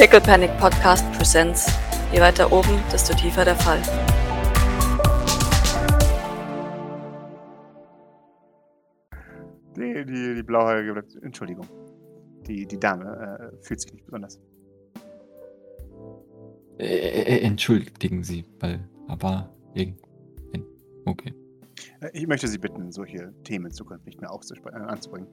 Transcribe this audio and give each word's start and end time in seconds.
Pickle 0.00 0.22
Panic 0.22 0.50
Podcast 0.56 1.04
Presents. 1.12 1.66
Je 2.10 2.20
weiter 2.20 2.50
oben, 2.50 2.80
desto 2.90 3.12
tiefer 3.12 3.44
der 3.44 3.54
Fall. 3.54 3.82
Die, 9.76 10.06
die, 10.06 10.34
die 10.36 10.42
blauhaarige. 10.42 11.04
Entschuldigung. 11.20 11.66
Die, 12.46 12.64
die 12.64 12.80
Dame 12.80 13.52
äh, 13.52 13.62
fühlt 13.62 13.82
sich 13.82 13.92
nicht 13.92 14.06
besonders. 14.06 14.40
Äh, 16.78 16.86
äh, 16.86 17.40
entschuldigen 17.42 18.24
Sie, 18.24 18.46
weil 18.58 18.80
aber 19.06 19.50
irgend. 19.74 19.98
Okay. 21.04 21.34
Äh, 22.00 22.08
Ich 22.14 22.26
möchte 22.26 22.48
Sie 22.48 22.56
bitten, 22.56 22.90
solche 22.90 23.34
Themen 23.44 23.66
in 23.66 23.72
Zukunft 23.72 24.06
nicht 24.06 24.18
mehr 24.18 24.30
äh, 24.30 24.76
anzubringen. 24.76 25.28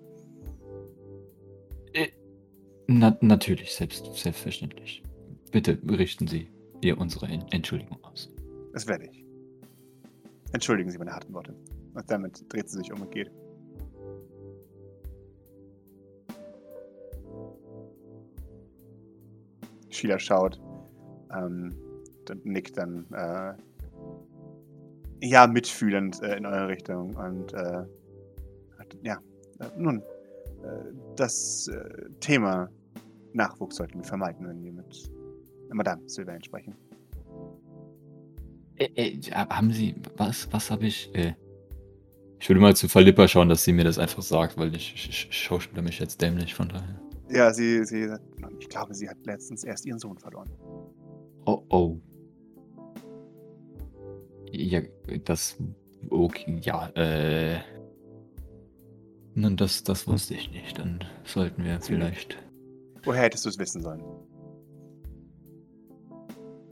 Na, 2.88 3.18
natürlich, 3.22 3.74
selbst, 3.76 4.06
selbstverständlich. 4.16 5.04
Bitte 5.52 5.78
richten 5.90 6.28
Sie 6.28 6.50
ihr 6.82 6.98
unsere 6.98 7.28
En- 7.28 7.46
Entschuldigung 7.52 8.02
aus. 8.04 8.30
Das 8.74 8.88
werde 8.88 9.06
ich. 9.06 9.26
Entschuldigen 10.54 10.90
Sie 10.90 10.98
meine 10.98 11.12
harten 11.12 11.34
Worte. 11.34 11.54
Und 11.94 12.10
damit 12.10 12.46
dreht 12.48 12.70
sie 12.70 12.78
sich 12.78 12.92
um 12.94 13.02
und 13.02 13.12
geht. 13.12 13.30
Sheila 19.90 20.20
schaut, 20.20 20.62
ähm, 21.36 21.76
nickt 22.44 22.78
dann, 22.78 23.06
äh, 23.14 23.54
ja, 25.22 25.48
mitfühlend 25.48 26.22
äh, 26.22 26.38
in 26.38 26.46
eure 26.46 26.68
Richtung 26.68 27.16
und, 27.16 27.52
äh, 27.54 27.84
ja, 29.02 29.20
äh, 29.60 29.66
nun, 29.76 30.00
äh, 30.64 30.94
das 31.16 31.68
äh, 31.68 32.10
Thema 32.20 32.70
Nachwuchs 33.34 33.76
sollten 33.76 34.00
wir 34.00 34.06
vermeiden, 34.06 34.48
wenn 34.48 34.64
wir 34.64 34.74
mit 34.74 35.12
Madame 35.72 36.08
Sylvain 36.08 36.44
sprechen. 36.44 36.76
Äh, 38.76 38.90
äh, 38.96 39.32
haben 39.32 39.72
Sie. 39.72 39.96
Was, 40.18 40.52
was 40.52 40.72
habe 40.72 40.86
ich. 40.86 41.14
Äh, 41.16 41.34
ich 42.40 42.50
würde 42.50 42.62
mal 42.62 42.76
zu 42.76 42.88
Philippa 42.88 43.28
schauen, 43.28 43.50
dass 43.50 43.64
sie 43.64 43.74
mir 43.74 43.84
das 43.84 43.98
einfach 43.98 44.22
sagt, 44.22 44.58
weil 44.58 44.76
ich, 44.76 44.94
ich, 44.94 45.10
ich 45.10 45.36
schauspiele 45.36 45.82
mich 45.82 45.98
jetzt 45.98 46.22
dämlich, 46.22 46.54
von 46.54 46.70
daher. 46.70 47.02
Ja, 47.30 47.52
sie, 47.52 47.84
sie, 47.84 48.08
ich 48.60 48.70
glaube, 48.70 48.94
sie 48.94 49.10
hat 49.10 49.18
letztens 49.26 49.64
erst 49.64 49.86
ihren 49.86 49.98
Sohn 49.98 50.20
verloren. 50.20 50.50
Oh, 51.46 51.64
oh. 51.70 51.98
Ja, 54.52 54.82
das. 55.26 55.58
Okay, 56.10 56.60
ja, 56.62 56.90
äh. 56.90 57.60
Nun, 59.34 59.58
das, 59.58 59.84
das 59.84 60.08
wusste 60.08 60.36
ich 60.36 60.52
nicht. 60.52 60.78
Dann 60.78 61.04
sollten 61.24 61.64
wir 61.64 61.82
vielleicht. 61.82 62.38
Woher 63.04 63.24
hättest 63.24 63.46
du 63.46 63.50
es 63.50 63.60
wissen 63.60 63.82
sollen? 63.82 64.04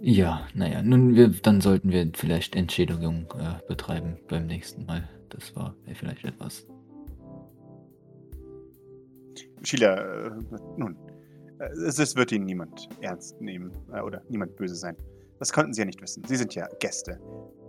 Ja, 0.01 0.47
naja, 0.53 0.83
nun, 0.83 1.15
wir, 1.15 1.29
dann 1.29 1.61
sollten 1.61 1.89
wir 1.89 2.11
vielleicht 2.13 2.55
Entschädigung 2.55 3.25
äh, 3.39 3.65
betreiben 3.67 4.17
beim 4.27 4.45
nächsten 4.45 4.85
Mal. 4.85 5.09
Das 5.29 5.55
war 5.55 5.75
vielleicht 5.93 6.23
etwas. 6.25 6.67
Sheila, 9.63 9.95
äh, 9.95 10.31
nun, 10.77 10.95
äh, 11.59 11.65
es, 11.87 11.97
es 11.97 12.15
wird 12.15 12.31
Ihnen 12.31 12.45
niemand 12.45 12.87
ernst 13.01 13.41
nehmen 13.41 13.71
äh, 13.91 14.01
oder 14.01 14.21
niemand 14.29 14.55
böse 14.55 14.75
sein. 14.75 14.95
Das 15.39 15.51
konnten 15.51 15.73
Sie 15.73 15.81
ja 15.81 15.85
nicht 15.85 16.01
wissen. 16.01 16.23
Sie 16.25 16.35
sind 16.35 16.55
ja 16.55 16.67
Gäste. 16.79 17.19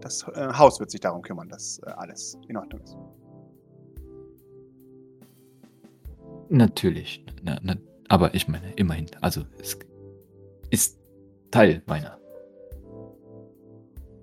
Das 0.00 0.22
äh, 0.34 0.52
Haus 0.52 0.78
wird 0.78 0.90
sich 0.90 1.00
darum 1.00 1.22
kümmern, 1.22 1.48
dass 1.48 1.80
äh, 1.86 1.90
alles 1.90 2.38
in 2.48 2.56
Ordnung 2.56 2.82
ist. 2.82 2.96
Natürlich, 6.48 7.24
na, 7.42 7.58
na, 7.62 7.76
aber 8.08 8.34
ich 8.34 8.48
meine, 8.48 8.72
immerhin, 8.74 9.06
also 9.20 9.42
es 9.58 9.78
ist 10.70 10.98
Teil 11.50 11.82
meiner. 11.86 12.18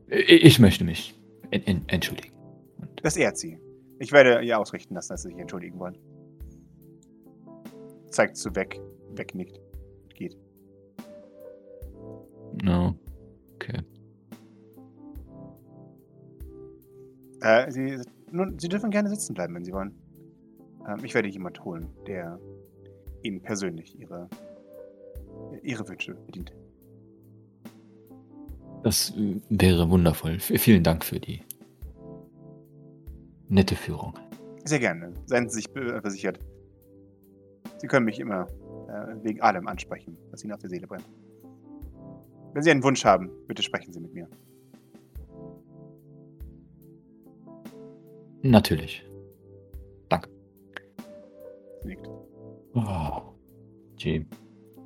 Ich, 0.08 0.60
möchte 0.60 0.84
mich 0.84 1.20
en, 1.52 1.64
en, 1.64 1.84
entschuldigen. 1.88 2.34
Und 2.78 3.04
Das 3.04 3.18
ehrt 3.18 3.38
Sie. 3.38 3.58
Ich 4.00 4.12
werde 4.12 4.44
ihr 4.44 4.60
ausrichten 4.60 4.94
lassen, 4.94 5.10
dass 5.14 5.24
Sie 5.24 5.30
sich 5.30 5.40
entschuldigen 5.40 5.80
wollen. 5.80 5.98
Zeigt 8.10 8.38
zu 8.38 8.56
weg, 8.56 8.80
wegnickt, 9.16 9.60
geht. 10.14 10.38
no, 12.62 12.96
okay. 13.56 13.80
Äh, 17.42 17.72
Sie, 17.72 18.00
nun, 18.32 18.60
Sie 18.60 18.70
dürfen 18.70 18.92
gerne 18.92 19.10
sitzen 19.10 19.34
bleiben, 19.34 19.56
wenn 19.56 19.66
Sie 19.66 19.74
wollen. 19.74 19.96
Ähm, 20.88 21.04
ich 21.04 21.14
werde 21.14 21.28
jemand 21.28 21.64
holen, 21.64 21.90
der 22.06 22.40
Ihnen 23.24 23.42
persönlich 23.42 23.98
Ihre, 24.00 24.30
Ihre 25.62 25.88
Wünsche 25.88 26.14
bedient. 26.14 26.54
Das 28.84 29.12
äh, 29.18 29.40
wäre 29.50 29.90
wundervoll. 29.90 30.40
Vielen 30.40 30.84
Dank 30.84 31.04
für 31.06 31.20
die 31.20 31.42
nette 33.48 33.76
Führung. 33.76 34.14
Sehr 34.66 34.80
gerne. 34.80 35.14
Seien 35.26 35.50
Sie 35.50 35.56
sich 35.56 35.72
be- 35.72 36.02
versichert. 36.02 36.40
Sie 37.78 37.88
können 37.88 38.06
mich 38.06 38.20
immer 38.20 38.48
äh, 38.88 39.16
wegen 39.24 39.42
allem 39.42 39.68
ansprechen, 39.68 40.18
was 40.32 40.44
Ihnen 40.44 40.54
auf 40.54 40.60
der 40.60 40.70
Seele 40.70 40.88
brennt. 40.88 41.10
Wenn 42.54 42.62
Sie 42.64 42.72
einen 42.72 42.84
Wunsch 42.84 43.04
haben, 43.04 43.30
bitte 43.48 43.64
sprechen 43.64 43.92
Sie 43.92 44.00
mit 44.00 44.14
mir. 44.14 44.28
Natürlich. 48.42 49.06
Danke. 50.10 50.30
Nickt. 51.86 52.10
Oh. 52.74 53.22
Jay. 53.98 54.26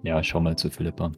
Ja, 0.03 0.21
schau 0.23 0.39
mal 0.39 0.55
zu 0.55 0.69
Philippa. 0.69 1.11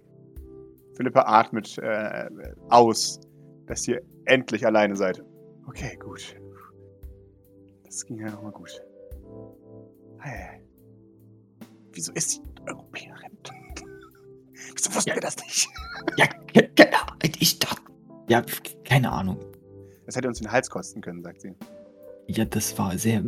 Philippa 0.95 1.21
atmet 1.21 1.77
äh, 1.79 2.29
aus, 2.69 3.19
dass 3.65 3.87
ihr 3.87 4.01
endlich 4.25 4.65
alleine 4.65 4.95
seid. 4.95 5.23
Okay, 5.67 5.97
gut. 5.97 6.35
Das 7.85 8.05
ging 8.05 8.19
ja 8.19 8.29
nochmal 8.31 8.51
gut. 8.51 8.81
Hey. 10.19 10.61
Wieso 11.93 12.11
ist 12.13 12.31
sie 12.31 12.41
Europäerin? 12.67 13.31
Wieso 14.75 14.93
wussten 14.93 15.09
Ja. 15.09 15.15
wir 15.15 15.21
das 15.21 15.37
nicht? 15.37 15.67
Ja, 16.17 16.25
Ahnung. 16.25 17.33
Ich 17.39 17.59
dachte. 17.59 17.81
Ja, 18.27 18.43
keine 18.83 19.11
Ahnung. 19.11 19.37
Das 20.05 20.15
hätte 20.15 20.27
uns 20.27 20.39
den 20.39 20.51
Hals 20.51 20.69
kosten 20.69 21.01
können, 21.01 21.23
sagt 21.23 21.41
sie. 21.41 21.53
Ja, 22.27 22.45
das 22.45 22.77
war 22.77 22.97
sehr 22.97 23.23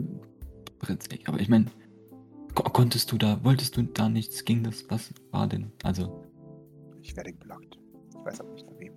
brenzlig. 0.79 1.27
Aber 1.27 1.39
ich 1.39 1.49
meine, 1.49 1.65
konntest 2.55 3.11
du 3.11 3.17
da, 3.17 3.43
wolltest 3.43 3.77
du 3.77 3.83
da 3.83 4.09
nichts? 4.09 4.43
Ging 4.45 4.63
das? 4.63 4.89
Was 4.89 5.13
war 5.31 5.47
denn? 5.47 5.71
Also, 5.83 6.23
Ich 7.01 7.15
werde 7.15 7.31
geblockt. 7.33 7.79
Ich 8.09 8.15
weiß 8.25 8.41
aber 8.41 8.51
nicht 8.53 8.65
von 8.65 8.79
wem. 8.79 8.93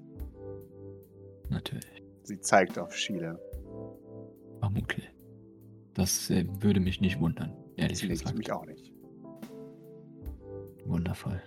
natürlich. 1.50 2.02
Sie 2.24 2.40
zeigt 2.40 2.78
auf 2.78 2.94
Sheila. 2.94 3.38
Vermutlich. 4.60 5.10
Das 5.94 6.30
äh, 6.30 6.46
würde 6.60 6.80
mich 6.80 7.00
nicht 7.00 7.20
wundern, 7.20 7.52
ehrlich 7.76 7.98
Sie 7.98 8.06
legt 8.06 8.20
gesagt. 8.20 8.38
mich 8.38 8.50
auch 8.50 8.64
nicht. 8.66 8.92
Wundervoll. 10.86 11.40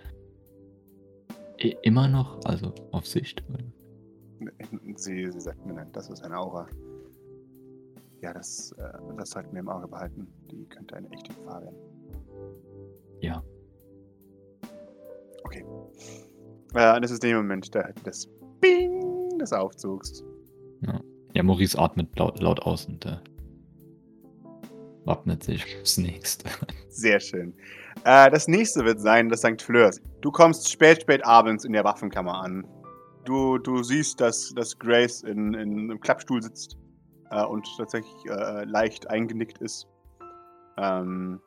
I 1.60 1.76
immer 1.82 2.06
noch, 2.08 2.38
also 2.44 2.72
auf 2.92 3.06
Sicht. 3.06 3.42
Sie, 4.94 5.30
sie 5.30 5.40
sagt, 5.40 5.66
nein, 5.66 5.74
nein, 5.76 5.88
das 5.92 6.08
ist 6.08 6.22
eine 6.22 6.38
Aura. 6.38 6.68
Ja, 8.22 8.32
das, 8.32 8.72
äh, 8.78 8.92
das 9.16 9.30
sollten 9.30 9.52
wir 9.52 9.60
im 9.60 9.68
Auge 9.68 9.88
behalten. 9.88 10.28
Die 10.50 10.64
könnte 10.66 10.96
eine 10.96 11.10
echte 11.10 11.34
Gefahr 11.34 11.62
werden. 11.62 11.76
Ja. 13.20 13.42
Okay. 15.44 15.64
Äh, 16.74 17.00
das 17.00 17.10
ist 17.10 17.22
der 17.22 17.36
Moment 17.36 17.74
der, 17.74 17.92
des 18.04 18.28
Bing 18.60 19.38
des 19.38 19.52
Aufzugs. 19.52 20.22
Ja, 21.34 21.42
Maurice 21.42 21.78
atmet 21.78 22.18
laut, 22.18 22.40
laut 22.40 22.60
aus 22.62 22.86
und 22.86 23.04
äh, 23.06 23.16
wappnet 25.04 25.42
sich 25.42 25.64
fürs 25.76 25.98
nächste. 25.98 26.48
Sehr 26.88 27.20
schön. 27.20 27.54
Äh, 28.04 28.30
das 28.30 28.48
nächste 28.48 28.84
wird 28.84 29.00
sein, 29.00 29.28
das 29.28 29.40
St. 29.40 29.60
Fleurs. 29.60 30.00
Du 30.20 30.30
kommst 30.30 30.70
spät, 30.70 31.02
spät 31.02 31.24
abends 31.24 31.64
in 31.64 31.72
der 31.72 31.84
Waffenkammer 31.84 32.42
an. 32.42 32.66
Du, 33.24 33.58
du 33.58 33.82
siehst, 33.82 34.20
dass, 34.20 34.52
dass 34.54 34.78
Grace 34.78 35.22
in, 35.22 35.54
in 35.54 35.90
einem 35.90 36.00
Klappstuhl 36.00 36.42
sitzt 36.42 36.76
äh, 37.30 37.44
und 37.44 37.68
tatsächlich 37.76 38.24
äh, 38.26 38.64
leicht 38.64 39.08
eingenickt 39.10 39.58
ist. 39.58 39.86
Ähm, 40.76 41.40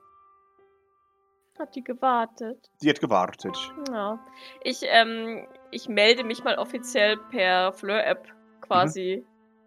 Hat 1.61 1.75
die 1.75 1.83
gewartet. 1.83 2.71
sie 2.77 2.89
hat 2.89 2.99
gewartet. 2.99 3.55
Ja. 3.93 4.19
Ich, 4.63 4.81
ähm, 4.83 5.47
ich 5.69 5.87
melde 5.87 6.23
mich 6.23 6.43
mal 6.43 6.57
offiziell 6.57 7.17
per 7.29 7.71
Fleur-App 7.73 8.27
quasi 8.61 9.23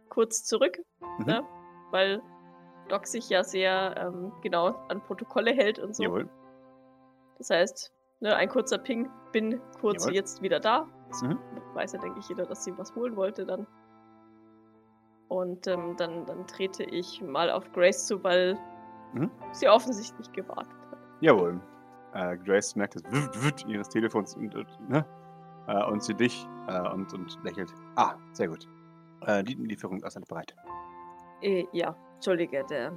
kurz 0.09 0.45
zurück, 0.45 0.79
Mhm. 1.19 1.25
ne? 1.27 1.45
weil 1.93 2.21
Doc 2.89 3.07
sich 3.07 3.29
ja 3.29 3.45
sehr 3.45 3.95
ähm, 3.97 4.33
genau 4.43 4.75
an 4.89 5.01
Protokolle 5.03 5.53
hält 5.53 5.79
und 5.79 5.95
so. 5.95 6.03
Jawohl. 6.03 6.29
Das 7.39 7.51
heißt, 7.51 7.93
ne, 8.21 8.35
ein 8.35 8.49
kurzer 8.49 8.79
Ping, 8.79 9.09
bin 9.33 9.61
kurz 9.81 10.03
Jawohl. 10.05 10.17
jetzt 10.17 10.43
wieder 10.43 10.59
da. 10.61 10.87
Mhm. 11.23 11.39
weiß 11.75 11.93
ja, 11.93 12.01
denke 12.01 12.19
ich, 12.19 12.29
jeder, 12.29 12.45
dass 12.47 12.65
sie 12.65 12.77
was 12.77 12.95
holen 12.97 13.15
wollte 13.15 13.47
dann. 13.47 13.67
Und 15.29 15.67
ähm, 15.69 15.97
dann, 15.97 16.27
dann 16.27 16.47
trete 16.47 16.83
ich 16.85 17.23
mal 17.23 17.51
auf 17.51 17.71
Grace 17.73 18.07
zu, 18.07 18.23
weil 18.25 18.59
Mhm. 19.13 19.31
sie 19.53 19.69
offensichtlich 19.69 20.33
gewartet 20.33 20.75
hat. 20.91 20.99
Jawohl. 21.21 21.61
Äh, 22.15 22.37
Grace 22.39 22.77
merkt 22.77 22.95
das 22.97 23.05
Wut, 23.05 23.45
Wut 23.45 23.67
ihres 23.67 23.89
Telefons 23.89 24.37
und, 24.37 24.55
ne? 24.89 25.05
äh, 25.67 25.85
und 25.85 26.03
sie 26.03 26.15
dich 26.15 26.47
äh, 26.69 26.81
und, 26.91 27.13
und 27.13 27.39
lächelt. 27.43 27.73
Ah, 27.97 28.15
sehr 28.33 28.49
gut. 28.49 28.69
Äh, 29.27 29.43
die 29.43 29.55
Lieferung 29.55 29.99
ist 29.99 30.05
alles 30.17 30.29
bereit. 30.29 30.55
Äh, 31.43 31.67
ja, 31.73 31.97
entschuldige, 32.15 32.65
der. 32.71 32.93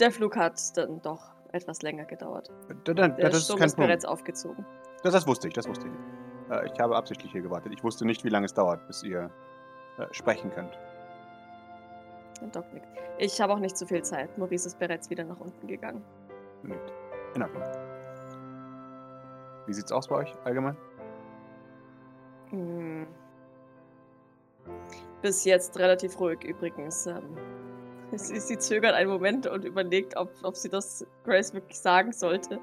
Der 0.00 0.10
Flug 0.10 0.36
hat 0.36 0.60
dann 0.76 1.00
doch 1.02 1.32
etwas 1.52 1.82
länger 1.82 2.04
gedauert. 2.04 2.50
Da, 2.84 2.94
da, 2.94 3.08
Der 3.08 3.28
das 3.30 3.38
ist 3.38 3.44
Sturm 3.44 3.60
kein 3.60 3.66
ist 3.66 3.76
Punkt. 3.76 3.88
bereits 3.88 4.04
aufgezogen. 4.04 4.66
Das, 5.02 5.12
das 5.12 5.26
wusste 5.26 5.48
ich, 5.48 5.54
das 5.54 5.68
wusste 5.68 5.86
ich. 5.86 6.52
Äh, 6.52 6.66
ich 6.66 6.78
habe 6.80 6.96
absichtlich 6.96 7.30
hier 7.32 7.42
gewartet. 7.42 7.72
Ich 7.72 7.82
wusste 7.84 8.04
nicht, 8.04 8.24
wie 8.24 8.28
lange 8.28 8.46
es 8.46 8.54
dauert, 8.54 8.86
bis 8.88 9.02
ihr 9.04 9.30
äh, 9.98 10.06
sprechen 10.10 10.50
könnt. 10.50 10.76
Doc 12.52 12.70
nickt. 12.74 12.88
Ich 13.18 13.40
habe 13.40 13.52
auch 13.54 13.58
nicht 13.60 13.76
so 13.76 13.86
viel 13.86 14.02
Zeit. 14.02 14.36
Maurice 14.36 14.66
ist 14.66 14.78
bereits 14.78 15.08
wieder 15.08 15.24
nach 15.24 15.38
unten 15.38 15.66
gegangen. 15.66 16.02
Nicht. 16.66 16.92
In 17.34 17.42
Ordnung. 17.42 17.62
Wie 19.66 19.72
sieht's 19.72 19.92
aus 19.92 20.08
bei 20.08 20.16
euch 20.16 20.34
allgemein? 20.44 20.76
Hm. 22.50 23.06
Bis 25.22 25.44
jetzt 25.44 25.78
relativ 25.78 26.18
ruhig 26.20 26.44
übrigens. 26.44 27.06
Ähm, 27.06 27.36
sie, 28.12 28.38
sie 28.38 28.58
zögert 28.58 28.94
einen 28.94 29.10
Moment 29.10 29.46
und 29.46 29.64
überlegt, 29.64 30.16
ob, 30.16 30.30
ob 30.42 30.56
sie 30.56 30.68
das 30.68 31.06
Grace 31.24 31.54
wirklich 31.54 31.78
sagen 31.78 32.12
sollte. 32.12 32.60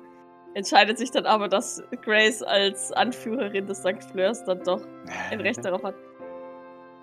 Entscheidet 0.53 0.97
sich 0.97 1.11
dann 1.11 1.25
aber, 1.25 1.47
dass 1.47 1.81
Grace 2.01 2.43
als 2.43 2.91
Anführerin 2.91 3.67
des 3.67 3.79
St. 3.79 4.03
Fleurs 4.11 4.43
dann 4.43 4.61
doch 4.63 4.81
ein 5.29 5.39
Recht 5.41 5.63
darauf 5.63 5.83
hat. 5.83 5.95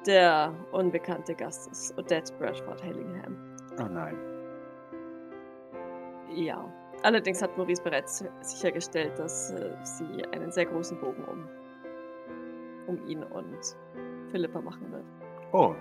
Der 0.07 0.55
unbekannte 0.73 1.35
Gast 1.35 1.71
ist 1.71 1.97
Odette 1.99 2.33
Bradford 2.35 2.83
Hellingham. 2.83 3.37
Oh 3.81 3.89
nein. 3.89 4.17
Ja. 6.31 6.65
Allerdings 7.03 7.41
hat 7.43 7.57
Maurice 7.57 7.83
bereits 7.83 8.25
sichergestellt, 8.41 9.19
dass 9.19 9.53
äh, 9.53 9.71
sie 9.83 10.25
einen 10.33 10.51
sehr 10.51 10.67
großen 10.67 10.99
Bogen 11.01 11.25
um, 11.25 11.49
um 12.89 13.07
ihn 13.07 13.23
und 13.23 13.59
Philippa 14.31 14.61
machen 14.61 14.91
wird. 14.93 15.05
Oh, 15.53 15.75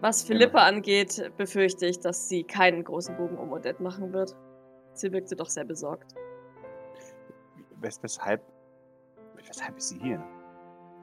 Was 0.00 0.22
Philippa 0.22 0.58
angeht, 0.64 1.30
befürchte 1.36 1.86
ich, 1.86 2.00
dass 2.00 2.28
sie 2.28 2.42
keinen 2.44 2.84
großen 2.84 3.16
Bogen 3.16 3.36
um 3.38 3.52
Odette 3.52 3.82
machen 3.82 4.12
wird. 4.12 4.34
Sie 4.94 5.12
wirkte 5.12 5.36
doch 5.36 5.48
sehr 5.48 5.64
besorgt. 5.64 6.14
wes 7.80 8.02
weshalb, 8.02 8.40
weshalb 9.36 9.76
ist 9.76 9.90
sie 9.90 9.98
hier? 9.98 10.22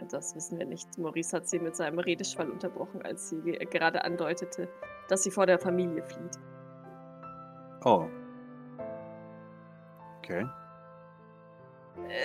Das 0.10 0.34
wissen 0.36 0.58
wir 0.58 0.66
nicht. 0.66 0.98
Maurice 0.98 1.36
hat 1.36 1.48
sie 1.48 1.60
mit 1.60 1.76
seinem 1.76 2.00
Redeschwall 2.00 2.50
unterbrochen, 2.50 3.02
als 3.04 3.30
sie 3.30 3.42
ge- 3.42 3.66
gerade 3.66 4.04
andeutete, 4.04 4.68
dass 5.10 5.24
sie 5.24 5.32
vor 5.32 5.46
der 5.46 5.60
Familie 5.60 6.02
flieht. 6.04 6.38
Oh. 7.86 8.06
Okay. 10.30 10.48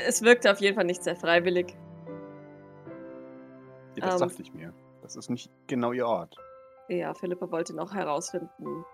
Es 0.06 0.20
wirkte 0.22 0.50
auf 0.52 0.60
jeden 0.60 0.74
Fall 0.76 0.84
nicht 0.84 1.02
sehr 1.02 1.16
freiwillig. 1.16 1.74
Ja, 3.96 4.06
das 4.06 4.20
Ähm. 4.20 4.28
dachte 4.28 4.42
ich 4.42 4.52
mir. 4.52 4.74
Das 5.02 5.16
ist 5.16 5.30
nicht 5.30 5.50
genau 5.66 5.92
ihr 5.92 6.06
Ort. 6.06 6.36
Ja, 6.88 7.14
Philippa 7.14 7.50
wollte 7.50 7.74
noch 7.74 7.94
herausfinden, 7.94 8.84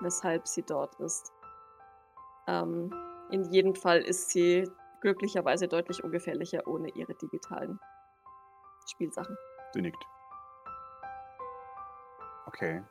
weshalb 0.00 0.46
sie 0.48 0.62
dort 0.62 0.94
ist. 0.96 1.32
Ähm, 2.46 2.92
in 3.30 3.44
jedem 3.50 3.74
Fall 3.74 3.98
ist 4.00 4.30
sie 4.30 4.70
glücklicherweise 5.00 5.68
deutlich 5.68 6.02
ungefährlicher 6.04 6.66
ohne 6.66 6.88
ihre 6.90 7.14
digitalen 7.14 7.78
Spielsachen. 8.86 9.36
Sie 9.72 9.82
nickt. 9.82 10.02
Okay. 12.46 12.82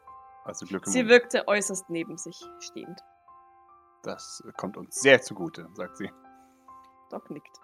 Also 0.43 0.65
Glück 0.67 0.85
im 0.85 0.91
Sie 0.91 1.01
Unglück. 1.01 1.21
wirkte 1.23 1.47
äußerst 1.47 1.89
neben 1.89 2.17
sich 2.17 2.39
stehend. 2.59 2.99
Das 4.05 4.43
kommt 4.57 4.77
uns 4.77 5.01
sehr 5.01 5.21
zugute, 5.21 5.67
sagt 5.73 5.97
sie. 5.97 6.11
Doc 7.09 7.29
nickt. 7.31 7.59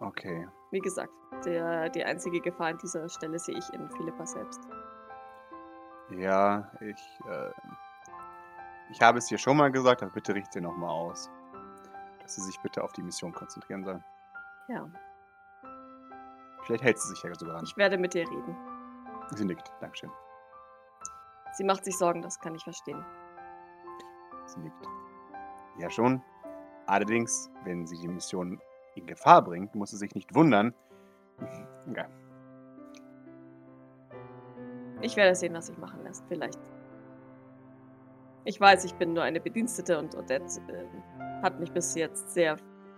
Okay. 0.00 0.46
Wie 0.70 0.80
gesagt, 0.80 1.12
der, 1.44 1.88
die 1.88 2.04
einzige 2.04 2.40
Gefahr 2.40 2.68
an 2.68 2.78
dieser 2.78 3.08
Stelle 3.08 3.38
sehe 3.38 3.56
ich 3.56 3.68
in 3.72 3.90
Philippa 3.90 4.26
selbst. 4.26 4.60
Ja, 6.10 6.70
ich, 6.80 7.20
äh, 7.28 7.50
ich 8.90 9.00
habe 9.00 9.18
es 9.18 9.28
hier 9.28 9.38
schon 9.38 9.56
mal 9.56 9.70
gesagt, 9.70 10.02
aber 10.02 10.12
bitte 10.12 10.34
richte 10.34 10.54
sie 10.54 10.60
nochmal 10.60 10.90
aus. 10.90 11.30
Dass 12.20 12.34
sie 12.34 12.42
sich 12.42 12.58
bitte 12.60 12.82
auf 12.82 12.92
die 12.92 13.02
Mission 13.02 13.32
konzentrieren 13.32 13.84
soll. 13.84 14.02
Ja, 14.68 14.88
Vielleicht 16.64 16.84
hält 16.84 16.98
sie 17.00 17.08
sich 17.08 17.22
ja 17.22 17.34
sogar 17.34 17.56
an. 17.56 17.64
ich 17.64 17.76
werde 17.76 17.98
mit 17.98 18.14
ihr 18.14 18.28
reden. 18.28 18.56
Sie 19.30 19.44
nickt. 19.44 19.72
Dankeschön. 19.80 20.10
Sie 21.54 21.64
macht 21.64 21.84
sich 21.84 21.96
Sorgen, 21.96 22.22
das 22.22 22.38
kann 22.38 22.54
ich 22.54 22.62
verstehen. 22.62 23.04
Sie 24.46 24.60
nickt. 24.60 24.86
Ja, 25.78 25.90
schon. 25.90 26.22
Allerdings, 26.86 27.50
wenn 27.64 27.86
sie 27.86 27.98
die 27.98 28.08
Mission 28.08 28.60
in 28.94 29.06
Gefahr 29.06 29.42
bringt, 29.42 29.74
muss 29.74 29.90
sie 29.90 29.96
sich 29.96 30.14
nicht 30.14 30.34
wundern. 30.34 30.74
Ja, 31.96 32.06
Ich 35.02 35.16
werde 35.16 35.34
sehen, 35.34 35.54
was 35.54 35.66
sich 35.66 35.78
machen 35.78 36.02
lässt, 36.04 36.24
vielleicht. 36.28 36.58
Ich 38.44 38.60
weiß, 38.60 38.84
ich 38.84 38.94
bin 38.94 39.12
nur 39.12 39.22
eine 39.22 39.40
Bedienstete 39.40 39.98
und 39.98 40.14
Odette 40.14 40.60
äh, 40.68 41.42
hat 41.42 41.58
mich 41.58 41.72
bis 41.72 41.94
jetzt 41.94 42.30
sehr 42.32 42.56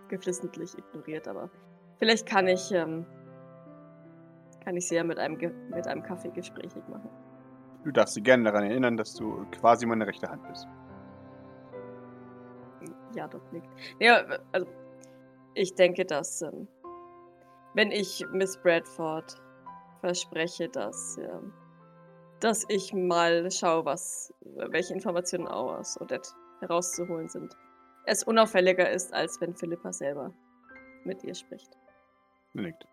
geflissentlich 0.09 0.77
ignoriert, 0.77 1.29
aber 1.29 1.49
vielleicht 1.99 2.27
kann 2.27 2.49
ich, 2.49 2.73
ähm, 2.73 3.05
kann 4.65 4.77
ich 4.77 4.89
sie 4.89 4.97
ja 4.97 5.05
mit 5.05 5.19
einem, 5.19 5.39
Ge 5.39 5.53
mit 5.71 5.87
einem 5.87 6.03
Kaffee 6.03 6.31
gesprächig 6.31 6.83
machen. 6.89 7.09
Du 7.85 7.91
darfst 7.91 8.15
sie 8.15 8.23
gerne 8.23 8.45
daran 8.45 8.65
erinnern, 8.65 8.97
dass 8.97 9.15
du 9.15 9.45
quasi 9.51 9.87
meine 9.87 10.07
rechte 10.07 10.29
Hand 10.29 10.47
bist. 10.49 10.69
Ja, 13.15 13.29
Doc 13.29 13.43
nickt. 13.53 13.69
Ja, 14.01 14.25
also, 14.53 14.67
ich 15.55 15.75
denke, 15.75 16.05
dass, 16.05 16.43
ähm, 16.43 16.69
wenn 17.75 17.91
ich 17.91 18.25
Miss 18.33 18.57
Bradford 18.59 19.35
verspreche, 20.01 20.69
dass, 20.69 21.19
ähm, 21.19 21.53
dass 22.41 22.65
ich 22.69 22.93
mal 22.93 23.51
schaue, 23.51 23.85
was, 23.85 24.33
welche 24.55 24.95
Informationen 24.95 25.47
aus 25.47 26.01
Odette 26.01 26.31
herauszuholen 26.61 27.29
sind, 27.29 27.55
es 28.07 28.25
unauffälliger 28.25 28.91
ist, 28.91 29.13
als 29.15 29.41
wenn 29.41 29.55
Philippa 29.55 29.93
selber 29.93 30.33
mit 31.05 31.23
ihr 31.25 31.35
spricht. 31.35 31.77
Nickt. 32.55 32.87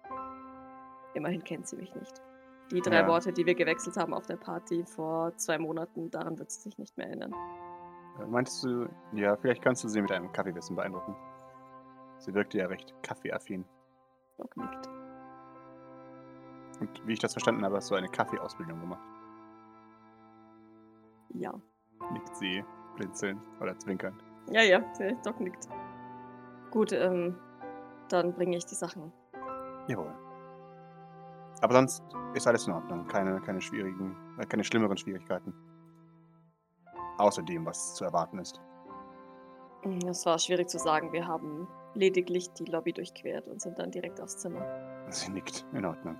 Immerhin 1.16 1.44
kennt 1.44 1.68
sie 1.68 1.78
mich 1.78 1.94
nicht. 1.96 2.22
Die 2.72 2.82
drei 2.82 3.00
Ja. 3.00 3.08
Worte, 3.08 3.34
die 3.34 3.46
wir 3.46 3.56
gewechselt 3.56 3.98
haben 3.98 4.14
auf 4.14 4.28
der 4.28 4.38
Party 4.38 4.86
vor 4.86 5.36
zwei 5.38 5.58
Monaten, 5.58 6.12
daran 6.12 6.38
wird 6.38 6.52
sie 6.52 6.62
sich 6.62 6.78
nicht 6.78 6.96
mehr 6.98 7.08
erinnern. 7.08 7.34
Äh, 8.20 8.26
Meintest 8.28 8.64
du, 8.64 8.90
ja, 9.14 9.36
vielleicht 9.38 9.62
kannst 9.62 9.84
du 9.84 9.88
sie 9.88 10.02
mit 10.02 10.12
einem 10.12 10.32
Kaffeewissen 10.32 10.76
beeindrucken. 10.76 11.16
Sie 12.20 12.34
wirkte 12.34 12.58
ja 12.58 12.68
recht 12.68 12.94
kaffeeaffin. 13.02 13.66
Doc 14.38 14.56
nickt. 14.58 14.90
Und 16.80 17.08
wie 17.08 17.14
ich 17.14 17.20
das 17.20 17.34
verstanden 17.34 17.64
habe, 17.66 17.76
hast 17.76 17.92
du 17.92 17.96
eine 17.96 18.10
Kaffeeausbildung 18.10 18.80
gemacht. 18.80 19.04
Ja. 21.34 21.54
Nickt 22.12 22.36
sie 22.36 22.64
blinzeln 22.96 23.40
oder 23.60 23.78
zwinkernd. 23.78 24.24
Ja, 24.52 24.62
ja, 24.62 24.80
Doc 25.24 25.40
nickt. 25.40 25.70
Gut, 26.72 26.92
ähm, 26.92 27.36
dann 28.10 28.34
bringe 28.34 28.58
ich 28.58 28.66
die 28.66 28.76
Sachen. 28.76 29.12
Jawohl. 29.88 30.14
Aber 31.62 31.74
sonst 31.74 32.04
ist 32.34 32.48
alles 32.48 32.68
in 32.68 32.74
Ordnung. 32.74 33.08
Keine, 33.08 33.42
keine 33.42 33.62
schwierigen, 33.62 34.16
äh, 34.38 34.46
keine 34.46 34.64
schlimmeren 34.64 34.98
Schwierigkeiten. 34.98 35.54
Außer 37.20 37.44
dem, 37.44 37.66
was 37.66 37.94
zu 37.96 38.06
erwarten 38.06 38.40
ist. 38.40 38.60
Hm, 39.84 40.00
Es 40.08 40.26
war 40.26 40.40
schwierig 40.40 40.70
zu 40.70 40.80
sagen. 40.80 41.14
Wir 41.14 41.28
haben 41.28 41.68
lediglich 41.94 42.52
die 42.54 42.66
Lobby 42.66 42.94
durchquert 42.94 43.48
und 43.48 43.62
sind 43.62 43.78
dann 43.78 43.92
direkt 43.92 44.20
aufs 44.22 44.38
Zimmer. 44.38 44.62
Sie 45.10 45.30
nickt. 45.32 45.66
In 45.74 45.86
Ordnung. 45.86 46.18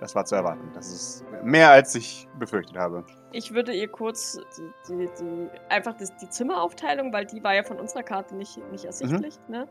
Das 0.00 0.14
war 0.14 0.24
zu 0.24 0.36
erwarten. 0.36 0.70
Das 0.74 0.86
ist 0.92 1.24
mehr, 1.42 1.70
als 1.70 1.94
ich 1.94 2.28
befürchtet 2.38 2.76
habe. 2.76 3.04
Ich 3.32 3.52
würde 3.52 3.72
ihr 3.72 3.88
kurz 3.88 4.38
die, 4.56 4.70
die, 4.88 5.08
die 5.20 5.48
einfach 5.68 5.94
das, 5.94 6.14
die 6.18 6.28
Zimmeraufteilung, 6.28 7.12
weil 7.12 7.26
die 7.26 7.42
war 7.42 7.54
ja 7.54 7.64
von 7.64 7.80
unserer 7.80 8.04
Karte 8.04 8.36
nicht, 8.36 8.58
nicht 8.70 8.84
ersichtlich, 8.84 9.38
ne? 9.48 9.66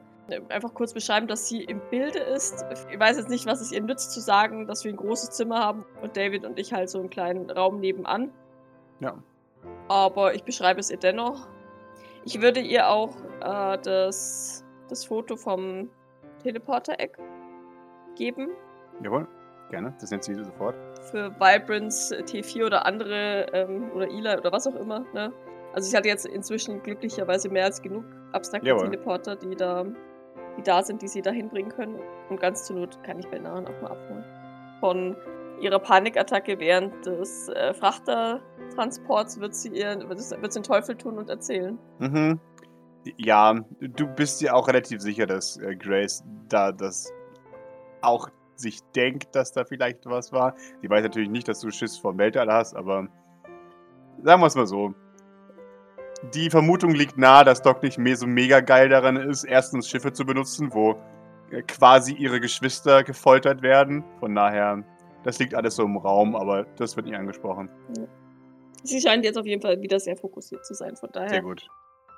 Einfach 0.49 0.73
kurz 0.73 0.93
beschreiben, 0.93 1.27
dass 1.27 1.47
sie 1.47 1.63
im 1.63 1.79
Bilde 1.89 2.19
ist. 2.19 2.65
Ich 2.91 2.99
weiß 2.99 3.15
jetzt 3.15 3.29
nicht, 3.29 3.45
was 3.45 3.61
es 3.61 3.71
ihr 3.71 3.81
nützt 3.81 4.11
zu 4.11 4.19
sagen, 4.19 4.67
dass 4.67 4.83
wir 4.83 4.91
ein 4.91 4.97
großes 4.97 5.29
Zimmer 5.31 5.59
haben 5.59 5.85
und 6.01 6.17
David 6.17 6.43
und 6.43 6.59
ich 6.59 6.73
halt 6.73 6.89
so 6.89 6.99
einen 6.99 7.09
kleinen 7.09 7.49
Raum 7.49 7.79
nebenan. 7.79 8.33
Ja. 8.99 9.13
Aber 9.87 10.33
ich 10.33 10.43
beschreibe 10.43 10.79
es 10.79 10.89
ihr 10.89 10.97
dennoch. 10.97 11.47
Ich 12.25 12.41
würde 12.41 12.59
ihr 12.59 12.89
auch 12.89 13.15
äh, 13.41 13.77
das, 13.81 14.65
das 14.89 15.05
Foto 15.05 15.37
vom 15.37 15.89
Teleporter-Eck 16.43 17.17
geben. 18.15 18.49
Jawohl. 19.01 19.27
Gerne. 19.69 19.93
Das 19.99 20.11
nennt 20.11 20.23
sie 20.23 20.35
sofort. 20.35 20.75
Für 21.11 21.31
Vibrance, 21.39 22.17
äh, 22.17 22.23
T4 22.23 22.65
oder 22.65 22.85
andere 22.85 23.47
ähm, 23.53 23.91
oder 23.93 24.09
Ela 24.09 24.37
oder 24.37 24.51
was 24.51 24.65
auch 24.67 24.75
immer. 24.75 25.05
Ne? 25.13 25.31
Also 25.73 25.89
ich 25.89 25.95
hatte 25.95 26.07
jetzt 26.07 26.25
inzwischen 26.25 26.81
glücklicherweise 26.83 27.49
mehr 27.49 27.65
als 27.65 27.81
genug 27.81 28.05
abstrakte 28.31 28.67
Jawohl. 28.67 28.85
Teleporter, 28.85 29.35
die 29.35 29.55
da, 29.55 29.85
die 30.57 30.63
da 30.63 30.83
sind, 30.83 31.01
die 31.01 31.07
sie 31.07 31.21
da 31.21 31.31
hinbringen 31.31 31.71
können. 31.71 31.99
Und 32.29 32.39
ganz 32.39 32.65
zur 32.65 32.77
Not 32.77 33.01
kann 33.03 33.19
ich 33.19 33.27
bei 33.27 33.39
Nahen 33.39 33.67
auch 33.67 33.81
mal 33.81 33.91
abholen. 33.91 34.25
Von 34.79 35.15
ihrer 35.61 35.79
Panikattacke 35.79 36.59
während 36.59 37.05
des 37.05 37.49
äh, 37.49 37.73
Frachtertransports 37.73 39.39
wird 39.39 39.55
sie 39.55 39.69
ihr 39.69 39.97
wird, 40.07 40.19
wird 40.41 40.53
sie 40.53 40.59
den 40.59 40.63
Teufel 40.63 40.95
tun 40.95 41.17
und 41.17 41.29
erzählen. 41.29 41.77
Mhm. 41.99 42.39
Ja, 43.17 43.55
du 43.79 44.07
bist 44.07 44.41
dir 44.41 44.55
auch 44.55 44.67
relativ 44.67 45.01
sicher, 45.01 45.25
dass 45.25 45.57
äh, 45.57 45.75
Grace 45.75 46.23
da 46.49 46.71
das 46.71 47.11
auch 48.01 48.29
sich 48.55 48.81
denkt, 48.95 49.35
dass 49.35 49.51
da 49.51 49.65
vielleicht 49.65 50.05
was 50.05 50.31
war. 50.31 50.55
Sie 50.81 50.89
weiß 50.89 51.03
natürlich 51.03 51.29
nicht, 51.29 51.47
dass 51.47 51.61
du 51.61 51.71
Schiss 51.71 51.97
vor 51.97 52.13
dem 52.13 52.19
Weltall 52.19 52.51
hast, 52.51 52.75
aber 52.75 53.07
sagen 54.23 54.41
wir 54.41 54.47
es 54.47 54.55
mal 54.55 54.67
so. 54.67 54.93
Die 56.33 56.49
Vermutung 56.49 56.91
liegt 56.95 57.17
nahe, 57.17 57.45
dass 57.45 57.61
Doc 57.61 57.83
nicht 57.83 57.99
mehr 57.99 58.17
so 58.17 58.25
mega 58.25 58.59
geil 58.59 58.89
daran 58.89 59.17
ist, 59.17 59.43
erstens 59.43 59.87
Schiffe 59.87 60.11
zu 60.13 60.25
benutzen, 60.25 60.73
wo 60.73 60.95
äh, 61.51 61.61
quasi 61.61 62.13
ihre 62.13 62.39
Geschwister 62.39 63.03
gefoltert 63.03 63.61
werden. 63.61 64.03
Von 64.19 64.33
daher, 64.33 64.83
das 65.27 65.39
liegt 65.39 65.53
alles 65.53 65.75
so 65.75 65.83
im 65.83 65.97
Raum, 65.97 66.37
aber 66.37 66.63
das 66.77 66.95
wird 66.95 67.05
nicht 67.05 67.17
angesprochen. 67.17 67.69
Sie 68.83 69.01
scheint 69.01 69.25
jetzt 69.25 69.37
auf 69.37 69.45
jeden 69.45 69.61
Fall 69.61 69.81
wieder 69.81 69.99
sehr 69.99 70.15
fokussiert 70.15 70.65
zu 70.65 70.73
sein, 70.73 70.95
von 70.95 71.09
daher. 71.11 71.27
Sehr 71.27 71.41
gut. 71.41 71.67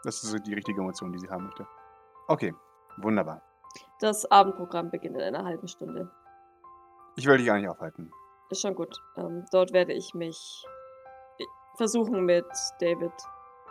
Das 0.04 0.24
ist 0.24 0.46
die 0.46 0.54
richtige 0.54 0.80
Emotion, 0.80 1.12
die 1.12 1.18
sie 1.18 1.28
haben 1.28 1.46
möchte. 1.46 1.66
Okay, 2.28 2.54
wunderbar. 2.98 3.42
Das 4.00 4.30
Abendprogramm 4.30 4.92
beginnt 4.92 5.16
in 5.16 5.24
einer 5.24 5.44
halben 5.44 5.68
Stunde. 5.68 6.12
Ich 7.16 7.26
will 7.26 7.38
dich 7.38 7.48
gar 7.48 7.58
nicht 7.58 7.68
aufhalten. 7.68 8.12
Ist 8.52 8.62
schon 8.62 8.76
gut. 8.76 9.02
Ähm, 9.18 9.44
dort 9.52 9.74
werde 9.74 9.94
ich 9.94 10.14
mich 10.14 10.64
äh, 11.40 11.44
versuchen, 11.78 12.26
mit 12.26 12.46
David 12.80 13.12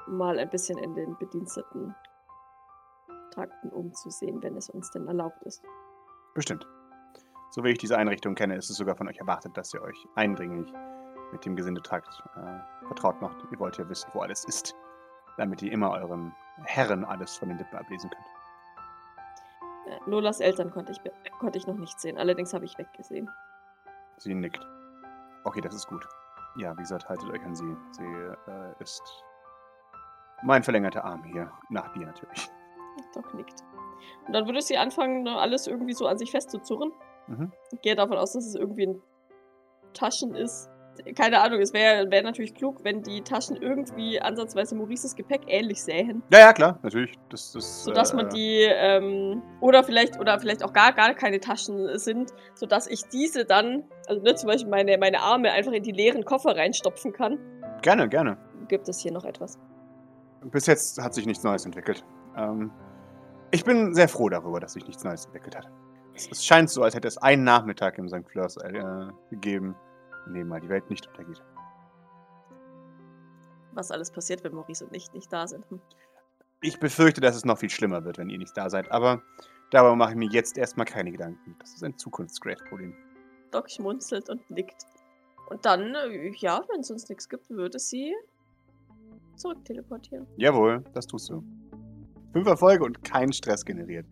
mal 0.09 0.37
ein 0.40 0.50
bisschen 0.50 0.78
in 0.78 0.97
den 0.97 1.16
Bediensteten 1.16 1.95
Trakten 3.30 3.68
umzusehen, 3.68 4.42
wenn 4.42 4.57
es 4.57 4.68
uns 4.68 4.90
denn 4.90 5.07
erlaubt 5.07 5.40
ist. 5.45 5.62
Bestimmt. 6.35 6.66
So 7.50 7.64
wie 7.64 7.71
ich 7.71 7.78
diese 7.78 7.97
Einrichtung 7.97 8.35
kenne, 8.35 8.57
ist 8.57 8.69
es 8.71 8.76
sogar 8.76 8.95
von 8.97 9.09
euch 9.09 9.19
erwartet, 9.19 9.57
dass 9.57 9.73
ihr 9.73 9.83
euch 9.83 9.97
eindringlich 10.14 10.73
mit 11.33 11.45
dem 11.45 11.57
Gesindetrakt 11.57 12.23
äh, 12.37 12.87
vertraut 12.87 13.21
macht. 13.21 13.37
Ihr 13.50 13.59
wollt 13.59 13.78
ja 13.78 13.88
wissen, 13.88 14.09
wo 14.12 14.21
alles 14.21 14.45
ist, 14.45 14.75
damit 15.37 15.62
ihr 15.62 15.73
immer 15.73 15.90
euren 15.90 16.35
Herren 16.64 17.05
alles 17.05 17.37
von 17.37 17.49
den 17.49 17.59
Lippen 17.59 17.76
ablesen 17.76 18.11
könnt. 18.11 18.26
Äh, 19.87 20.11
Lolas 20.11 20.40
Eltern 20.40 20.71
konnte 20.71 20.93
ich, 20.93 21.00
be- 21.00 21.12
konnte 21.38 21.59
ich 21.59 21.67
noch 21.67 21.76
nicht 21.76 21.99
sehen, 21.99 22.19
allerdings 22.19 22.52
habe 22.52 22.64
ich 22.64 22.76
weggesehen. 22.78 23.31
Sie 24.19 24.35
nickt. 24.35 24.67
Okay, 25.45 25.61
das 25.61 25.75
ist 25.75 25.87
gut. 25.88 26.07
Ja, 26.57 26.73
wie 26.76 26.83
gesagt, 26.83 27.09
haltet 27.09 27.31
euch 27.31 27.43
an 27.45 27.55
sie. 27.55 27.76
Sie 27.93 28.05
äh, 28.05 28.75
ist 28.81 29.02
mein 30.43 30.62
verlängerter 30.62 31.05
Arm 31.05 31.23
hier. 31.25 31.50
Nach 31.71 31.93
dir 31.93 32.07
natürlich. 32.07 32.50
Doc 33.14 33.33
nickt. 33.35 33.62
Und 34.26 34.33
dann 34.33 34.47
würde 34.47 34.61
sie 34.61 34.76
anfangen, 34.76 35.26
alles 35.28 35.67
irgendwie 35.67 35.95
so 35.95 36.07
an 36.07 36.19
sich 36.19 36.31
festzuzurren. 36.31 36.93
Mhm. 37.28 37.52
Ich 37.73 37.80
gehe 37.82 37.94
davon 37.94 38.16
aus, 38.16 38.32
dass 38.32 38.47
es 38.47 38.54
irgendwie 38.54 38.85
in 38.85 39.02
Taschen 39.94 40.35
ist. 40.35 40.70
Keine 41.14 41.40
Ahnung, 41.40 41.61
es 41.61 41.73
wäre 41.73 42.11
wär 42.11 42.23
natürlich 42.23 42.54
klug, 42.54 42.82
wenn 42.82 43.02
die 43.02 43.23
Taschen 43.23 43.56
irgendwie 43.56 44.20
ansatzweise 44.20 44.75
Maurices 44.75 45.14
Gepäck 45.14 45.42
ähnlich 45.47 45.80
sähen. 45.82 46.25
Ja, 46.32 46.40
ja, 46.40 46.52
klar, 46.52 46.80
natürlich. 46.82 47.16
Das, 47.28 47.52
das, 47.52 47.85
Sodass 47.85 48.12
äh, 48.12 48.16
man 48.16 48.28
die, 48.30 48.62
ähm, 48.62 49.40
oder 49.61 49.85
vielleicht, 49.85 50.18
oder 50.18 50.40
vielleicht 50.40 50.64
auch 50.64 50.73
gar, 50.73 50.92
gar 50.92 51.14
keine 51.14 51.38
Taschen 51.38 51.97
sind, 51.99 52.32
sodass 52.54 52.88
ich 52.88 53.04
diese 53.12 53.44
dann, 53.44 53.85
also 54.08 54.23
ne, 54.23 54.35
zum 54.35 54.49
Beispiel 54.49 54.68
meine, 54.68 54.99
meine 54.99 55.20
Arme 55.20 55.52
einfach 55.52 55.73
in 55.73 55.85
die 55.85 55.92
leeren 55.92 56.25
Koffer 56.25 56.56
reinstopfen 56.56 57.12
kann. 57.12 57.38
Gerne, 57.82 58.08
gerne. 58.08 58.37
Gibt 58.66 58.88
es 58.88 58.99
hier 58.99 59.12
noch 59.12 59.25
etwas? 59.25 59.56
Bis 60.47 60.66
jetzt 60.66 61.00
hat 61.00 61.14
sich 61.14 61.26
nichts 61.26 61.44
Neues 61.44 61.64
entwickelt. 61.64 62.04
Ähm, 62.37 62.73
ich 63.52 63.64
bin 63.64 63.94
sehr 63.94 64.08
froh 64.08 64.28
darüber, 64.28 64.58
dass 64.58 64.73
sich 64.73 64.87
nichts 64.87 65.04
Neues 65.04 65.26
entwickelt 65.26 65.56
hat. 65.56 65.70
Es, 66.18 66.28
es 66.32 66.44
scheint 66.44 66.68
so, 66.68 66.82
als 66.82 66.96
hätte 66.96 67.06
es 67.06 67.16
einen 67.18 67.44
Nachmittag 67.44 67.96
im 67.96 68.08
St. 68.08 68.28
Fleurs 68.28 68.56
äh, 68.56 69.06
gegeben, 69.30 69.76
in 70.26 70.34
dem 70.34 70.48
mal 70.48 70.60
die 70.60 70.68
Welt 70.68 70.90
nicht 70.90 71.06
untergeht. 71.06 71.40
Was 73.72 73.92
alles 73.92 74.10
passiert, 74.10 74.42
wenn 74.42 74.52
Maurice 74.52 74.84
und 74.84 74.96
ich 74.96 75.12
nicht 75.12 75.32
da 75.32 75.46
sind. 75.46 75.64
Hm. 75.70 75.80
Ich 76.60 76.80
befürchte, 76.80 77.20
dass 77.20 77.37
es 77.37 77.44
noch 77.44 77.58
viel 77.58 77.70
schlimmer 77.70 78.04
wird, 78.04 78.18
wenn 78.18 78.30
ihr 78.30 78.38
nicht 78.38 78.56
da 78.56 78.68
seid, 78.68 78.90
aber 78.90 79.22
darüber 79.70 79.94
mache 79.94 80.10
ich 80.10 80.16
mir 80.16 80.28
jetzt 80.28 80.58
erstmal 80.58 80.87
keine 80.87 81.12
Gedanken. 81.12 81.54
Das 81.60 81.72
ist 81.75 81.84
ein 81.84 81.96
Zukunftsgrace-Problem. 81.96 82.96
Doc 83.52 83.70
schmunzelt 83.70 84.28
und 84.28 84.50
nickt. 84.50 84.87
Und 85.50 85.64
dann, 85.64 85.94
äh, 85.94 86.32
ja, 86.38 86.64
wenn 86.68 86.80
es 86.80 86.90
uns 86.90 87.08
nichts 87.08 87.28
gibt, 87.28 87.48
würde 87.48 87.78
sie 87.78 88.12
zurückteleportieren. 89.37 90.26
Jawohl, 90.37 90.82
das 90.94 91.06
tust 91.06 91.30
du. 91.30 91.44
Fünf 92.32 92.48
Erfolge 92.48 92.84
und 92.84 93.04
kein 93.04 93.32
Stress 93.32 93.64
generiert. 93.64 94.06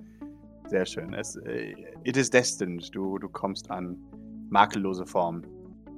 Sehr 0.68 0.84
schön. 0.84 1.14
Es, 1.14 1.36
äh, 1.36 1.74
it 2.04 2.16
is 2.16 2.28
destined. 2.28 2.94
Du, 2.94 3.18
du 3.18 3.28
kommst 3.28 3.70
an 3.70 3.96
makellose 4.50 5.06
Form 5.06 5.42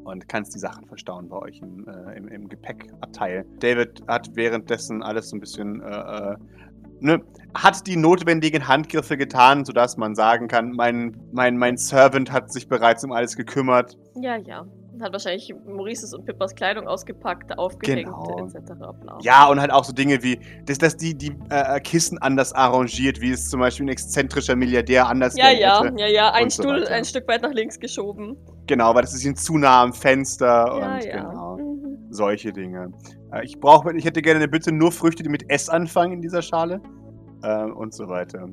und 0.04 0.28
kannst 0.28 0.54
die 0.54 0.58
Sachen 0.58 0.87
verstauen 0.87 1.28
bei 1.28 1.37
euch 1.38 1.60
im, 1.60 1.87
äh, 1.88 2.16
im, 2.16 2.28
im 2.28 2.48
Gepäckabteil. 2.48 3.46
David 3.60 4.02
hat 4.06 4.28
währenddessen 4.34 5.02
alles 5.02 5.30
so 5.30 5.37
ein 5.37 5.40
bisschen, 5.40 5.80
äh, 5.80 5.87
äh, 5.87 6.37
ne, 7.00 7.21
hat 7.55 7.87
die 7.87 7.97
notwendigen 7.97 8.69
Handgriffe 8.69 9.17
getan, 9.17 9.64
sodass 9.64 9.97
man 9.97 10.14
sagen 10.14 10.49
kann, 10.49 10.73
mein, 10.73 11.17
mein, 11.33 11.57
mein 11.57 11.76
Servant 11.76 12.31
hat 12.33 12.52
sich 12.52 12.69
bereits 12.69 13.05
um 13.05 13.12
alles 13.12 13.37
gekümmert. 13.37 13.97
Ja, 14.21 14.37
ja. 14.37 14.67
Und 14.93 15.05
Hat 15.05 15.12
wahrscheinlich 15.12 15.55
Maurices 15.67 16.12
und 16.12 16.25
Pippas 16.26 16.55
Kleidung 16.57 16.88
ausgepackt, 16.88 17.57
aufgehängt, 17.57 18.07
Genau. 18.07 18.49
etc. 18.52 18.73
Ja, 19.21 19.47
und 19.47 19.61
halt 19.61 19.71
auch 19.71 19.85
so 19.85 19.93
Dinge 19.93 20.23
wie, 20.25 20.40
dass, 20.67 20.78
dass 20.78 20.97
die, 20.97 21.14
die 21.14 21.33
äh, 21.50 21.78
Kissen 21.81 22.19
anders 22.19 22.52
arrangiert, 22.52 23.21
wie 23.21 23.31
es 23.31 23.49
zum 23.49 23.61
Beispiel 23.61 23.87
ein 23.87 23.90
exzentrischer 23.90 24.57
Milliardär 24.57 25.07
anders 25.07 25.37
Ja, 25.37 25.50
ja, 25.50 25.85
ja, 25.97 26.07
ja. 26.09 26.31
Ein 26.33 26.50
so 26.50 26.62
Stuhl 26.64 26.83
weiter. 26.83 26.95
ein 26.95 27.05
Stück 27.05 27.28
weit 27.28 27.43
nach 27.43 27.52
links 27.52 27.78
geschoben. 27.78 28.37
Genau, 28.67 28.93
weil 28.95 29.02
das 29.02 29.14
ist 29.14 29.25
ihnen 29.25 29.37
zu 29.37 29.57
nah 29.57 29.83
am 29.83 29.93
Fenster 29.93 30.47
ja, 30.47 30.97
und 30.97 31.05
ja. 31.05 31.23
genau. 31.23 31.48
Solche 32.10 32.52
Dinge. 32.52 32.92
Äh, 33.32 33.44
ich 33.44 33.60
brauche, 33.60 33.94
ich 33.96 34.04
hätte 34.04 34.22
gerne 34.22 34.38
eine 34.40 34.48
Bitte 34.48 34.72
nur 34.72 34.92
Früchte, 34.92 35.22
die 35.22 35.28
mit 35.28 35.50
S 35.50 35.68
anfangen 35.68 36.14
in 36.14 36.22
dieser 36.22 36.42
Schale. 36.42 36.80
Äh, 37.42 37.64
und 37.64 37.94
so 37.94 38.08
weiter. 38.08 38.48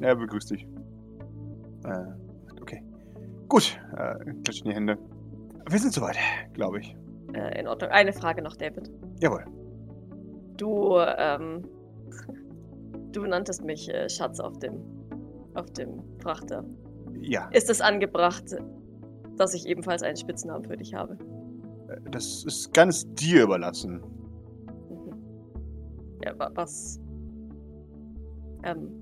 Ja, 0.00 0.14
begrüß 0.14 0.46
dich. 0.46 0.66
Äh, 1.84 2.60
okay. 2.60 2.82
Gut, 3.48 3.78
äh, 3.96 4.32
klatschen 4.42 4.68
die 4.68 4.74
Hände. 4.74 4.98
Wir 5.68 5.78
sind 5.78 5.92
soweit, 5.92 6.16
glaube 6.54 6.80
ich. 6.80 6.96
Äh, 7.34 7.60
in 7.60 7.68
Ordnung. 7.68 7.90
Eine 7.90 8.12
Frage 8.12 8.42
noch, 8.42 8.56
David. 8.56 8.90
Jawohl. 9.20 9.44
Du, 10.56 10.96
ähm, 10.98 11.64
du 13.12 13.26
nanntest 13.26 13.64
mich 13.64 13.92
äh, 13.92 14.08
Schatz 14.08 14.40
auf 14.40 14.58
dem, 14.58 14.80
auf 15.54 15.70
dem 15.72 16.02
Frachter. 16.20 16.64
Ja, 17.20 17.48
Ist 17.52 17.70
es 17.70 17.80
angebracht, 17.80 18.44
dass 19.36 19.54
ich 19.54 19.66
ebenfalls 19.66 20.02
einen 20.02 20.16
Spitznamen 20.16 20.64
für 20.64 20.76
dich 20.76 20.94
habe? 20.94 21.16
Das 22.10 22.44
ist 22.44 22.72
ganz 22.74 23.06
dir 23.14 23.44
überlassen. 23.44 24.02
Mhm. 24.90 25.12
Ja, 26.24 26.38
wa 26.38 26.50
was? 26.54 27.00
Ähm, 28.64 29.00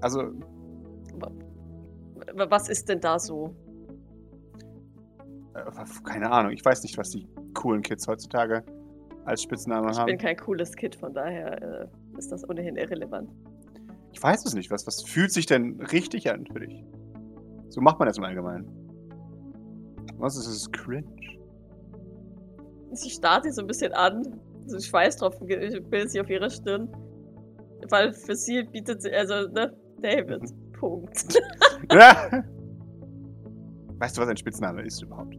Also, 0.00 0.22
wa- 1.14 1.30
was 2.50 2.68
ist 2.68 2.88
denn 2.88 3.00
da 3.00 3.18
so? 3.18 3.54
äh, 5.54 5.84
keine 6.04 6.30
Ahnung. 6.30 6.52
Ich 6.52 6.64
weiß 6.64 6.82
nicht, 6.82 6.98
was 6.98 7.10
die 7.10 7.28
coolen 7.54 7.82
Kids 7.82 8.08
heutzutage 8.08 8.64
als 9.24 9.42
Spitzname 9.42 9.90
Ich 9.90 9.98
haben. 9.98 10.06
bin 10.06 10.18
kein 10.18 10.36
cooles 10.36 10.74
Kid, 10.74 10.94
von 10.96 11.14
daher 11.14 11.62
äh, 11.82 12.18
ist 12.18 12.32
das 12.32 12.48
ohnehin 12.48 12.76
irrelevant. 12.76 13.30
Ich 14.12 14.22
weiß 14.22 14.44
es 14.46 14.54
nicht. 14.54 14.70
Was, 14.70 14.86
was 14.86 15.02
fühlt 15.02 15.32
sich 15.32 15.46
denn 15.46 15.80
richtig 15.92 16.30
an 16.30 16.46
für 16.52 16.60
dich? 16.60 16.84
So 17.68 17.80
macht 17.80 17.98
man 17.98 18.06
das 18.08 18.18
im 18.18 18.24
Allgemeinen. 18.24 18.66
Was 20.18 20.36
ist 20.36 20.46
es? 20.46 20.70
Cringe? 20.72 21.06
Sie 22.94 23.10
starrt 23.10 23.44
sie 23.44 23.50
so 23.50 23.60
ein 23.62 23.66
bisschen 23.66 23.92
an. 23.92 24.40
So 24.66 24.78
Schweißtropfen 24.78 25.46
bilden 25.46 26.08
sich 26.08 26.20
auf 26.20 26.30
ihrer 26.30 26.50
Stirn. 26.50 26.88
Weil 27.90 28.12
für 28.12 28.34
sie 28.34 28.62
bietet 28.64 29.02
sie, 29.02 29.12
also, 29.12 29.48
ne, 29.48 29.76
David. 30.00 30.42
Punkt. 30.78 31.34
weißt 33.98 34.16
du, 34.16 34.22
was 34.22 34.28
ein 34.28 34.36
Spitzname 34.36 34.82
ist 34.82 35.02
überhaupt? 35.02 35.36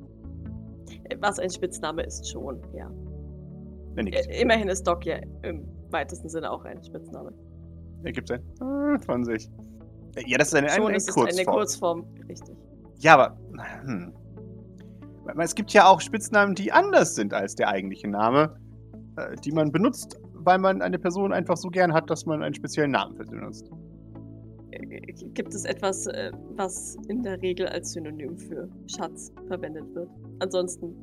Was 1.19 1.39
ein 1.39 1.49
Spitzname 1.49 2.03
ist 2.03 2.29
schon, 2.29 2.61
ja. 2.73 2.89
Nickt. 3.95 4.27
Äh, 4.27 4.41
Immerhin 4.41 4.69
ist 4.69 4.83
Doc 4.87 5.05
ja 5.05 5.17
im 5.43 5.67
weitesten 5.91 6.29
Sinne 6.29 6.49
auch 6.51 6.65
ein 6.65 6.83
Spitzname. 6.83 7.31
Er 8.03 8.11
gibt 8.11 8.31
ein 8.31 8.41
äh, 8.61 8.99
von 9.03 9.23
sich. 9.23 9.49
Ja, 10.25 10.37
das 10.37 10.49
ist 10.49 10.55
eine, 10.55 10.69
schon 10.69 10.87
eine 10.87 10.97
ist 10.97 11.11
Kurzform. 11.11 11.37
eine 11.37 11.45
Kurzform, 11.45 12.05
richtig. 12.29 12.55
Ja, 12.99 13.15
aber 13.15 13.37
hm. 13.83 14.13
Es 15.37 15.55
gibt 15.55 15.71
ja 15.73 15.87
auch 15.87 16.01
Spitznamen, 16.01 16.55
die 16.55 16.71
anders 16.71 17.15
sind 17.15 17.33
als 17.33 17.55
der 17.55 17.69
eigentliche 17.69 18.07
Name, 18.07 18.55
äh, 19.17 19.35
die 19.43 19.51
man 19.51 19.71
benutzt, 19.71 20.19
weil 20.33 20.57
man 20.57 20.81
eine 20.81 20.99
Person 20.99 21.33
einfach 21.33 21.57
so 21.57 21.69
gern 21.69 21.93
hat, 21.93 22.09
dass 22.09 22.25
man 22.25 22.43
einen 22.43 22.53
speziellen 22.53 22.91
Namen 22.91 23.15
für 23.15 23.25
sie 23.25 23.35
benutzt. 23.35 23.69
Äh, 24.71 25.13
Gibt 25.33 25.53
es 25.53 25.65
etwas, 25.65 26.07
äh, 26.07 26.31
was 26.55 26.97
in 27.07 27.23
der 27.23 27.41
Regel 27.41 27.67
als 27.67 27.91
Synonym 27.93 28.37
für 28.37 28.69
Schatz 28.87 29.31
verwendet 29.47 29.85
wird? 29.93 30.09
Ansonsten 30.39 30.93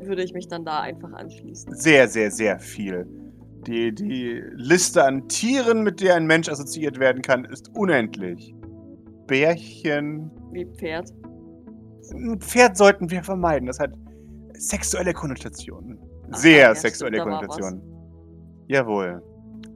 würde 0.00 0.22
ich 0.22 0.32
mich 0.32 0.48
dann 0.48 0.64
da 0.64 0.80
einfach 0.80 1.12
anschließen. 1.12 1.74
Sehr, 1.74 2.08
sehr, 2.08 2.30
sehr 2.30 2.58
viel. 2.58 3.06
Die, 3.66 3.94
die 3.94 4.42
Liste 4.54 5.04
an 5.04 5.28
Tieren, 5.28 5.82
mit 5.82 6.00
der 6.00 6.16
ein 6.16 6.26
Mensch 6.26 6.48
assoziiert 6.48 6.98
werden 6.98 7.22
kann, 7.22 7.44
ist 7.44 7.70
unendlich. 7.74 8.54
Bärchen. 9.26 10.30
Wie 10.52 10.66
Pferd. 10.66 11.12
Ein 12.12 12.40
Pferd 12.40 12.76
sollten 12.76 13.10
wir 13.10 13.22
vermeiden. 13.22 13.66
Das 13.66 13.78
hat 13.78 13.92
sexuelle 14.54 15.12
Konnotationen. 15.12 15.98
Sehr 16.32 16.68
ja, 16.68 16.74
sexuelle 16.74 17.18
stimmt, 17.18 17.40
Konnotationen. 17.40 17.82
Jawohl. 18.68 19.22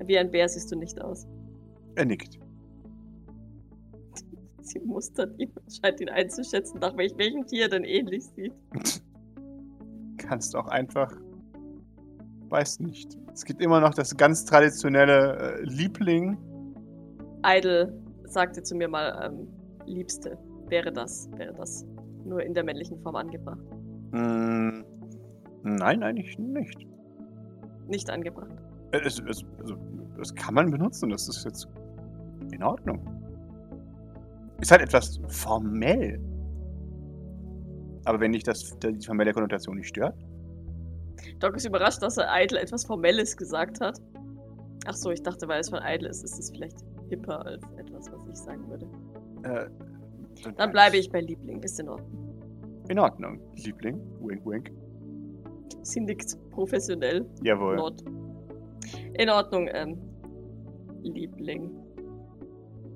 Wie 0.04 0.18
ein 0.18 0.30
Bär 0.30 0.48
siehst 0.48 0.70
du 0.72 0.76
nicht 0.76 1.00
aus. 1.00 1.26
Er 1.96 2.04
nickt. 2.04 2.38
Sie 4.60 4.80
mustert 4.80 5.38
ihn 5.38 5.50
und 5.50 5.72
scheint 5.72 6.00
ihn 6.00 6.08
einzuschätzen, 6.08 6.78
nach 6.80 6.96
welch, 6.96 7.16
welchem 7.16 7.46
Tier 7.46 7.64
er 7.64 7.68
denn 7.70 7.84
ähnlich 7.84 8.24
sieht. 8.36 8.52
Kannst 10.18 10.54
auch 10.54 10.68
einfach. 10.68 11.10
Weiß 12.48 12.80
nicht. 12.80 13.16
Es 13.32 13.44
gibt 13.44 13.62
immer 13.62 13.80
noch 13.80 13.94
das 13.94 14.16
ganz 14.16 14.44
traditionelle 14.44 15.58
äh, 15.58 15.62
Liebling. 15.64 16.36
Idle 17.44 17.92
sagte 18.24 18.62
zu 18.62 18.74
mir 18.74 18.88
mal, 18.88 19.30
ähm, 19.30 19.48
Liebste. 19.86 20.38
Wäre 20.68 20.92
das, 20.92 21.30
wäre 21.36 21.54
das 21.54 21.86
nur 22.28 22.42
in 22.42 22.54
der 22.54 22.64
männlichen 22.64 22.98
Form 23.00 23.16
angebracht. 23.16 23.58
Mm, 24.12 24.80
nein, 25.62 26.02
eigentlich 26.02 26.38
nicht. 26.38 26.86
Nicht 27.88 28.10
angebracht. 28.10 28.50
Äh, 28.92 29.00
Es, 29.04 29.18
es, 29.20 29.44
also, 29.60 29.76
das 30.16 30.34
kann 30.34 30.54
man 30.54 30.70
benutzen, 30.70 31.10
das 31.10 31.28
ist 31.28 31.44
jetzt 31.44 31.68
in 32.52 32.62
Ordnung. 32.62 33.00
Ist 34.60 34.70
halt 34.70 34.82
etwas 34.82 35.20
formell. 35.28 36.18
Aber 38.04 38.20
wenn 38.20 38.32
dich 38.32 38.42
das, 38.44 38.76
die 38.78 39.04
formelle 39.06 39.32
Konnotation 39.32 39.76
nicht 39.76 39.88
stört, 39.88 40.16
Doc 41.40 41.56
ist 41.56 41.66
überrascht, 41.66 42.02
dass 42.02 42.16
er 42.16 42.26
Idle 42.42 42.60
etwas 42.60 42.84
Formelles 42.84 43.36
gesagt 43.36 43.80
hat. 43.80 44.00
Ach 44.86 44.94
so, 44.94 45.10
ich 45.10 45.22
dachte, 45.22 45.46
weil 45.48 45.60
es 45.60 45.68
von 45.68 45.80
Idle 45.84 46.08
ist, 46.08 46.24
ist 46.24 46.38
es 46.38 46.50
vielleicht 46.50 46.78
hipper 47.10 47.44
als 47.44 47.62
etwas, 47.76 48.10
was 48.12 48.26
ich 48.28 48.36
sagen 48.36 48.68
würde. 48.68 48.86
äh, 49.42 49.66
Dann 50.56 50.70
bleibe 50.72 50.96
ich 50.96 51.10
bei 51.10 51.20
Liebling, 51.20 51.62
ist 51.62 51.78
in 51.80 51.88
Ordnung. 51.88 52.24
In 52.88 52.98
Ordnung, 52.98 53.40
Liebling. 53.56 54.00
Wink, 54.20 54.46
wink. 54.46 54.70
Sie 55.82 56.00
nickt 56.00 56.36
professionell. 56.50 57.26
Jawohl. 57.42 57.76
Nord. 57.76 58.02
In 59.18 59.28
Ordnung, 59.28 59.68
ähm, 59.72 59.98
Liebling. 61.02 61.70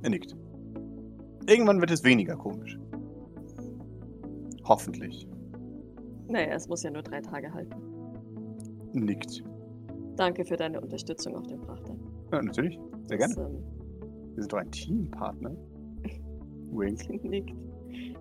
Er 0.02 0.10
nickt. 0.10 0.36
Irgendwann 1.46 1.80
wird 1.80 1.90
es 1.90 2.02
weniger 2.04 2.36
komisch. 2.36 2.78
Hoffentlich. 4.64 5.28
Naja, 6.28 6.54
es 6.54 6.68
muss 6.68 6.82
ja 6.82 6.90
nur 6.90 7.02
drei 7.02 7.20
Tage 7.20 7.52
halten. 7.52 7.74
Nickt. 8.92 9.42
Danke 10.16 10.44
für 10.44 10.56
deine 10.56 10.80
Unterstützung 10.80 11.34
auf 11.36 11.46
dem 11.46 11.60
Frachter. 11.62 11.94
Ja, 12.32 12.42
natürlich. 12.42 12.78
Sehr 13.08 13.18
Das, 13.18 13.34
gerne. 13.34 13.50
ähm, 13.50 13.64
Wir 14.34 14.42
sind 14.42 14.52
doch 14.52 14.58
ein 14.58 14.70
Teampartner. 14.70 15.50
Nickt. 16.72 17.54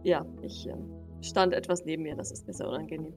Ja, 0.03 0.25
ich 0.41 0.67
ähm, 0.67 0.89
stand 1.21 1.53
etwas 1.53 1.85
neben 1.85 2.03
mir, 2.03 2.15
das 2.15 2.31
ist 2.31 2.47
mir 2.47 2.53
sehr 2.53 2.67
unangenehm. 2.67 3.13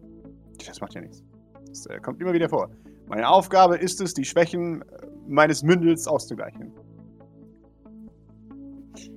Das 0.66 0.80
macht 0.80 0.94
ja 0.94 1.00
nichts. 1.00 1.22
Das 1.68 1.86
äh, 1.86 1.98
kommt 2.00 2.20
immer 2.20 2.32
wieder 2.32 2.48
vor. 2.48 2.70
Meine 3.08 3.28
Aufgabe 3.28 3.76
ist 3.76 4.00
es, 4.00 4.14
die 4.14 4.24
Schwächen 4.24 4.82
äh, 4.82 5.06
meines 5.28 5.62
Mündels 5.62 6.06
auszugleichen. 6.06 6.72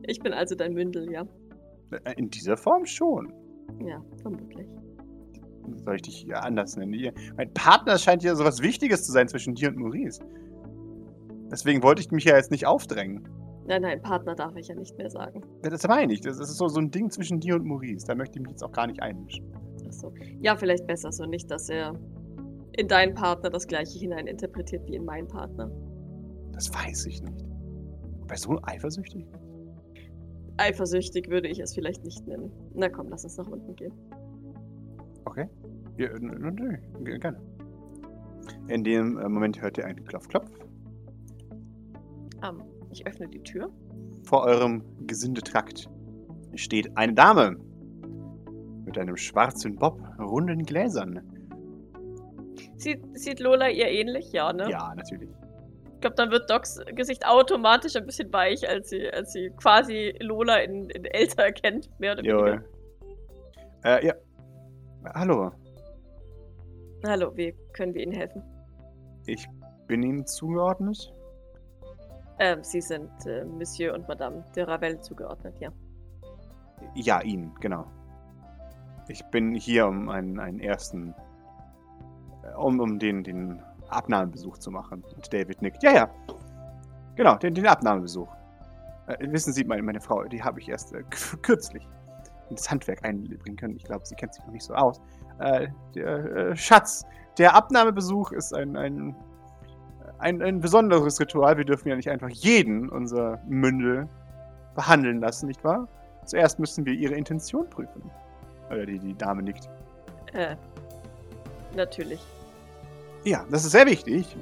Ich 0.04 0.20
bin 0.20 0.34
also 0.34 0.56
dein 0.56 0.74
Mündel, 0.74 1.12
ja? 1.12 1.26
Äh, 1.92 2.14
In 2.18 2.30
dieser 2.30 2.58
Form 2.58 2.86
schon. 2.86 3.32
Ja, 3.86 4.04
vermutlich. 4.22 4.68
Soll 5.84 5.96
ich 5.96 6.02
dich 6.04 6.24
ja 6.24 6.40
anders 6.40 6.78
nennen? 6.78 7.14
Mein 7.36 7.54
Partner 7.54 7.98
scheint 7.98 8.24
ja 8.24 8.36
so 8.36 8.46
was 8.46 8.62
Wichtiges 8.62 9.04
zu 9.04 9.12
sein 9.12 9.28
zwischen 9.28 9.54
dir 9.54 9.68
und 9.70 9.78
Maurice. 9.78 10.22
Deswegen 11.52 11.84
wollte 11.84 12.02
ich 12.02 12.12
mich 12.12 12.24
ja 12.24 12.36
jetzt 12.38 12.52
nicht 12.52 12.66
aufdrängen. 12.66 13.28
Nein, 13.68 13.82
nein, 13.82 14.02
Partner 14.02 14.34
darf 14.34 14.56
ich 14.56 14.70
ja 14.70 14.76
nicht 14.76 14.98
mehr 14.98 15.10
sagen. 15.10 15.42
Das 15.62 15.86
meine 15.88 16.14
ich. 16.14 16.22
Das 16.22 16.40
ist 16.40 16.56
so, 16.58 16.68
so 16.70 16.80
ein 16.80 16.90
Ding 16.90 17.10
zwischen 17.10 17.40
dir 17.40 17.56
und 17.56 17.66
Maurice. 17.66 18.06
Da 18.08 18.16
möchte 18.16 18.40
ich 18.40 18.42
mich 18.44 18.52
jetzt 18.52 18.64
auch 18.64 18.72
gar 18.72 18.88
nicht 18.88 19.02
einmischen. 19.02 19.46
Ach 19.88 19.92
so. 19.92 20.14
Ja, 20.40 20.56
vielleicht 20.56 20.88
besser 20.88 21.12
so. 21.12 21.26
Nicht, 21.26 21.52
dass 21.52 21.68
er 21.70 21.94
in 22.78 22.88
deinen 22.88 23.14
Partner 23.14 23.50
das 23.50 23.68
gleiche 23.68 24.00
hineininterpretiert 24.00 24.88
wie 24.88 24.96
in 24.96 25.04
meinen 25.06 25.28
Partner. 25.28 25.70
Das 26.54 26.74
weiß 26.74 27.06
ich 27.08 27.22
nicht. 27.22 27.46
Er 28.30 28.38
so 28.38 28.60
eifersüchtig? 28.64 29.26
Eifersüchtig 30.58 31.30
würde 31.30 31.48
ich 31.48 31.60
es 31.60 31.74
vielleicht 31.74 32.04
nicht 32.04 32.26
nennen. 32.28 32.52
Na 32.74 32.90
komm, 32.90 33.10
lass 33.10 33.24
uns 33.24 33.38
nach 33.38 33.48
unten 33.48 33.76
gehen. 33.76 33.94
Okay. 35.26 35.48
Ja, 35.98 36.08
n- 36.10 36.30
n- 36.30 36.56
nö, 36.56 36.78
g- 37.04 37.18
gerne. 37.20 37.40
In 38.68 38.84
dem 38.84 39.18
äh, 39.18 39.28
Moment 39.30 39.62
hört 39.62 39.78
ihr 39.78 39.86
einen 39.86 40.04
Klopf, 40.06 40.28
Klopf. 40.28 40.50
Ähm, 42.44 42.64
ich 42.92 43.06
öffne 43.06 43.28
die 43.28 43.42
Tür. 43.44 43.70
Vor 44.24 44.44
eurem 44.44 44.84
Gesindetrakt 45.08 45.90
steht 46.56 46.96
eine 46.98 47.14
Dame 47.14 47.58
mit 48.86 48.98
einem 48.98 49.18
schwarzen 49.18 49.76
Bob, 49.76 50.02
runden 50.20 50.64
Gläsern. 50.64 51.22
Sieht, 52.78 53.02
sieht 53.18 53.40
Lola 53.40 53.70
ihr 53.70 53.88
ähnlich? 53.88 54.32
Ja, 54.32 54.54
ne? 54.54 54.70
Ja, 54.70 54.94
natürlich. 54.96 55.30
Ich 55.96 56.02
glaube, 56.02 56.16
dann 56.16 56.32
wird 56.32 56.50
Docs 56.50 56.80
Gesicht 56.94 57.26
automatisch 57.26 57.96
ein 57.96 58.06
bisschen 58.06 58.32
weich, 58.32 58.68
als 58.70 58.90
sie, 58.90 59.10
als 59.12 59.34
sie 59.34 59.52
quasi 59.58 60.14
Lola 60.20 60.58
in, 60.58 60.90
in 60.92 61.06
älter 61.06 61.44
erkennt, 61.44 61.90
mehr 62.00 62.14
oder 62.14 62.24
weniger. 62.24 62.48
Jawohl. 62.48 62.70
Äh, 63.84 64.06
ja. 64.06 64.14
Hallo, 65.16 65.52
Hallo, 67.06 67.36
wie 67.36 67.56
können 67.74 67.94
wir 67.94 68.04
Ihnen 68.04 68.14
helfen? 68.14 68.44
ich 69.28 69.48
bin 69.88 70.04
Ihnen 70.04 70.26
zugeordnet. 70.26 71.14
Ähm, 72.40 72.64
Sie 72.64 72.82
sind 72.82 73.10
äh, 73.26 73.44
Monsieur 73.46 73.94
und 73.94 74.08
Madame 74.08 74.44
de 74.56 74.64
Ravel 74.64 75.00
zugeordnet, 75.02 75.60
ja. 75.60 75.72
Ja, 76.94 77.22
Ihnen, 77.22 77.54
genau. 77.60 77.86
Ich 79.08 79.24
bin 79.26 79.56
hier, 79.56 79.88
um 79.88 80.10
einen, 80.10 80.40
einen 80.40 80.60
ersten, 80.60 81.16
äh, 82.44 82.54
um, 82.56 82.80
um 82.80 83.00
den, 83.00 83.24
den 83.24 83.62
Abnahmebesuch 83.90 84.58
zu 84.58 84.70
machen. 84.70 85.04
Und 85.16 85.34
David 85.34 85.62
nickt. 85.62 85.82
Ja, 85.82 85.94
ja. 85.94 86.10
Genau, 87.16 87.36
den, 87.36 87.56
den 87.56 87.66
Abnahmebesuch. 87.66 88.28
Äh, 89.08 89.32
wissen 89.32 89.54
Sie, 89.54 89.64
meine, 89.64 89.82
meine 89.82 90.02
Frau, 90.02 90.24
die 90.26 90.44
habe 90.44 90.60
ich 90.60 90.70
erst 90.70 90.94
äh, 90.94 91.04
kürzlich 91.42 91.88
ins 92.50 92.70
Handwerk 92.70 93.04
einbringen 93.04 93.58
können. 93.58 93.76
Ich 93.76 93.84
glaube, 93.84 94.06
sie 94.06 94.16
kennt 94.16 94.34
sich 94.34 94.44
noch 94.46 94.54
nicht 94.54 94.64
so 94.64 94.74
aus. 94.74 95.02
Äh, 95.40 95.68
der 95.96 96.08
äh, 96.08 96.56
Schatz, 96.56 97.06
der 97.38 97.56
Abnahmebesuch 97.56 98.32
ist 98.32 98.54
ein, 98.54 98.76
ein, 98.76 99.16
ein, 100.20 100.42
ein 100.42 100.60
besonderes 100.60 101.20
Ritual. 101.20 101.58
Wir 101.58 101.66
dürfen 101.66 101.90
ja 101.90 101.96
nicht 101.96 102.10
einfach 102.10 102.30
jeden 102.30 102.90
unser 102.90 103.40
Mündel 103.48 104.08
behandeln 104.76 105.20
lassen, 105.20 105.48
nicht 105.48 105.64
wahr? 105.64 105.88
Zuerst 106.26 106.60
müssen 106.60 106.86
wir 106.86 106.94
ihre 106.94 107.16
Intention 107.16 107.70
prüfen. 107.70 108.12
Oder 108.70 108.86
die, 108.86 109.00
die 109.00 109.18
Dame 109.18 109.44
nickt. 109.44 109.70
Äh, 110.34 110.56
natürlich. 111.76 112.22
Ja, 113.24 113.46
das 113.50 113.66
ist 113.66 113.72
sehr 113.72 113.86
wichtig. 113.86 114.36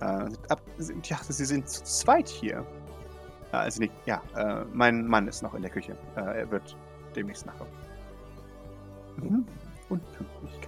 Äh, 0.00 0.04
ab, 0.48 0.60
ich 0.78 1.08
dachte, 1.08 1.32
Sie 1.32 1.44
sind 1.44 1.68
zu 1.68 1.82
zweit 1.84 2.28
hier. 2.28 2.64
Äh, 3.52 3.56
also 3.56 3.80
nicht, 3.80 3.92
ja, 4.06 4.22
äh, 4.36 4.64
mein 4.72 5.06
Mann 5.06 5.26
ist 5.26 5.42
noch 5.42 5.54
in 5.54 5.62
der 5.62 5.70
Küche. 5.70 5.96
Äh, 6.16 6.40
er 6.40 6.50
wird 6.50 6.76
demnächst 7.16 7.46
nachkommen. 7.46 7.72
Mhm. 9.16 9.46
Und 9.88 10.02
Pünktlichkeit. 10.12 10.67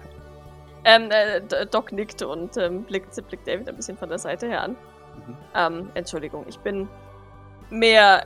Ähm, 0.83 1.09
äh, 1.11 1.65
Doc 1.67 1.91
nickt 1.91 2.21
und 2.23 2.57
ähm, 2.57 2.83
blickt, 2.83 3.15
blickt 3.27 3.47
David 3.47 3.69
ein 3.69 3.75
bisschen 3.75 3.97
von 3.97 4.09
der 4.09 4.17
Seite 4.17 4.47
her 4.47 4.63
an. 4.63 4.71
Mhm. 4.71 5.37
Ähm, 5.55 5.89
Entschuldigung, 5.93 6.45
ich 6.47 6.59
bin 6.59 6.87
mehr 7.69 8.25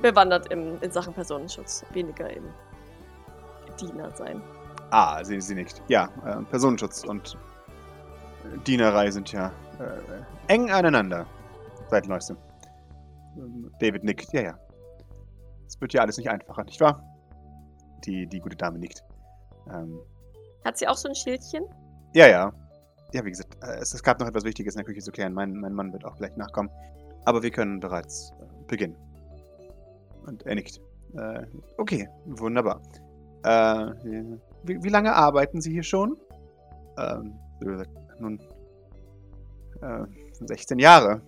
bewandert 0.00 0.50
im, 0.50 0.80
in 0.80 0.90
Sachen 0.90 1.12
Personenschutz, 1.12 1.84
weniger 1.92 2.30
im 2.30 2.44
Diener 3.80 4.10
sein. 4.12 4.42
Ah, 4.90 5.22
sie, 5.24 5.40
sie 5.40 5.54
nickt. 5.54 5.82
Ja, 5.88 6.08
äh, 6.26 6.42
Personenschutz 6.50 7.04
und 7.04 7.36
Dienerei 8.66 9.10
sind 9.10 9.32
ja 9.32 9.52
äh, 9.78 10.52
eng 10.52 10.70
aneinander. 10.70 11.26
Seit 11.88 12.08
neuestem. 12.08 12.36
Ähm, 13.36 13.70
David 13.80 14.04
nickt. 14.04 14.32
Ja, 14.32 14.42
ja. 14.42 14.58
Es 15.66 15.80
wird 15.80 15.92
ja 15.92 16.02
alles 16.02 16.18
nicht 16.18 16.28
einfacher, 16.28 16.64
nicht 16.64 16.80
wahr? 16.80 17.02
Die, 18.04 18.26
die 18.26 18.40
gute 18.40 18.56
Dame 18.56 18.78
nickt. 18.78 19.02
Ähm, 19.72 20.00
Hat 20.64 20.78
sie 20.78 20.86
auch 20.88 20.96
so 20.96 21.08
ein 21.08 21.14
Schildchen? 21.14 21.64
Ja, 22.14 22.28
ja. 22.28 22.52
Ja, 23.12 23.24
wie 23.24 23.30
gesagt, 23.30 23.56
äh, 23.62 23.78
es, 23.80 23.92
es 23.94 24.02
gab 24.02 24.20
noch 24.20 24.28
etwas 24.28 24.44
Wichtiges 24.44 24.74
in 24.74 24.78
der 24.78 24.86
Küche 24.86 25.00
zu 25.00 25.12
klären. 25.12 25.34
Mein, 25.34 25.54
mein 25.54 25.74
Mann 25.74 25.92
wird 25.92 26.04
auch 26.04 26.16
gleich 26.16 26.36
nachkommen. 26.36 26.70
Aber 27.24 27.42
wir 27.42 27.50
können 27.50 27.80
bereits 27.80 28.32
äh, 28.40 28.44
beginnen. 28.66 28.96
Und 30.26 30.44
er 30.46 30.54
nickt. 30.54 30.80
Äh, 31.16 31.46
okay, 31.76 32.08
wunderbar. 32.26 32.80
Äh, 33.44 34.38
wie, 34.62 34.82
wie 34.82 34.88
lange 34.88 35.12
arbeiten 35.14 35.60
Sie 35.60 35.72
hier 35.72 35.82
schon? 35.82 36.16
Ähm, 36.96 37.34
nun, 38.18 38.40
äh, 39.82 40.04
16 40.46 40.78
Jahre. 40.78 41.20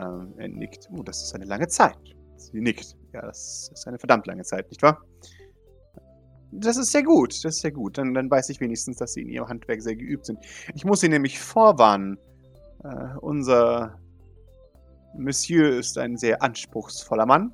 Ähm, 0.00 0.34
er 0.38 0.48
nickt. 0.48 0.88
Oh, 0.92 1.02
das 1.02 1.22
ist 1.22 1.34
eine 1.34 1.44
lange 1.44 1.68
Zeit. 1.68 1.98
Sie 2.36 2.60
nickt. 2.60 2.96
Ja, 3.12 3.22
das 3.22 3.70
ist 3.72 3.86
eine 3.86 3.98
verdammt 3.98 4.26
lange 4.26 4.42
Zeit, 4.42 4.68
nicht 4.70 4.82
wahr? 4.82 5.00
Das 6.56 6.76
ist 6.76 6.92
sehr 6.92 7.02
gut, 7.02 7.32
das 7.44 7.56
ist 7.56 7.60
sehr 7.62 7.72
gut. 7.72 7.98
Dann, 7.98 8.14
dann 8.14 8.30
weiß 8.30 8.48
ich 8.48 8.60
wenigstens, 8.60 8.96
dass 8.98 9.12
Sie 9.14 9.22
in 9.22 9.28
Ihrem 9.28 9.48
Handwerk 9.48 9.82
sehr 9.82 9.96
geübt 9.96 10.26
sind. 10.26 10.38
Ich 10.74 10.84
muss 10.84 11.00
Sie 11.00 11.08
nämlich 11.08 11.38
vorwarnen. 11.40 12.18
Äh, 12.84 13.16
unser 13.20 13.98
Monsieur 15.16 15.78
ist 15.78 15.98
ein 15.98 16.16
sehr 16.16 16.42
anspruchsvoller 16.42 17.26
Mann. 17.26 17.52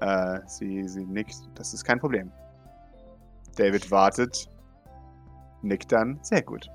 Äh, 0.00 0.40
sie, 0.46 0.86
sie 0.88 1.04
nickt, 1.04 1.36
das 1.54 1.72
ist 1.72 1.84
kein 1.84 1.98
Problem. 1.98 2.30
David 3.56 3.90
wartet, 3.90 4.50
nickt 5.62 5.92
dann, 5.92 6.18
sehr 6.22 6.42
gut. 6.42 6.68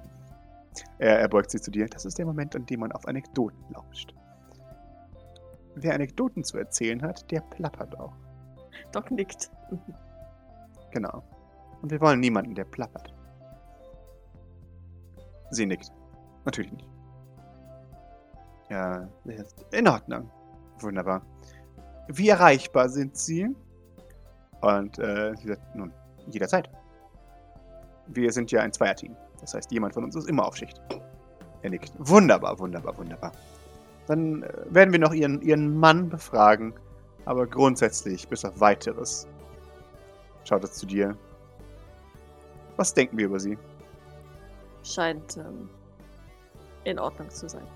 Er, 0.97 1.19
er 1.19 1.27
beugt 1.27 1.51
sich 1.51 1.61
zu 1.61 1.71
dir. 1.71 1.87
Das 1.87 2.05
ist 2.05 2.17
der 2.17 2.25
Moment, 2.25 2.55
an 2.55 2.65
dem 2.65 2.79
man 2.79 2.91
auf 2.91 3.07
Anekdoten 3.07 3.63
lauscht. 3.73 4.13
Wer 5.75 5.93
Anekdoten 5.93 6.43
zu 6.43 6.57
erzählen 6.57 7.01
hat, 7.01 7.29
der 7.31 7.41
plappert 7.41 7.99
auch. 7.99 8.13
Doc 8.91 9.11
nickt. 9.11 9.51
Genau. 10.91 11.23
Und 11.81 11.91
wir 11.91 12.01
wollen 12.01 12.19
niemanden, 12.19 12.55
der 12.55 12.65
plappert. 12.65 13.13
Sie 15.51 15.65
nickt. 15.65 15.91
Natürlich 16.45 16.71
nicht. 16.71 16.87
Ja, 18.69 19.07
in 19.71 19.87
Ordnung. 19.87 20.29
Wunderbar. 20.79 21.21
Wie 22.07 22.29
erreichbar 22.29 22.89
sind 22.89 23.17
Sie? 23.17 23.49
Und 24.61 24.99
äh, 24.99 25.33
sie 25.37 25.47
sagt, 25.47 25.75
nun, 25.75 25.91
jederzeit. 26.27 26.69
Wir 28.07 28.31
sind 28.31 28.51
ja 28.51 28.61
ein 28.61 28.73
Zweierteam. 28.73 29.15
Das 29.39 29.53
heißt, 29.53 29.71
jemand 29.71 29.93
von 29.93 30.03
uns 30.03 30.15
ist 30.15 30.27
immer 30.27 30.45
auf 30.45 30.55
Schicht. 30.55 30.81
Er 31.61 31.69
nickt. 31.69 31.93
Wunderbar, 31.97 32.57
wunderbar, 32.59 32.97
wunderbar. 32.97 33.31
Dann 34.07 34.43
äh, 34.43 34.49
werden 34.69 34.91
wir 34.91 34.99
noch 34.99 35.13
ihren, 35.13 35.41
ihren 35.41 35.77
Mann 35.77 36.09
befragen. 36.09 36.73
Aber 37.25 37.45
grundsätzlich, 37.45 38.27
bis 38.27 38.43
auf 38.43 38.59
weiteres, 38.59 39.27
schaut 40.43 40.63
es 40.63 40.73
zu 40.73 40.85
dir. 40.85 41.17
Was 42.77 42.93
denken 42.93 43.17
wir 43.17 43.25
über 43.25 43.39
sie? 43.39 43.57
Scheint 44.83 45.37
ähm, 45.37 45.69
in 46.85 46.99
Ordnung 46.99 47.29
zu 47.29 47.49
sein. 47.49 47.67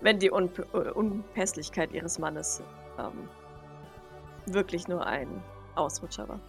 Wenn 0.00 0.18
die 0.18 0.32
Un 0.32 0.50
äh, 0.72 0.90
Unpässlichkeit 0.90 1.92
ihres 1.92 2.18
Mannes 2.18 2.62
ähm, 2.98 3.28
wirklich 4.46 4.88
nur 4.88 5.06
ein 5.06 5.28
Ausrutscher 5.76 6.28
war. 6.28 6.40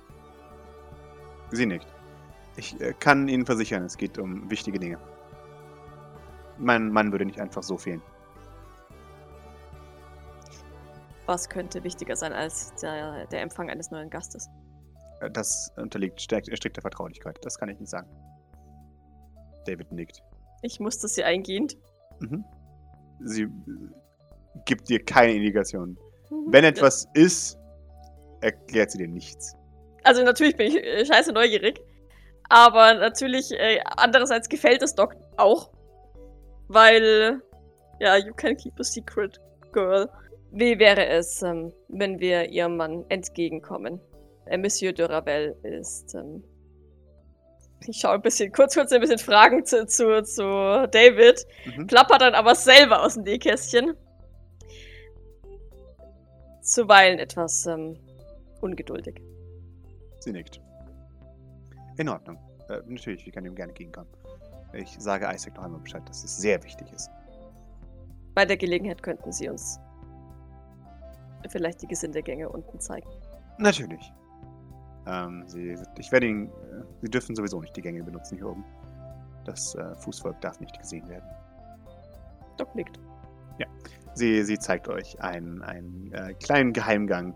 Sie 1.52 1.66
nickt. 1.66 1.88
Ich 2.56 2.80
äh, 2.82 2.94
kann 2.94 3.28
Ihnen 3.28 3.46
versichern, 3.46 3.84
es 3.84 3.98
geht 3.98 4.18
um 4.18 4.50
wichtige 4.50 4.80
Dinge. 4.80 4.98
Mein 6.58 6.92
Mann 6.92 7.12
würde 7.12 7.26
nicht 7.26 7.40
einfach 7.40 7.64
so 7.64 7.78
fehlen. 7.78 8.02
Was 11.26 11.50
könnte 11.50 11.84
wichtiger 11.84 12.16
sein 12.16 12.34
als 12.34 12.74
der, 12.76 13.28
der 13.28 13.42
Empfang 13.42 13.70
eines 13.70 13.92
neuen 13.92 14.10
Gastes? 14.10 14.50
Das 15.32 15.72
unterliegt 15.78 16.20
strikt- 16.20 16.56
strikter 16.58 16.82
Vertraulichkeit. 16.82 17.40
Das 17.44 17.58
kann 17.58 17.70
ich 17.70 17.80
nicht 17.80 17.90
sagen. 17.90 18.10
David 19.66 19.92
nickt. 19.92 20.22
Ich 20.62 20.80
musste 20.80 21.08
sie 21.08 21.24
eingehend. 21.24 21.78
Mhm. 22.20 22.44
Sie 23.22 23.48
gibt 24.66 24.90
dir 24.90 25.04
keine 25.04 25.34
Indikation. 25.34 25.98
Mhm. 26.30 26.46
Wenn 26.48 26.64
etwas 26.64 27.08
ist, 27.14 27.58
erklärt 28.42 28.92
sie 28.92 28.98
dir 28.98 29.08
nichts. 29.08 29.56
Also 30.04 30.24
natürlich 30.24 30.58
bin 30.58 30.68
ich 30.68 30.78
äh, 30.84 31.06
scheiße 31.06 31.32
neugierig. 31.32 31.80
Aber 32.50 32.94
natürlich, 32.96 33.52
äh, 33.52 33.80
andererseits 33.98 34.50
gefällt 34.50 34.82
es 34.84 34.96
Doc 34.96 35.16
auch. 35.38 35.72
Weil, 36.68 37.42
ja, 38.00 38.18
you 38.18 38.34
can 38.34 38.56
keep 38.58 38.78
a 38.80 38.84
secret, 38.84 39.40
girl. 39.72 40.10
Wie 40.52 40.78
wäre 40.78 41.08
es, 41.08 41.42
ähm, 41.42 41.72
wenn 41.88 42.20
wir 42.20 42.50
ihrem 42.50 42.78
Mann 42.78 43.06
entgegenkommen? 43.10 44.00
Äh, 44.46 44.58
Monsieur 44.58 44.92
de 44.94 45.06
Ravel 45.06 45.56
ist, 45.64 46.14
ähm, 46.16 46.44
ich 47.86 47.98
schaue 47.98 48.14
ein 48.14 48.22
bisschen, 48.22 48.52
kurz, 48.52 48.76
kurz 48.76 48.92
ein 48.92 49.02
bisschen 49.02 49.20
Fragen 49.20 49.66
zu, 49.66 49.86
zu, 49.86 50.24
zu 50.24 50.42
David, 50.92 51.46
Mhm. 51.66 51.88
klappert 51.88 52.22
dann 52.22 52.34
aber 52.34 52.56
selber 52.56 53.04
aus 53.04 53.16
dem 53.16 53.24
Nähkästchen. 53.24 53.94
Zuweilen 56.62 57.20
etwas 57.20 57.66
ähm, 57.66 57.98
ungeduldig. 58.62 59.22
Sie 60.20 60.32
nickt. 60.32 60.62
In 61.98 62.08
Ordnung. 62.08 62.38
Äh, 62.70 62.80
natürlich, 62.88 63.26
wir 63.26 63.34
können 63.34 63.48
ihm 63.48 63.56
gerne 63.56 63.72
entgegenkommen. 63.72 64.08
Ich 64.74 64.96
sage 64.98 65.30
Isaac 65.34 65.56
noch 65.56 65.64
einmal 65.66 65.82
Bescheid, 65.82 66.02
dass 66.08 66.24
es 66.24 66.38
sehr 66.38 66.64
wichtig 66.64 66.92
ist. 66.94 67.10
Bei 68.34 68.46
der 68.46 68.58
Gelegenheit 68.58 69.04
könnten 69.04 69.32
Sie 69.32 69.50
uns 69.50 69.80
vielleicht 71.50 71.82
die 71.82 71.88
Gesindegänge 71.88 72.48
unten 72.50 72.80
zeigen. 72.80 73.08
Natürlich. 73.58 74.12
Ähm, 75.06 75.44
sie, 75.48 75.76
ich 75.98 76.12
werde 76.12 76.28
ihn. 76.28 76.48
Äh, 76.48 76.84
sie 77.02 77.10
dürfen 77.10 77.36
sowieso 77.36 77.60
nicht 77.62 77.76
die 77.76 77.82
Gänge 77.82 78.04
benutzen 78.04 78.38
hier 78.38 78.50
oben. 78.50 78.64
Das 79.46 79.76
äh, 79.76 79.96
Fußvolk 79.96 80.40
darf 80.42 80.60
nicht 80.60 80.78
gesehen 80.80 81.08
werden. 81.10 81.30
Doc 82.58 82.74
nickt. 82.76 83.00
Sie, 84.16 84.44
sie 84.44 84.60
zeigt 84.60 84.88
euch 84.88 85.20
einen, 85.22 85.62
einen 85.64 86.12
äh, 86.14 86.34
kleinen 86.36 86.72
Geheimgang, 86.72 87.34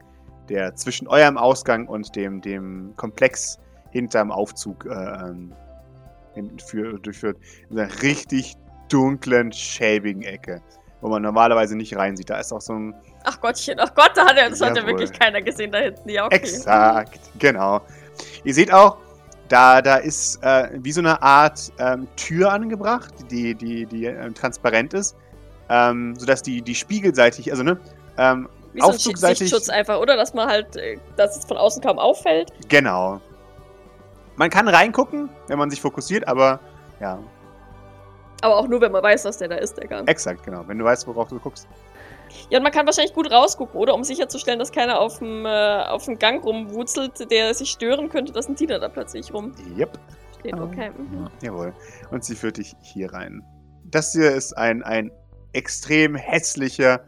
der 0.48 0.76
zwischen 0.76 1.08
eurem 1.08 1.38
Ausgang 1.38 1.88
und 1.88 2.16
dem, 2.16 2.42
dem 2.42 2.94
Komplex 2.96 3.58
hinterm 3.90 4.32
Aufzug 4.32 4.86
äh, 4.86 4.90
ähm, 4.90 5.54
für, 6.68 7.00
durchführt. 7.00 7.38
In 7.70 7.80
einer 7.80 8.02
richtig 8.04 8.56
dunklen, 8.90 9.52
schäbigen 9.52 10.22
Ecke, 10.22 10.62
wo 11.02 11.10
man 11.10 11.22
normalerweise 11.22 11.76
nicht 11.76 11.96
reinsieht. 11.96 12.30
Da 12.30 12.40
ist 12.40 12.52
auch 12.52 12.62
so 12.62 12.74
ein 12.74 12.96
Ach 13.24 13.40
Gottchen, 13.42 13.80
ach 13.80 13.94
Gott, 13.94 14.12
da 14.16 14.26
hat 14.26 14.38
ja, 14.38 14.50
das 14.50 14.62
hat 14.62 14.70
ja 14.70 14.82
Jawohl. 14.82 15.00
wirklich 15.00 15.12
keiner 15.12 15.42
gesehen 15.42 15.72
da 15.72 15.80
hinten. 15.80 16.10
Ja, 16.10 16.26
okay. 16.26 16.36
Exakt, 16.36 17.20
genau. 17.38 17.82
Ihr 18.44 18.54
seht 18.54 18.74
auch, 18.74 18.98
da, 19.50 19.82
da 19.82 19.98
ist 19.98 20.42
äh, 20.44 20.70
wie 20.74 20.92
so 20.92 21.02
eine 21.02 21.22
Art 21.22 21.72
ähm, 21.80 22.08
Tür 22.16 22.52
angebracht, 22.52 23.14
die, 23.30 23.56
die, 23.56 23.86
die 23.86 24.06
ähm, 24.06 24.34
transparent 24.34 24.94
ist, 24.94 25.16
ähm, 25.70 26.16
sodass 26.18 26.42
die, 26.42 26.62
die 26.62 26.76
spiegelseitig, 26.76 27.52
also 27.52 27.64
ne, 27.64 27.78
ähm, 28.18 28.50
Wie 28.74 28.80
so 28.80 28.88
ein 28.88 28.94
aufzugseitig, 28.94 29.40
Sichtschutz 29.40 29.70
einfach, 29.70 30.00
oder? 30.00 30.16
Dass 30.16 30.34
man 30.34 30.48
halt, 30.48 30.76
äh, 30.78 30.98
dass 31.16 31.38
es 31.38 31.46
von 31.46 31.58
außen 31.58 31.82
kaum 31.82 32.00
auffällt. 32.00 32.52
genau. 32.68 33.22
Man 34.36 34.52
kann 34.52 34.68
reingucken, 34.68 35.30
wenn 35.48 35.58
man 35.58 35.72
sich 35.72 35.82
fokussiert, 35.82 36.28
aber 36.28 36.60
ja, 37.00 37.18
Aber 38.42 38.58
auch 38.58 38.68
nur, 38.68 38.82
wenn 38.82 38.92
man 38.92 39.04
weiß, 39.04 39.24
dass 39.24 39.38
der 39.38 39.48
da 39.48 39.56
ist, 39.56 39.78
der 39.78 39.88
Gang. 39.88 40.08
exakt, 40.08 40.44
genau. 40.44 40.64
Wenn 40.68 40.78
du 40.78 40.86
weißt, 40.86 41.08
worauf 41.08 41.28
du 41.30 41.40
guckst. 41.40 41.68
Ja, 42.50 42.60
und 42.60 42.64
man 42.64 42.72
kann 42.72 42.86
wahrscheinlich 42.86 43.14
gut 43.14 43.32
rausgucken, 43.32 43.80
oder? 43.80 43.94
Um 43.94 44.04
sicherzustellen, 44.04 44.60
dass 44.60 44.72
keiner 44.72 45.00
auf 45.00 45.20
dem, 45.20 45.46
äh, 45.46 45.84
auf 45.88 46.06
dem 46.06 46.20
Gang 46.20 46.44
rumwurzelt, 46.44 47.32
der 47.32 47.54
sich 47.54 47.70
stören 47.70 48.10
könnte, 48.10 48.32
dass 48.32 48.48
ein 48.48 48.56
Diener 48.56 48.80
da 48.80 48.90
plötzlich 48.90 49.34
rumsteht. 49.34 49.78
Yep. 49.78 50.00
Okay. 50.54 50.92
Mhm. 50.98 51.28
Jawohl. 51.42 51.74
Und 52.12 52.24
sie 52.24 52.36
führt 52.36 52.58
dich 52.58 52.76
hier 52.82 53.12
rein. 53.12 53.44
Das 53.86 54.14
hier 54.14 54.32
ist 54.32 54.54
ein, 54.54 54.84
ein 54.84 55.12
extrem 55.54 56.16
hässlicher 56.16 57.02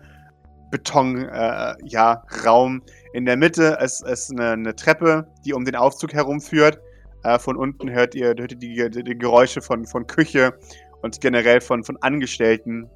Beton, 0.71 1.25
äh, 1.25 1.75
ja, 1.83 2.23
Raum. 2.45 2.81
In 3.13 3.25
der 3.25 3.37
Mitte 3.37 3.77
ist, 3.81 4.03
ist 4.05 4.31
eine, 4.31 4.51
eine 4.51 4.75
Treppe, 4.75 5.27
die 5.45 5.53
um 5.53 5.65
den 5.65 5.75
Aufzug 5.75 6.13
herumführt. 6.13 6.79
Äh, 7.23 7.39
von 7.39 7.57
unten 7.57 7.89
hört 7.89 8.15
ihr, 8.15 8.27
hört 8.27 8.51
ihr 8.51 8.57
die, 8.57 8.89
die, 8.89 9.03
die 9.03 9.17
Geräusche 9.17 9.61
von, 9.61 9.85
von 9.85 10.07
Küche 10.07 10.53
und 11.01 11.19
generell 11.21 11.61
von, 11.61 11.83
von 11.83 11.97
Angestellten. 12.01 12.89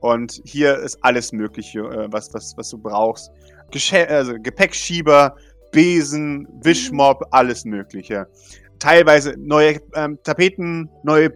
Und 0.00 0.40
hier 0.44 0.76
ist 0.78 0.98
alles 1.02 1.32
Mögliche, 1.32 1.80
äh, 1.80 2.08
was, 2.12 2.32
was, 2.34 2.54
was 2.56 2.68
du 2.70 2.78
brauchst. 2.78 3.30
Gesche 3.70 4.06
also 4.08 4.34
Gepäckschieber, 4.38 5.34
Besen, 5.72 6.46
Wischmob, 6.62 7.22
alles 7.30 7.64
Mögliche. 7.64 8.26
Teilweise 8.78 9.34
neue 9.38 9.80
ähm, 9.94 10.18
Tapeten, 10.22 10.90
neue 11.04 11.26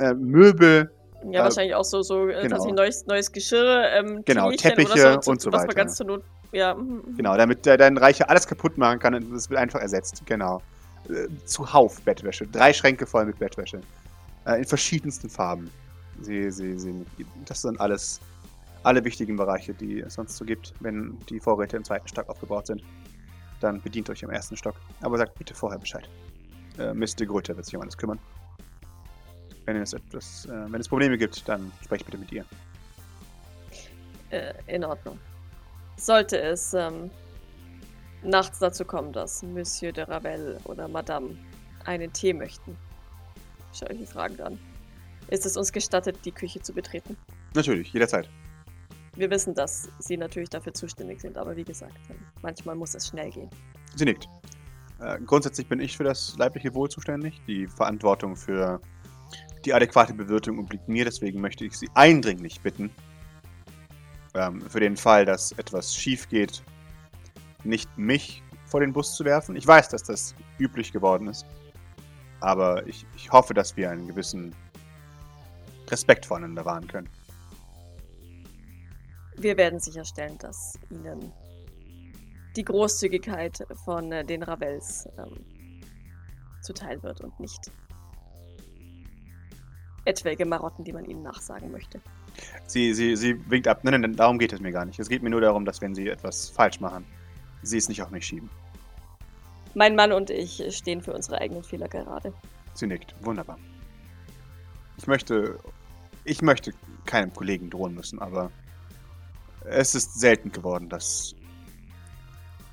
äh, 0.00 0.12
Möbel, 0.14 0.90
Ja, 1.30 1.40
Äh, 1.40 1.44
wahrscheinlich 1.44 1.74
auch 1.74 1.84
so, 1.84 2.02
so 2.02 2.28
äh, 2.28 2.42
genau. 2.42 2.48
tatsächlich 2.48 2.74
neues, 2.76 3.06
neues 3.06 3.30
Geschirr, 3.32 3.84
ähm, 3.92 4.22
Genau, 4.24 4.50
Teppiche 4.50 5.20
zu- 5.20 5.30
und 5.30 5.40
so 5.40 5.52
was 5.52 5.60
man 5.60 5.68
weiter. 5.68 5.74
ganz 5.76 5.96
zur 5.96 6.06
Not. 6.06 6.22
Ja. 6.52 6.74
mhm, 6.74 7.02
mhm. 7.06 7.16
Genau, 7.16 7.36
damit 7.36 7.64
der 7.66 7.76
dein 7.76 7.96
Reiche 7.96 8.28
alles 8.28 8.46
kaputt 8.46 8.76
machen 8.78 8.98
kann 8.98 9.14
und 9.14 9.32
das 9.32 9.48
wird 9.50 9.60
einfach 9.60 9.80
ersetzt. 9.80 10.22
Genau. 10.26 10.60
Äh, 11.08 11.28
Zuhauf 11.44 12.00
Bettwäsche. 12.02 12.46
Drei 12.46 12.72
Schränke 12.72 13.06
voll 13.06 13.26
mit 13.26 13.38
Bettwäsche. 13.38 13.80
Äh, 14.46 14.58
in 14.58 14.64
verschiedensten 14.64 15.28
Farben. 15.28 15.70
Sie, 16.20 16.50
sie, 16.50 16.78
sie, 16.78 17.04
das 17.44 17.62
sind 17.62 17.78
alles 17.80 18.20
alle 18.86 19.04
wichtigen 19.04 19.36
Bereiche, 19.36 19.74
die 19.74 20.00
es 20.00 20.14
sonst 20.14 20.36
so 20.36 20.44
gibt, 20.44 20.72
wenn 20.78 21.18
die 21.28 21.40
Vorräte 21.40 21.76
im 21.76 21.82
zweiten 21.82 22.06
Stock 22.06 22.28
aufgebaut 22.28 22.68
sind. 22.68 22.84
Dann 23.58 23.82
bedient 23.82 24.08
euch 24.10 24.22
im 24.22 24.30
ersten 24.30 24.56
Stock. 24.56 24.76
Aber 25.00 25.18
sagt 25.18 25.36
bitte 25.36 25.54
vorher 25.54 25.78
Bescheid. 25.78 26.08
Äh, 26.78 26.94
Mr. 26.94 27.26
Gröter 27.26 27.56
wird 27.56 27.66
sich 27.66 27.74
um 27.74 27.82
alles 27.82 27.96
kümmern. 27.96 28.20
Wenn 29.64 29.76
es 29.78 29.92
etwas, 29.92 30.46
äh, 30.46 30.70
wenn 30.70 30.80
es 30.80 30.88
Probleme 30.88 31.18
gibt, 31.18 31.48
dann 31.48 31.72
sprecht 31.82 32.04
bitte 32.04 32.18
mit 32.18 32.30
ihr. 32.30 32.44
Äh, 34.30 34.54
in 34.68 34.84
Ordnung. 34.84 35.18
Sollte 35.96 36.40
es 36.40 36.72
ähm, 36.72 37.10
nachts 38.22 38.60
dazu 38.60 38.84
kommen, 38.84 39.12
dass 39.12 39.42
Monsieur 39.42 39.90
de 39.90 40.04
Ravel 40.04 40.60
oder 40.64 40.86
Madame 40.86 41.36
einen 41.86 42.12
Tee 42.12 42.32
möchten, 42.32 42.76
schaue 43.76 43.92
ich 43.92 44.00
die 44.00 44.06
Fragen 44.06 44.40
an. 44.40 44.58
Ist 45.28 45.46
es 45.46 45.56
uns 45.56 45.72
gestattet, 45.72 46.18
die 46.24 46.32
Küche 46.32 46.60
zu 46.60 46.72
betreten? 46.72 47.16
Natürlich, 47.54 47.92
jederzeit. 47.92 48.28
Wir 49.16 49.30
wissen, 49.30 49.54
dass 49.54 49.88
Sie 49.98 50.16
natürlich 50.16 50.50
dafür 50.50 50.74
zuständig 50.74 51.20
sind, 51.20 51.38
aber 51.38 51.56
wie 51.56 51.64
gesagt, 51.64 51.96
manchmal 52.42 52.76
muss 52.76 52.94
es 52.94 53.08
schnell 53.08 53.30
gehen. 53.30 53.50
Sie 53.94 54.04
nickt. 54.04 54.28
Äh, 55.00 55.18
grundsätzlich 55.20 55.68
bin 55.68 55.80
ich 55.80 55.96
für 55.96 56.04
das 56.04 56.36
leibliche 56.38 56.74
Wohl 56.74 56.88
zuständig. 56.88 57.40
Die 57.46 57.66
Verantwortung 57.66 58.36
für 58.36 58.80
die 59.64 59.74
adäquate 59.74 60.14
Bewirtung 60.14 60.58
obliegt 60.58 60.88
mir, 60.88 61.04
deswegen 61.04 61.40
möchte 61.40 61.64
ich 61.64 61.76
Sie 61.76 61.88
eindringlich 61.94 62.60
bitten, 62.60 62.90
ähm, 64.34 64.60
für 64.68 64.80
den 64.80 64.96
Fall, 64.96 65.24
dass 65.24 65.52
etwas 65.52 65.94
schief 65.94 66.28
geht, 66.28 66.62
nicht 67.64 67.88
mich 67.96 68.42
vor 68.66 68.80
den 68.80 68.92
Bus 68.92 69.16
zu 69.16 69.24
werfen. 69.24 69.56
Ich 69.56 69.66
weiß, 69.66 69.88
dass 69.88 70.02
das 70.02 70.34
üblich 70.58 70.92
geworden 70.92 71.28
ist, 71.28 71.46
aber 72.40 72.86
ich, 72.86 73.06
ich 73.16 73.30
hoffe, 73.30 73.54
dass 73.54 73.76
wir 73.76 73.90
einen 73.90 74.06
gewissen 74.06 74.54
Respekt 75.88 76.26
voneinander 76.26 76.64
wahren 76.64 76.86
können. 76.86 77.08
Wir 79.36 79.56
werden 79.56 79.80
sicherstellen, 79.80 80.38
dass 80.38 80.78
Ihnen 80.90 81.32
die 82.56 82.64
Großzügigkeit 82.64 83.66
von 83.84 84.10
äh, 84.10 84.24
den 84.24 84.42
Ravels 84.42 85.08
ähm, 85.18 85.44
zuteil 86.62 87.02
wird 87.02 87.20
und 87.20 87.38
nicht 87.38 87.70
etwaige 90.06 90.46
Marotten, 90.46 90.84
die 90.84 90.92
man 90.92 91.04
ihnen 91.04 91.22
nachsagen 91.22 91.70
möchte. 91.70 92.00
Sie, 92.66 92.94
sie, 92.94 93.16
sie 93.16 93.50
winkt 93.50 93.68
ab. 93.68 93.80
Nein, 93.82 94.00
nein, 94.00 94.16
darum 94.16 94.38
geht 94.38 94.52
es 94.52 94.60
mir 94.60 94.72
gar 94.72 94.84
nicht. 94.84 94.98
Es 94.98 95.08
geht 95.08 95.22
mir 95.22 95.30
nur 95.30 95.40
darum, 95.40 95.64
dass 95.64 95.80
wenn 95.80 95.94
sie 95.94 96.08
etwas 96.08 96.48
falsch 96.48 96.80
machen, 96.80 97.04
sie 97.62 97.78
es 97.78 97.88
nicht 97.88 98.02
auf 98.02 98.10
mich 98.10 98.26
schieben. 98.26 98.48
Mein 99.76 99.94
Mann 99.94 100.10
und 100.10 100.30
ich 100.30 100.74
stehen 100.74 101.02
für 101.02 101.12
unsere 101.12 101.38
eigenen 101.38 101.62
Fehler 101.62 101.86
gerade. 101.86 102.32
Sie 102.72 102.86
nickt. 102.86 103.14
Wunderbar. 103.20 103.58
Ich 104.96 105.06
möchte. 105.06 105.58
Ich 106.24 106.40
möchte 106.40 106.72
keinem 107.04 107.30
Kollegen 107.34 107.68
drohen 107.68 107.94
müssen, 107.94 108.18
aber 108.18 108.50
es 109.66 109.94
ist 109.94 110.18
selten 110.18 110.50
geworden, 110.50 110.88
dass 110.88 111.34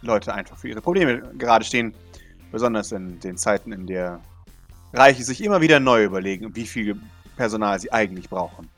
Leute 0.02 0.34
einfach 0.34 0.58
für 0.58 0.70
ihre 0.70 0.82
Probleme 0.82 1.22
gerade 1.38 1.66
stehen. 1.66 1.94
Besonders 2.54 2.94
in 2.94 3.20
den 3.20 3.38
Zeiten, 3.38 3.74
in 3.74 3.86
der 3.86 4.22
Reiche 4.94 5.26
sich 5.26 5.44
immer 5.44 5.60
wieder 5.60 5.82
neu 5.82 6.06
überlegen, 6.06 6.56
wie 6.56 6.66
viel 6.66 6.96
Personal 7.36 7.82
sie 7.82 7.92
eigentlich 7.92 8.30
brauchen. 8.30 8.70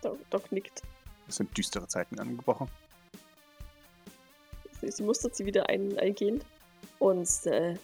Doc, 0.00 0.18
Doc 0.30 0.52
nickt. 0.52 0.82
Es 1.26 1.36
sind 1.36 1.56
düstere 1.58 1.88
Zeiten 1.88 2.20
angebrochen. 2.20 2.68
Sie, 4.80 5.02
mustert 5.02 5.34
sie 5.34 5.46
wieder 5.46 5.68
ein, 5.68 5.98
eingehend. 5.98 6.44
Uns 6.98 7.46
äh, 7.46 7.74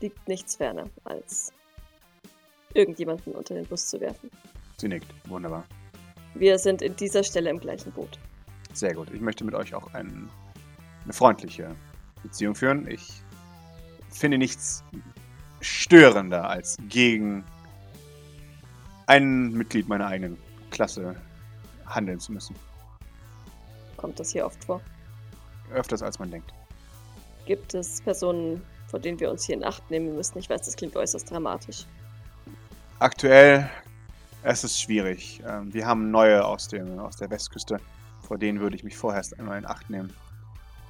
liegt 0.00 0.26
nichts 0.28 0.56
ferner, 0.56 0.88
als 1.04 1.52
irgendjemanden 2.74 3.34
unter 3.34 3.54
den 3.54 3.66
Bus 3.66 3.88
zu 3.88 4.00
werfen. 4.00 4.30
Sie 4.76 4.88
nickt. 4.88 5.06
Wunderbar. 5.28 5.64
Wir 6.34 6.58
sind 6.58 6.82
in 6.82 6.94
dieser 6.96 7.24
Stelle 7.24 7.50
im 7.50 7.58
gleichen 7.58 7.92
Boot. 7.92 8.18
Sehr 8.72 8.94
gut. 8.94 9.10
Ich 9.12 9.20
möchte 9.20 9.44
mit 9.44 9.54
euch 9.54 9.74
auch 9.74 9.92
ein, 9.94 10.28
eine 11.04 11.12
freundliche 11.12 11.74
Beziehung 12.22 12.54
führen. 12.54 12.86
Ich 12.88 13.22
finde 14.10 14.38
nichts 14.38 14.84
störender, 15.60 16.48
als 16.48 16.76
gegen 16.88 17.44
ein 19.06 19.52
Mitglied 19.52 19.88
meiner 19.88 20.06
eigenen 20.06 20.38
Klasse 20.70 21.16
handeln 21.86 22.20
zu 22.20 22.32
müssen. 22.32 22.54
Kommt 23.96 24.20
das 24.20 24.32
hier 24.32 24.46
oft 24.46 24.62
vor? 24.64 24.80
Öfters 25.72 26.02
als 26.02 26.18
man 26.18 26.30
denkt. 26.30 26.52
Gibt 27.46 27.74
es 27.74 28.00
Personen, 28.02 28.62
vor 28.88 29.00
denen 29.00 29.18
wir 29.20 29.30
uns 29.30 29.44
hier 29.44 29.56
in 29.56 29.64
Acht 29.64 29.90
nehmen 29.90 30.14
müssen? 30.14 30.38
Ich 30.38 30.50
weiß, 30.50 30.62
das 30.62 30.76
klingt 30.76 30.96
äußerst 30.96 31.30
dramatisch. 31.30 31.86
Aktuell 32.98 33.70
es 34.42 34.64
ist 34.64 34.80
schwierig. 34.80 35.42
Ähm, 35.46 35.72
wir 35.74 35.86
haben 35.86 36.10
neue 36.10 36.44
aus, 36.44 36.68
dem, 36.68 36.98
aus 36.98 37.16
der 37.16 37.30
Westküste. 37.30 37.80
Vor 38.22 38.38
denen 38.38 38.60
würde 38.60 38.76
ich 38.76 38.84
mich 38.84 38.96
vorerst 38.96 39.38
einmal 39.38 39.58
in 39.58 39.66
Acht 39.66 39.90
nehmen. 39.90 40.12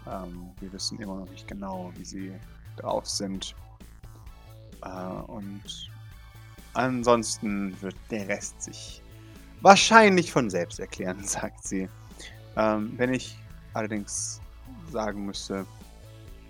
Ähm, 0.06 0.50
wir 0.60 0.72
wissen 0.72 0.98
immer 1.00 1.16
noch 1.16 1.30
nicht 1.30 1.48
genau, 1.48 1.90
wie 1.96 2.04
sie 2.04 2.32
drauf 2.76 3.06
sind. 3.06 3.54
Äh, 4.84 4.88
und 4.88 5.90
ansonsten 6.74 7.80
wird 7.80 7.96
der 8.10 8.28
Rest 8.28 8.62
sich 8.62 9.02
wahrscheinlich 9.60 10.30
von 10.30 10.50
selbst 10.50 10.78
erklären, 10.78 11.24
sagt 11.24 11.66
sie. 11.66 11.88
Ähm, 12.56 12.92
wenn 12.96 13.14
ich 13.14 13.38
allerdings 13.72 14.40
sagen 14.90 15.26
müsste, 15.26 15.66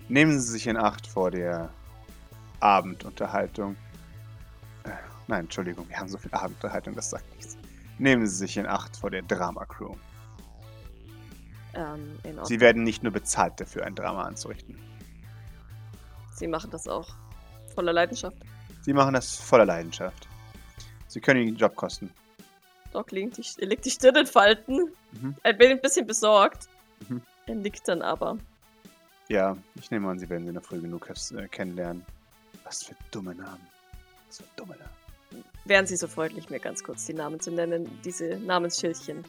nehmen 0.07 0.39
Sie 0.39 0.51
sich 0.51 0.67
in 0.67 0.77
Acht 0.77 1.07
vor 1.07 1.31
der 1.31 1.69
Abendunterhaltung. 2.59 3.75
Äh, 4.83 4.89
nein, 5.27 5.41
Entschuldigung, 5.41 5.87
wir 5.87 5.97
haben 5.97 6.09
so 6.09 6.17
viel 6.17 6.33
Abendunterhaltung, 6.33 6.95
das 6.95 7.09
sagt 7.09 7.35
nichts. 7.35 7.57
Nehmen 7.97 8.25
Sie 8.27 8.35
sich 8.35 8.57
in 8.57 8.65
Acht 8.65 8.95
vor 8.97 9.11
der 9.11 9.21
Drama 9.23 9.65
Crew. 9.65 9.95
Ähm. 11.73 12.17
Sie 12.43 12.59
werden 12.59 12.83
nicht 12.83 13.03
nur 13.03 13.11
bezahlt 13.11 13.59
dafür, 13.59 13.85
ein 13.85 13.95
Drama 13.95 14.23
anzurichten. 14.23 14.77
Sie 16.33 16.47
machen 16.47 16.71
das 16.71 16.87
auch 16.87 17.07
voller 17.75 17.93
Leidenschaft. 17.93 18.37
Sie 18.81 18.93
machen 18.93 19.13
das 19.13 19.35
voller 19.35 19.65
Leidenschaft. 19.65 20.27
Sie 21.07 21.19
können 21.19 21.41
Ihnen 21.41 21.53
den 21.53 21.57
Job 21.57 21.75
kosten. 21.75 22.11
Doc 22.93 23.11
legt 23.11 23.37
die, 23.37 23.65
legt 23.65 23.85
die 23.85 23.91
Stirn 23.91 24.15
in 24.15 24.25
Falten. 24.25 24.89
Mhm. 25.11 25.35
Ein 25.43 25.57
bisschen 25.81 26.07
besorgt. 26.07 26.67
Mhm. 27.07 27.21
Er 27.49 27.55
nickt 27.55 27.87
dann 27.87 28.03
aber. 28.03 28.37
Ja, 29.27 29.57
ich 29.73 29.89
nehme 29.89 30.07
an, 30.07 30.19
Sie 30.19 30.29
werden 30.29 30.45
sie 30.45 30.53
noch 30.53 30.63
früh 30.63 30.79
genug 30.79 31.09
äh, 31.09 31.47
kennenlernen. 31.47 32.05
Was 32.63 32.83
für 32.83 32.95
dumme 33.09 33.33
Namen. 33.33 33.67
Was 34.27 34.37
für 34.37 34.43
dumme 34.55 34.75
Namen. 34.77 35.43
Wären 35.65 35.87
Sie 35.87 35.95
so 35.95 36.07
freundlich, 36.07 36.51
mir 36.51 36.59
ganz 36.59 36.83
kurz 36.83 37.07
die 37.07 37.13
Namen 37.13 37.39
zu 37.39 37.49
nennen? 37.49 37.89
Diese 38.05 38.37
Namensschildchen 38.37 39.23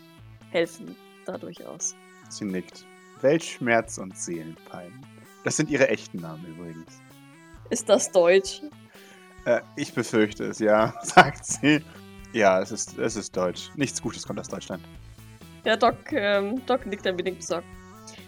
helfen 0.51 0.95
da 1.25 1.39
durchaus. 1.39 1.97
Sie 2.29 2.45
nickt. 2.45 2.85
Weltschmerz 3.23 3.97
und 3.97 4.15
Seelenpein. 4.19 4.93
Das 5.45 5.57
sind 5.57 5.71
Ihre 5.71 5.89
echten 5.89 6.19
Namen 6.19 6.45
übrigens. 6.45 7.01
Ist 7.71 7.89
das 7.89 8.13
Deutsch? 8.13 8.61
Äh, 9.47 9.63
ich 9.77 9.95
befürchte 9.95 10.45
es, 10.45 10.59
ja, 10.59 10.93
sagt 11.03 11.47
sie. 11.47 11.83
Ja, 12.35 12.61
es 12.61 12.71
ist, 12.71 12.99
es 12.99 13.17
ist 13.17 13.35
Deutsch. 13.35 13.71
Nichts 13.77 14.03
Gutes 14.03 14.27
kommt 14.27 14.41
aus 14.41 14.49
Deutschland. 14.49 14.85
Ja, 15.65 15.75
Doc, 15.77 16.13
ähm, 16.13 16.61
Doc 16.67 16.85
nickt 16.85 17.07
ein 17.07 17.17
wenig 17.17 17.39
besorgt. 17.39 17.67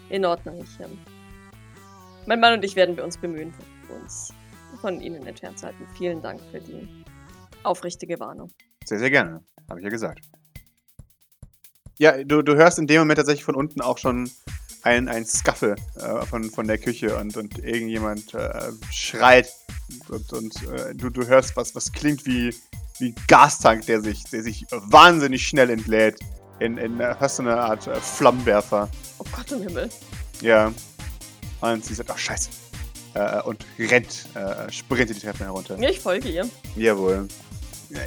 In 0.09 0.25
Ordnung, 0.25 0.61
ich, 0.61 0.79
ähm, 0.79 0.97
Mein 2.25 2.39
Mann 2.39 2.53
und 2.53 2.63
ich 2.63 2.75
werden 2.75 2.95
wir 2.95 3.03
uns 3.03 3.17
bemühen, 3.17 3.53
uns 3.89 4.33
von 4.81 5.01
Ihnen 5.01 5.25
entfernt 5.25 5.59
zu 5.59 5.67
halten. 5.67 5.87
Vielen 5.97 6.21
Dank 6.21 6.39
für 6.51 6.59
die 6.59 6.87
aufrichtige 7.63 8.19
Warnung. 8.19 8.51
Sehr, 8.85 8.99
sehr 8.99 9.09
gerne. 9.09 9.43
Habe 9.69 9.79
ich 9.79 9.83
ja 9.83 9.89
gesagt. 9.89 10.19
Ja, 11.99 12.23
du, 12.23 12.41
du 12.41 12.55
hörst 12.55 12.79
in 12.79 12.87
dem 12.87 12.99
Moment 12.99 13.17
tatsächlich 13.17 13.45
von 13.45 13.55
unten 13.55 13.81
auch 13.81 13.97
schon 13.97 14.29
ein, 14.81 15.07
ein 15.07 15.25
Scuffle 15.25 15.75
äh, 15.95 16.25
von, 16.25 16.49
von 16.49 16.67
der 16.67 16.77
Küche 16.77 17.15
und, 17.15 17.37
und 17.37 17.59
irgendjemand 17.59 18.33
äh, 18.33 18.71
schreit 18.91 19.53
und, 20.09 20.33
und 20.33 20.63
äh, 20.63 20.93
du, 20.95 21.09
du 21.09 21.25
hörst 21.25 21.55
was, 21.55 21.75
was 21.75 21.91
klingt 21.91 22.25
wie, 22.25 22.53
wie 22.99 23.09
ein 23.09 23.15
Gastank, 23.27 23.85
der 23.85 24.01
sich, 24.01 24.23
der 24.25 24.43
sich 24.43 24.65
wahnsinnig 24.71 25.47
schnell 25.47 25.69
entlädt. 25.69 26.19
In, 26.59 26.77
in 26.77 26.99
äh, 26.99 27.15
hast 27.19 27.39
du 27.39 27.43
eine 27.43 27.57
Art 27.57 27.87
äh, 27.87 27.95
Flammenwerfer. 27.95 28.89
Oh 29.33 29.37
Gott 29.37 29.51
im 29.51 29.61
Himmel. 29.61 29.89
Ja. 30.41 30.71
Und 31.61 31.85
sie 31.85 31.93
sagt, 31.93 32.11
ach 32.11 32.17
scheiße. 32.17 32.49
Äh, 33.13 33.41
und 33.41 33.65
rennt, 33.79 34.25
äh, 34.35 34.71
sprintet 34.71 35.17
die 35.17 35.21
Treppe 35.21 35.45
herunter. 35.45 35.77
Ich 35.79 35.99
folge 35.99 36.29
ihr. 36.29 36.49
Jawohl. 36.75 37.27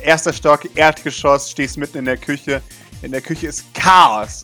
Erster 0.03 0.33
Stock, 0.33 0.69
Erdgeschoss, 0.75 1.51
stehst 1.51 1.77
mitten 1.77 1.99
in 1.99 2.05
der 2.05 2.17
Küche. 2.17 2.61
In 3.03 3.13
der 3.13 3.21
Küche 3.21 3.47
ist 3.47 3.65
Chaos. 3.75 4.43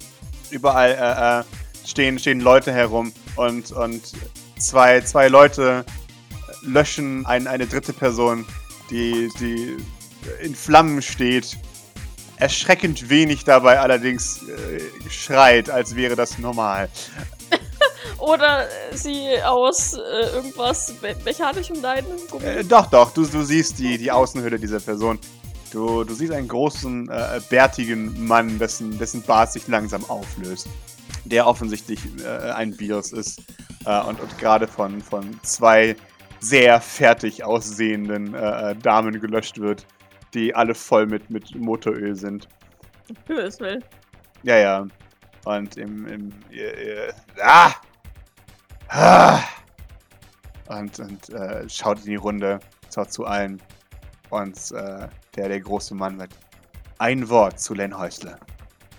Überall 0.51 0.91
äh, 0.93 1.41
äh, 1.41 1.89
stehen, 1.89 2.19
stehen 2.19 2.41
Leute 2.41 2.73
herum 2.73 3.13
und, 3.37 3.73
und 3.73 4.13
zwei, 4.59 5.01
zwei 5.01 5.29
Leute 5.29 5.85
löschen 6.63 7.27
ein, 7.27 7.47
eine 7.47 7.67
dritte 7.67 7.93
Person, 7.93 8.47
die, 8.91 9.29
die 9.41 9.77
in 10.43 10.55
Flammen 10.55 11.03
steht. 11.03 11.59
Erschreckend 12.43 13.09
wenig 13.09 13.45
dabei 13.45 13.79
allerdings 13.79 14.43
äh, 14.43 15.09
schreit, 15.09 15.71
als 15.71 15.95
wäre 15.95 16.17
das 16.17 16.39
normal. 16.39 16.89
Oder 18.19 18.67
sie 18.93 19.41
aus 19.45 19.95
äh, 19.95 20.35
irgendwas 20.35 20.93
me 21.01 21.15
mechanischem 21.25 21.81
leiden? 21.81 22.11
Äh, 22.45 22.65
doch, 22.65 22.87
doch, 22.87 23.13
du, 23.13 23.25
du 23.27 23.45
siehst 23.45 23.79
die, 23.79 23.97
die 23.97 24.11
Außenhülle 24.11 24.59
dieser 24.59 24.81
Person. 24.81 25.21
Du, 25.71 26.03
du 26.03 26.15
siehst 26.15 26.33
einen 26.33 26.49
großen, 26.49 27.09
äh, 27.09 27.41
bärtigen 27.49 28.27
Mann, 28.27 28.59
dessen, 28.59 28.99
dessen 28.99 29.23
Bart 29.23 29.53
sich 29.53 29.69
langsam 29.69 30.05
auflöst. 30.11 30.67
Der 31.25 31.47
offensichtlich 31.47 32.01
äh, 32.25 32.51
ein 32.51 32.77
Virus 32.77 33.13
ist 33.13 33.41
äh, 33.87 34.03
und, 34.03 34.19
und 34.19 34.37
gerade 34.39 34.67
von, 34.67 35.01
von 35.01 35.39
zwei 35.45 35.95
sehr 36.41 36.81
fertig 36.81 37.45
aussehenden 37.45 38.35
äh, 38.35 38.75
Damen 38.75 39.21
gelöscht 39.21 39.61
wird, 39.61 39.87
die 40.35 40.55
alle 40.55 40.75
voll 40.75 41.07
mit, 41.07 41.31
mit 41.31 41.55
Motoröl 41.55 42.15
sind. 42.15 42.49
Himmels 43.27 43.61
Willen. 43.61 43.85
Ja, 44.43 44.57
ja. 44.59 44.87
Und 45.45 45.77
im. 45.77 46.07
im 46.07 46.31
ihr, 46.51 46.79
ihr, 46.79 47.15
ah! 47.43 47.75
Ah! 48.89 49.41
Und, 50.69 50.99
und 51.01 51.29
äh, 51.31 51.69
schaut 51.69 51.99
in 52.01 52.05
die 52.05 52.17
Runde, 52.17 52.61
schaut 52.95 53.13
zu 53.13 53.27
allen. 53.27 53.61
Und 54.31 54.57
äh, 54.73 55.09
der, 55.37 55.49
der 55.49 55.61
große 55.61 55.95
Mann 55.95 56.19
wird. 56.19 56.31
Ein 56.99 57.29
Wort 57.29 57.59
zu 57.59 57.75
Len 57.75 57.99
Häusler. 57.99 58.39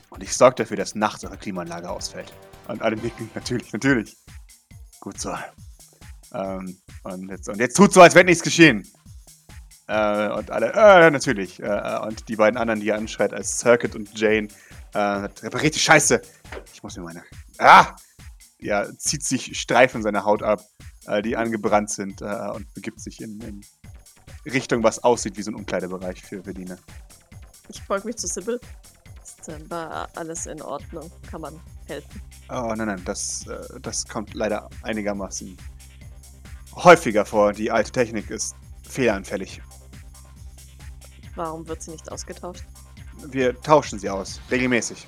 Und 0.09 0.21
ich 0.21 0.35
sorge 0.35 0.55
dafür, 0.57 0.77
dass 0.77 0.93
nachts 0.93 1.23
eure 1.25 1.37
Klimaanlage 1.37 1.89
ausfällt. 1.89 2.33
Und 2.67 2.81
alle 2.81 2.97
nicken, 2.97 3.29
natürlich, 3.35 3.71
natürlich. 3.73 4.17
Gut 4.99 5.19
so. 5.19 5.33
Ähm, 6.33 6.77
und, 7.03 7.29
jetzt, 7.29 7.49
und 7.49 7.59
jetzt 7.59 7.75
tut 7.75 7.93
so, 7.93 8.01
als 8.01 8.13
wäre 8.15 8.25
nichts 8.25 8.43
geschehen. 8.43 8.87
Äh, 9.87 10.29
und 10.29 10.51
alle, 10.51 10.73
äh, 10.73 11.11
natürlich. 11.11 11.61
Äh, 11.61 11.99
und 12.05 12.27
die 12.29 12.35
beiden 12.35 12.57
anderen, 12.57 12.79
die 12.79 12.89
er 12.89 12.97
anschreit, 12.97 13.33
als 13.33 13.59
Circuit 13.59 13.95
und 13.95 14.17
Jane, 14.17 14.47
äh, 14.93 14.99
repariert 14.99 15.75
die 15.75 15.79
Scheiße. 15.79 16.21
Ich 16.73 16.83
muss 16.83 16.95
mir 16.97 17.03
meine. 17.03 17.23
Ah! 17.57 17.95
Ja, 18.59 18.87
zieht 18.97 19.25
sich 19.25 19.59
Streifen 19.59 20.01
seiner 20.01 20.23
Haut 20.23 20.41
ab, 20.41 20.61
äh, 21.07 21.21
die 21.21 21.35
angebrannt 21.35 21.89
sind, 21.89 22.21
äh, 22.21 22.25
und 22.53 22.73
begibt 22.73 23.01
sich 23.01 23.21
in, 23.21 23.41
in 23.41 23.61
Richtung, 24.45 24.83
was 24.83 25.03
aussieht 25.03 25.37
wie 25.37 25.41
so 25.41 25.51
ein 25.51 25.55
Umkleidebereich 25.55 26.21
für 26.21 26.41
Bediener. 26.41 26.77
Ich 27.67 27.81
folge 27.81 28.07
mich 28.07 28.17
zu 28.17 28.27
Sybil. 28.27 28.59
Ist 29.23 29.49
äh, 29.49 29.69
war 29.69 30.07
alles 30.15 30.45
in 30.45 30.61
Ordnung? 30.61 31.11
Kann 31.29 31.41
man 31.41 31.59
helfen? 31.87 32.21
Oh 32.49 32.73
nein, 32.75 32.87
nein, 32.87 33.01
das, 33.05 33.45
äh, 33.47 33.79
das 33.81 34.07
kommt 34.07 34.33
leider 34.33 34.69
einigermaßen 34.83 35.57
häufiger 36.75 37.25
vor. 37.25 37.53
Die 37.53 37.71
alte 37.71 37.91
Technik 37.91 38.29
ist 38.29 38.55
fehleranfällig. 38.87 39.61
Warum 41.35 41.67
wird 41.67 41.81
sie 41.81 41.91
nicht 41.91 42.11
ausgetauscht? 42.11 42.63
Wir 43.27 43.59
tauschen 43.61 43.99
sie 43.99 44.09
aus, 44.09 44.39
regelmäßig. 44.51 45.07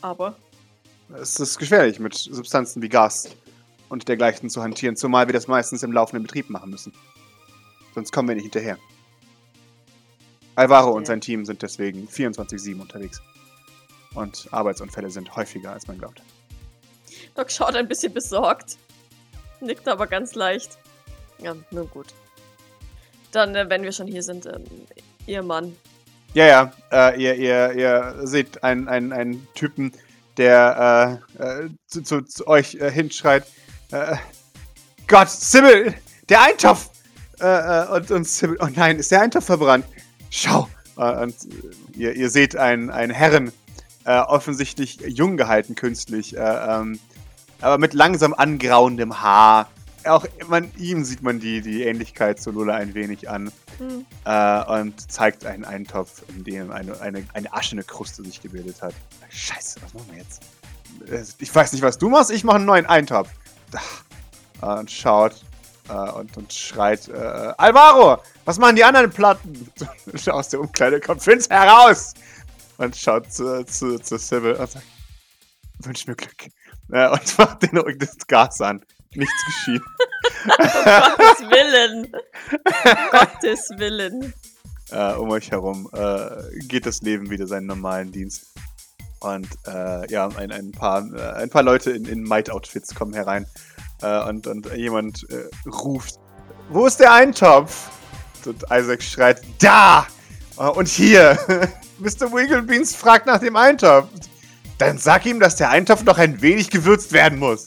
Aber 0.00 0.36
Es 1.20 1.38
ist 1.40 1.58
gefährlich, 1.58 1.98
mit 1.98 2.14
Substanzen 2.14 2.82
wie 2.82 2.88
Gas 2.88 3.28
und 3.88 4.08
dergleichen 4.08 4.50
zu 4.50 4.62
hantieren, 4.62 4.96
zumal 4.96 5.26
wir 5.26 5.32
das 5.32 5.48
meistens 5.48 5.82
im 5.82 5.92
laufenden 5.92 6.24
Betrieb 6.24 6.50
machen 6.50 6.70
müssen. 6.70 6.92
Sonst 7.94 8.12
kommen 8.12 8.28
wir 8.28 8.34
nicht 8.34 8.44
hinterher. 8.44 8.78
Alvaro 10.54 10.88
und 10.88 11.06
Verstehe. 11.06 11.06
sein 11.06 11.20
Team 11.20 11.44
sind 11.46 11.62
deswegen 11.62 12.08
24-7 12.08 12.80
unterwegs. 12.80 13.22
Und 14.14 14.48
Arbeitsunfälle 14.50 15.10
sind 15.10 15.34
häufiger, 15.36 15.72
als 15.72 15.86
man 15.86 15.98
glaubt. 15.98 16.22
Doc 17.34 17.50
schaut 17.50 17.76
ein 17.76 17.88
bisschen 17.88 18.12
besorgt. 18.12 18.76
Nickt 19.60 19.86
aber 19.88 20.06
ganz 20.06 20.34
leicht. 20.34 20.78
Ja, 21.40 21.54
nun 21.70 21.88
gut. 21.90 22.08
Dann, 23.32 23.54
äh, 23.54 23.68
wenn 23.68 23.82
wir 23.82 23.92
schon 23.92 24.06
hier 24.06 24.22
sind, 24.22 24.46
ähm, 24.46 24.64
ihr 25.26 25.42
Mann. 25.42 25.76
Ja, 26.34 26.46
ja, 26.46 26.72
äh, 26.92 27.22
ihr, 27.22 27.34
ihr, 27.34 27.72
ihr 27.72 28.14
seht 28.26 28.62
einen, 28.62 28.88
einen, 28.88 29.12
einen 29.12 29.48
Typen, 29.54 29.92
der 30.36 31.20
äh, 31.38 31.42
äh, 31.42 31.68
zu, 31.86 32.02
zu, 32.02 32.22
zu 32.22 32.46
euch 32.46 32.76
äh, 32.76 32.90
hinschreit. 32.90 33.46
Äh, 33.90 34.16
Gott, 35.06 35.30
Sibyl, 35.30 35.94
der 36.28 36.42
Eintopf! 36.42 36.90
Und, 37.40 38.10
und 38.10 38.28
Sibyl, 38.28 38.58
oh 38.60 38.68
nein, 38.74 38.98
ist 38.98 39.12
der 39.12 39.22
Eintopf 39.22 39.46
verbrannt? 39.46 39.86
Schau! 40.28 40.68
Und 40.96 41.34
ihr, 41.94 42.12
ihr 42.14 42.30
seht 42.30 42.56
einen, 42.56 42.90
einen 42.90 43.12
Herren, 43.12 43.52
offensichtlich 44.04 44.98
jung 45.06 45.36
gehalten 45.36 45.76
künstlich, 45.76 46.36
äh, 46.36 46.40
ähm, 46.40 46.98
aber 47.60 47.78
mit 47.78 47.94
langsam 47.94 48.34
angrauendem 48.34 49.20
Haar. 49.22 49.70
Auch 50.08 50.24
man, 50.48 50.70
ihm 50.76 51.04
sieht 51.04 51.22
man 51.22 51.38
die, 51.40 51.60
die 51.60 51.84
Ähnlichkeit 51.84 52.40
zu 52.40 52.50
Lola 52.50 52.74
ein 52.74 52.94
wenig 52.94 53.28
an 53.28 53.52
Hm. 53.78 54.04
äh, 54.24 54.64
und 54.80 55.10
zeigt 55.10 55.46
einen 55.46 55.64
Eintopf, 55.64 56.22
in 56.28 56.42
dem 56.42 56.72
eine, 56.72 57.00
eine, 57.00 57.24
eine 57.32 57.52
aschene 57.52 57.84
Kruste 57.84 58.24
sich 58.24 58.40
gebildet 58.42 58.82
hat. 58.82 58.92
Scheiße, 59.30 59.80
was 59.82 59.94
machen 59.94 60.06
wir 60.10 60.18
jetzt? 60.18 60.42
Äh, 61.08 61.24
Ich 61.38 61.54
weiß 61.54 61.72
nicht, 61.72 61.82
was 61.82 61.96
du 61.96 62.08
machst, 62.08 62.30
ich 62.32 62.42
mache 62.42 62.56
einen 62.56 62.64
neuen 62.66 62.86
Eintopf. 62.86 63.28
Ah. 64.60 64.76
Äh, 64.76 64.80
Und 64.80 64.90
schaut 64.90 65.36
äh, 65.88 65.92
und, 65.92 66.36
und 66.36 66.52
schreit, 66.52 67.06
äh, 67.08 67.52
Alvaro, 67.56 68.20
was 68.44 68.58
machen 68.58 68.74
die 68.76 68.84
anderen 68.84 69.10
Platten? 69.10 69.70
Aus 70.26 70.48
der 70.48 70.60
Umkleide 70.60 71.00
kommt 71.00 71.24
Vince 71.26 71.48
heraus! 71.50 72.14
Und 72.78 72.96
schaut 72.96 73.32
zu, 73.32 73.64
zu, 73.66 73.98
zu 73.98 74.18
Sybil 74.18 74.54
und 74.54 74.70
sagt, 74.70 74.86
wünsch 75.80 76.06
mir 76.06 76.16
Glück. 76.16 76.50
Äh, 76.90 77.08
und 77.10 77.38
macht 77.38 77.62
den 77.62 77.78
Rücken 77.78 78.00
das 78.00 78.26
Gas 78.26 78.60
an. 78.60 78.84
Nichts 79.18 79.44
geschieht. 79.46 79.82
Gottes 80.46 81.40
Willen! 81.50 82.12
Gottes 83.10 83.70
Willen! 83.76 84.32
äh, 84.90 85.12
um 85.14 85.30
euch 85.30 85.50
herum 85.50 85.88
äh, 85.92 86.58
geht 86.66 86.86
das 86.86 87.02
Leben 87.02 87.30
wieder 87.30 87.46
seinen 87.46 87.66
normalen 87.66 88.12
Dienst. 88.12 88.46
Und 89.20 89.48
äh, 89.66 90.10
ja, 90.10 90.28
ein, 90.36 90.52
ein, 90.52 90.72
paar, 90.72 91.04
äh, 91.12 91.42
ein 91.42 91.50
paar 91.50 91.62
Leute 91.62 91.90
in, 91.90 92.04
in 92.04 92.22
Might-Outfits 92.22 92.94
kommen 92.94 93.12
herein. 93.14 93.46
Äh, 94.00 94.28
und, 94.28 94.46
und 94.46 94.72
jemand 94.76 95.26
äh, 95.30 95.48
ruft: 95.68 96.16
Wo 96.70 96.86
ist 96.86 97.00
der 97.00 97.12
Eintopf? 97.12 97.90
Und 98.46 98.62
Isaac 98.70 99.02
schreit: 99.02 99.42
Da! 99.58 100.06
Und 100.56 100.88
hier! 100.88 101.38
Mr. 101.98 102.32
Wigglebeans 102.32 102.94
fragt 102.94 103.26
nach 103.26 103.40
dem 103.40 103.56
Eintopf. 103.56 104.08
Dann 104.78 104.98
sag 104.98 105.26
ihm, 105.26 105.40
dass 105.40 105.56
der 105.56 105.70
Eintopf 105.70 106.04
noch 106.04 106.18
ein 106.18 106.40
wenig 106.40 106.70
gewürzt 106.70 107.12
werden 107.12 107.40
muss. 107.40 107.66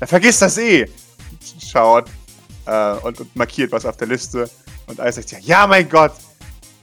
Er 0.00 0.06
vergisst 0.06 0.42
das 0.42 0.58
eh. 0.58 0.88
Schaut 1.64 2.08
äh, 2.66 2.94
und, 2.96 3.20
und 3.20 3.36
markiert 3.36 3.72
was 3.72 3.84
auf 3.84 3.96
der 3.96 4.08
Liste. 4.08 4.50
Und 4.86 4.98
Isaac 4.98 5.28
sagt: 5.28 5.44
Ja, 5.44 5.66
mein 5.66 5.88
Gott! 5.88 6.12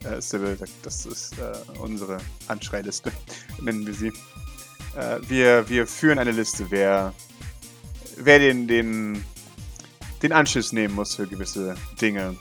Äh, 0.04 0.20
Sybil 0.20 0.58
sagt, 0.58 0.72
das 0.82 1.06
ist 1.06 1.34
äh, 1.38 1.80
unsere 1.80 2.18
Anschreiliste, 2.48 3.12
nennen 3.62 3.86
wir 3.86 3.94
sie. 3.94 4.12
Äh, 4.96 5.20
wir, 5.28 5.70
wir 5.70 5.86
führen 5.86 6.18
eine 6.18 6.32
Liste, 6.32 6.66
wer, 6.70 7.14
wer 8.18 8.40
den, 8.40 8.68
den, 8.68 9.24
den 10.24 10.34
Anschiss 10.34 10.72
nehmen 10.72 10.96
muss 10.96 11.16
für 11.16 11.28
gewisse 11.28 11.76
Dinge. 12.02 12.36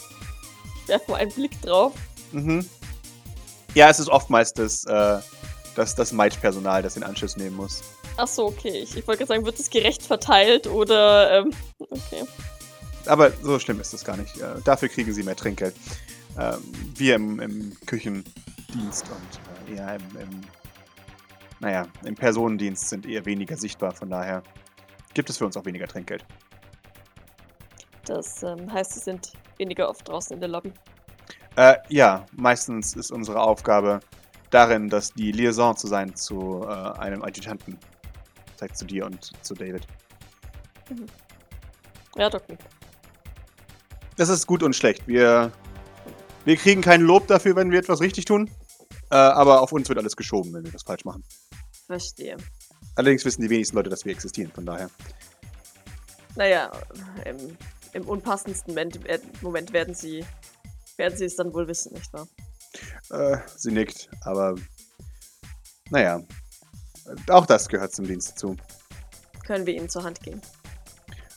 Werf 0.86 1.06
mal 1.06 1.16
einen 1.16 1.32
Blick 1.32 1.60
drauf. 1.60 1.92
Mhm. 2.32 2.66
Ja, 3.74 3.90
es 3.90 4.00
ist 4.00 4.08
oftmals 4.08 4.52
das, 4.54 4.84
äh, 4.84 5.18
das, 5.76 5.94
das 5.94 6.12
Might-Personal, 6.12 6.82
das 6.82 6.94
den 6.94 7.04
Anschiss 7.04 7.36
nehmen 7.36 7.56
muss. 7.56 7.82
Ach 8.16 8.26
so, 8.26 8.46
okay. 8.46 8.80
Ich, 8.82 8.96
ich 8.96 9.06
wollte 9.06 9.18
gerade 9.18 9.28
sagen, 9.28 9.44
wird 9.44 9.58
es 9.58 9.70
gerecht 9.70 10.02
verteilt 10.02 10.66
oder. 10.66 11.40
Ähm, 11.40 11.52
okay. 11.78 12.24
Aber 13.06 13.30
so 13.42 13.58
schlimm 13.58 13.80
ist 13.80 13.92
das 13.92 14.04
gar 14.04 14.16
nicht. 14.16 14.36
Äh, 14.38 14.60
dafür 14.64 14.88
kriegen 14.88 15.12
sie 15.12 15.22
mehr 15.22 15.36
Trinkgeld. 15.36 15.74
Ähm, 16.38 16.58
wir 16.94 17.14
im, 17.16 17.40
im 17.40 17.76
Küchendienst 17.86 19.06
und 19.08 19.74
äh, 19.74 19.76
eher 19.76 19.96
im, 19.96 20.20
im, 20.20 20.40
naja, 21.60 21.86
im 22.04 22.14
Personendienst 22.14 22.88
sind 22.88 23.06
eher 23.06 23.24
weniger 23.24 23.56
sichtbar. 23.56 23.92
Von 23.92 24.10
daher 24.10 24.42
gibt 25.14 25.30
es 25.30 25.38
für 25.38 25.46
uns 25.46 25.56
auch 25.56 25.64
weniger 25.64 25.86
Trinkgeld. 25.86 26.24
Das 28.04 28.42
ähm, 28.42 28.72
heißt, 28.72 28.92
sie 28.92 29.00
sind 29.00 29.32
weniger 29.56 29.88
oft 29.88 30.08
draußen 30.08 30.34
in 30.34 30.40
der 30.40 30.48
Lobby. 30.48 30.72
Äh, 31.56 31.76
ja, 31.88 32.26
meistens 32.32 32.94
ist 32.94 33.10
unsere 33.10 33.40
Aufgabe 33.40 34.00
darin, 34.50 34.88
dass 34.88 35.12
die 35.12 35.32
Liaison 35.32 35.76
zu 35.76 35.86
sein 35.86 36.14
zu 36.16 36.64
äh, 36.64 36.98
einem 36.98 37.22
Adjutanten. 37.22 37.78
Zeigt 38.60 38.76
zu 38.76 38.84
dir 38.84 39.06
und 39.06 39.32
zu 39.42 39.54
David. 39.54 39.86
Ja, 42.14 42.28
Doc. 42.28 42.42
Das 44.18 44.28
ist 44.28 44.46
gut 44.46 44.62
und 44.62 44.76
schlecht. 44.76 45.08
Wir, 45.08 45.50
wir 46.44 46.56
kriegen 46.56 46.82
kein 46.82 47.00
Lob 47.00 47.26
dafür, 47.26 47.56
wenn 47.56 47.70
wir 47.70 47.78
etwas 47.78 48.02
richtig 48.02 48.26
tun. 48.26 48.50
Äh, 49.10 49.14
aber 49.14 49.62
auf 49.62 49.72
uns 49.72 49.88
wird 49.88 49.98
alles 49.98 50.14
geschoben, 50.14 50.52
wenn 50.52 50.62
wir 50.62 50.72
das 50.72 50.82
falsch 50.82 51.06
machen. 51.06 51.24
Verstehe. 51.86 52.36
Allerdings 52.96 53.24
wissen 53.24 53.40
die 53.40 53.48
wenigsten 53.48 53.76
Leute, 53.76 53.88
dass 53.88 54.04
wir 54.04 54.12
existieren, 54.12 54.52
von 54.52 54.66
daher. 54.66 54.90
Naja, 56.36 56.70
im, 57.24 57.56
im 57.94 58.06
unpassendsten 58.06 58.74
Moment, 58.74 59.06
äh, 59.06 59.20
Moment 59.40 59.72
werden 59.72 59.94
sie 59.94 60.22
werden 60.98 61.16
sie 61.16 61.24
es 61.24 61.36
dann 61.36 61.54
wohl 61.54 61.66
wissen, 61.66 61.94
nicht 61.94 62.12
wahr? 62.12 62.28
Äh, 63.08 63.38
sie 63.56 63.72
nickt, 63.72 64.10
aber 64.20 64.54
naja. 65.88 66.20
Auch 67.28 67.46
das 67.46 67.68
gehört 67.68 67.92
zum 67.92 68.06
Dienst 68.06 68.30
dazu. 68.32 68.56
Können 69.46 69.66
wir 69.66 69.74
ihnen 69.74 69.88
zur 69.88 70.04
Hand 70.04 70.20
gehen? 70.22 70.40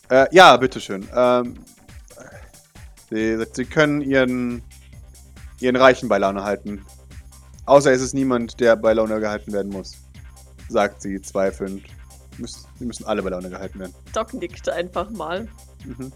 Äh, 0.10 0.28
ja, 0.36 0.56
bitteschön. 0.58 1.08
Ähm, 1.15 1.56
sie, 3.10 3.43
sie 3.54 3.65
können 3.65 4.02
ihren, 4.02 4.62
ihren 5.60 5.76
Reichen 5.76 6.10
bei 6.10 6.17
Laune 6.17 6.43
halten. 6.43 6.86
Außer 7.65 7.91
es 7.91 8.02
ist 8.02 8.13
niemand, 8.13 8.60
der 8.60 8.76
bei 8.76 8.93
Laune 8.93 9.19
gehalten 9.19 9.54
werden 9.54 9.71
muss. 9.71 9.93
Sagt 10.69 11.02
sie 11.02 11.21
zweifelnd. 11.21 11.84
Müs- 12.38 12.65
Sie 12.80 12.86
müssen 12.86 13.06
alle 13.06 13.21
bei 13.23 13.30
Laune 13.30 13.49
gehalten 13.49 13.80
werden. 13.80 13.93
Doc 14.13 14.34
nickt 14.34 14.67
einfach 14.69 15.10
mal. 15.12 15.47
Mhm. 15.86 16.12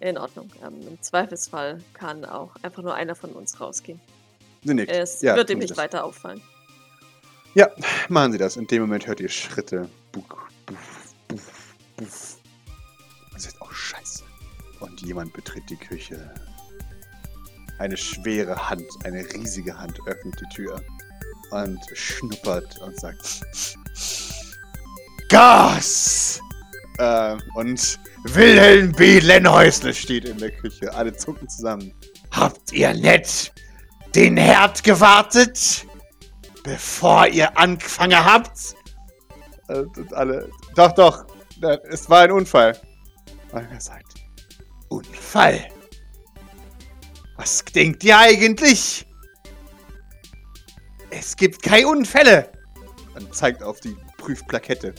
In 0.00 0.16
Ordnung. 0.16 0.48
Ähm, 0.64 0.80
Im 0.88 1.02
Zweifelsfall 1.02 1.82
kann 1.92 2.24
auch 2.24 2.50
einfach 2.62 2.82
nur 2.82 2.94
einer 2.94 3.14
von 3.16 3.30
uns 3.32 3.60
rausgehen. 3.60 4.00
Sie 4.64 4.72
nickt. 4.74 4.90
Es 4.90 5.20
Ja, 5.22 5.34
wird 5.36 5.50
ihm 5.50 5.58
nicht 5.58 5.76
weiter 5.76 6.04
auffallen. 6.04 6.40
Ja, 7.58 7.68
machen 8.08 8.30
Sie 8.30 8.38
das. 8.38 8.56
In 8.56 8.68
dem 8.68 8.82
Moment 8.82 9.08
hört 9.08 9.18
ihr 9.18 9.28
Schritte. 9.28 9.88
Buck, 10.12 10.48
buff, 10.64 11.12
buff, 11.26 11.74
buff. 11.96 12.36
Und 13.32 13.40
sagt, 13.42 13.56
oh 13.60 13.72
Scheiße. 13.72 14.22
Und 14.78 15.00
jemand 15.00 15.32
betritt 15.32 15.64
die 15.68 15.74
Küche. 15.74 16.32
Eine 17.80 17.96
schwere 17.96 18.70
Hand, 18.70 18.84
eine 19.02 19.24
riesige 19.34 19.76
Hand 19.76 19.98
öffnet 20.06 20.40
die 20.40 20.54
Tür 20.54 20.80
und 21.50 21.80
schnuppert 21.94 22.78
und 22.78 23.00
sagt 23.00 23.40
Gas! 25.28 26.40
Äh, 26.98 27.38
und 27.56 27.98
Wilhelm 28.22 28.92
B. 28.92 29.18
Lenhäusle 29.18 29.92
steht 29.94 30.26
in 30.26 30.38
der 30.38 30.52
Küche. 30.52 30.94
Alle 30.94 31.12
zucken 31.12 31.48
zusammen. 31.48 31.92
Habt 32.30 32.72
ihr 32.72 32.94
nett 32.94 33.52
den 34.14 34.36
Herd 34.36 34.84
gewartet? 34.84 35.87
Bevor 36.62 37.26
ihr 37.26 37.56
angefangen 37.58 38.24
habt. 38.24 38.74
Äh, 39.68 39.80
Und 39.80 40.12
alle. 40.14 40.50
Doch, 40.76 40.92
doch. 40.92 41.24
äh, 41.62 41.78
Es 41.88 42.08
war 42.08 42.22
ein 42.22 42.32
Unfall. 42.32 42.78
Und 43.52 43.70
er 43.70 43.80
sagt: 43.80 44.14
Unfall? 44.88 45.68
Was 47.36 47.64
denkt 47.64 48.02
ihr 48.04 48.18
eigentlich? 48.18 49.06
Es 51.10 51.36
gibt 51.36 51.62
keine 51.62 51.88
Unfälle. 51.88 52.50
Und 53.14 53.34
zeigt 53.34 53.62
auf 53.62 53.80
die 53.80 53.96
Prüfplakette. 54.18 54.94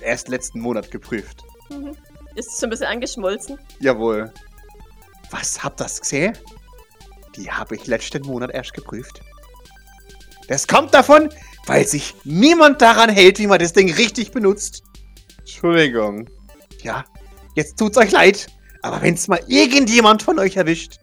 Erst 0.00 0.28
letzten 0.28 0.60
Monat 0.60 0.90
geprüft. 0.90 1.42
Mhm. 1.70 1.96
Ist 2.36 2.56
so 2.58 2.66
ein 2.66 2.70
bisschen 2.70 2.86
angeschmolzen. 2.86 3.58
Jawohl. 3.80 4.32
Was 5.30 5.62
habt 5.62 5.80
das 5.80 6.00
gesehen? 6.00 6.36
Die 7.36 7.50
habe 7.50 7.76
ich 7.76 7.86
letzten 7.86 8.26
Monat 8.26 8.50
erst 8.50 8.72
geprüft. 8.74 9.20
Das 10.50 10.66
kommt 10.66 10.92
davon, 10.92 11.28
weil 11.66 11.86
sich 11.86 12.16
niemand 12.24 12.82
daran 12.82 13.08
hält, 13.08 13.38
wie 13.38 13.46
man 13.46 13.60
das 13.60 13.72
Ding 13.72 13.88
richtig 13.94 14.32
benutzt. 14.32 14.82
Entschuldigung. 15.38 16.28
Ja, 16.82 17.04
jetzt 17.54 17.78
tut's 17.78 17.96
euch 17.96 18.10
leid. 18.10 18.48
Aber 18.82 19.00
wenn's 19.00 19.28
mal 19.28 19.40
irgendjemand 19.46 20.24
von 20.24 20.40
euch 20.40 20.56
erwischt, 20.56 20.98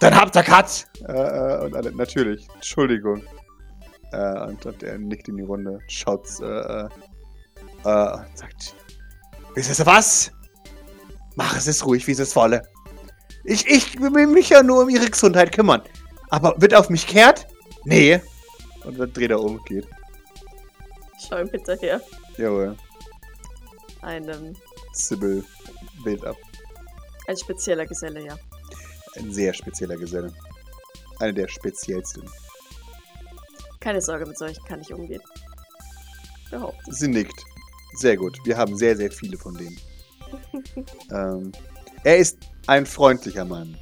dann 0.00 0.18
habt 0.18 0.34
ihr 0.36 0.42
Cut. 0.42 0.86
Äh, 1.06 1.12
äh, 1.12 1.64
und 1.66 1.76
alle, 1.76 1.92
natürlich, 1.92 2.48
Entschuldigung. 2.54 3.22
Äh, 4.12 4.46
und, 4.46 4.64
und 4.64 4.82
er 4.82 4.96
nickt 4.96 5.28
in 5.28 5.36
die 5.36 5.42
Runde, 5.42 5.78
schaut, 5.88 6.26
äh, 6.40 6.44
äh, 6.44 6.88
äh, 7.84 8.12
und 8.12 8.38
sagt, 8.38 8.74
wisst 9.54 9.78
ihr 9.78 9.84
was? 9.84 10.32
Mach 11.34 11.54
es 11.58 11.66
es 11.66 11.84
ruhig, 11.84 12.06
wie 12.06 12.12
es 12.12 12.20
es 12.20 12.34
wolle. 12.34 12.62
Ich, 13.44 13.66
ich 13.66 14.00
will 14.00 14.28
mich 14.28 14.48
ja 14.48 14.62
nur 14.62 14.84
um 14.84 14.88
ihre 14.88 15.10
Gesundheit 15.10 15.52
kümmern. 15.52 15.82
Aber 16.30 16.54
wird 16.56 16.74
auf 16.74 16.88
mich 16.88 17.06
kehrt? 17.06 17.46
Nee. 17.84 18.22
Und 18.86 18.98
dann 18.98 19.12
dreht 19.12 19.30
er 19.30 19.40
um 19.40 19.62
geht. 19.64 19.86
Schau 21.18 21.40
ihm 21.40 21.48
hinterher. 21.48 22.00
Jawohl. 22.36 22.76
Ein, 24.02 24.28
ähm, 24.28 24.56
Sybil 24.92 25.44
wählt 26.04 26.24
ab. 26.24 26.36
ein 27.26 27.36
spezieller 27.36 27.84
Geselle, 27.84 28.24
ja. 28.24 28.38
Ein 29.16 29.32
sehr 29.32 29.52
spezieller 29.52 29.96
Geselle. 29.96 30.32
Eine 31.18 31.34
der 31.34 31.48
speziellsten. 31.48 32.22
Keine 33.80 34.00
Sorge, 34.00 34.26
mit 34.26 34.38
solchen 34.38 34.64
kann 34.64 34.80
ich 34.80 34.92
umgehen. 34.92 35.22
Ich. 36.52 36.94
Sie 36.94 37.08
nickt. 37.08 37.44
Sehr 37.94 38.16
gut. 38.16 38.38
Wir 38.44 38.56
haben 38.56 38.76
sehr, 38.76 38.96
sehr 38.96 39.10
viele 39.10 39.36
von 39.36 39.54
denen. 39.54 39.78
ähm, 41.10 41.52
er 42.04 42.18
ist 42.18 42.38
ein 42.66 42.86
freundlicher 42.86 43.44
Mann. 43.44 43.76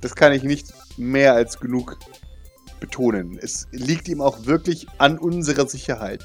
Das 0.00 0.14
kann 0.14 0.32
ich 0.32 0.42
nicht 0.42 0.72
mehr 0.98 1.34
als 1.34 1.58
genug 1.58 1.98
betonen. 2.82 3.38
Es 3.40 3.68
liegt 3.70 4.08
ihm 4.08 4.20
auch 4.20 4.44
wirklich 4.44 4.86
an 4.98 5.16
unserer 5.16 5.66
Sicherheit. 5.68 6.24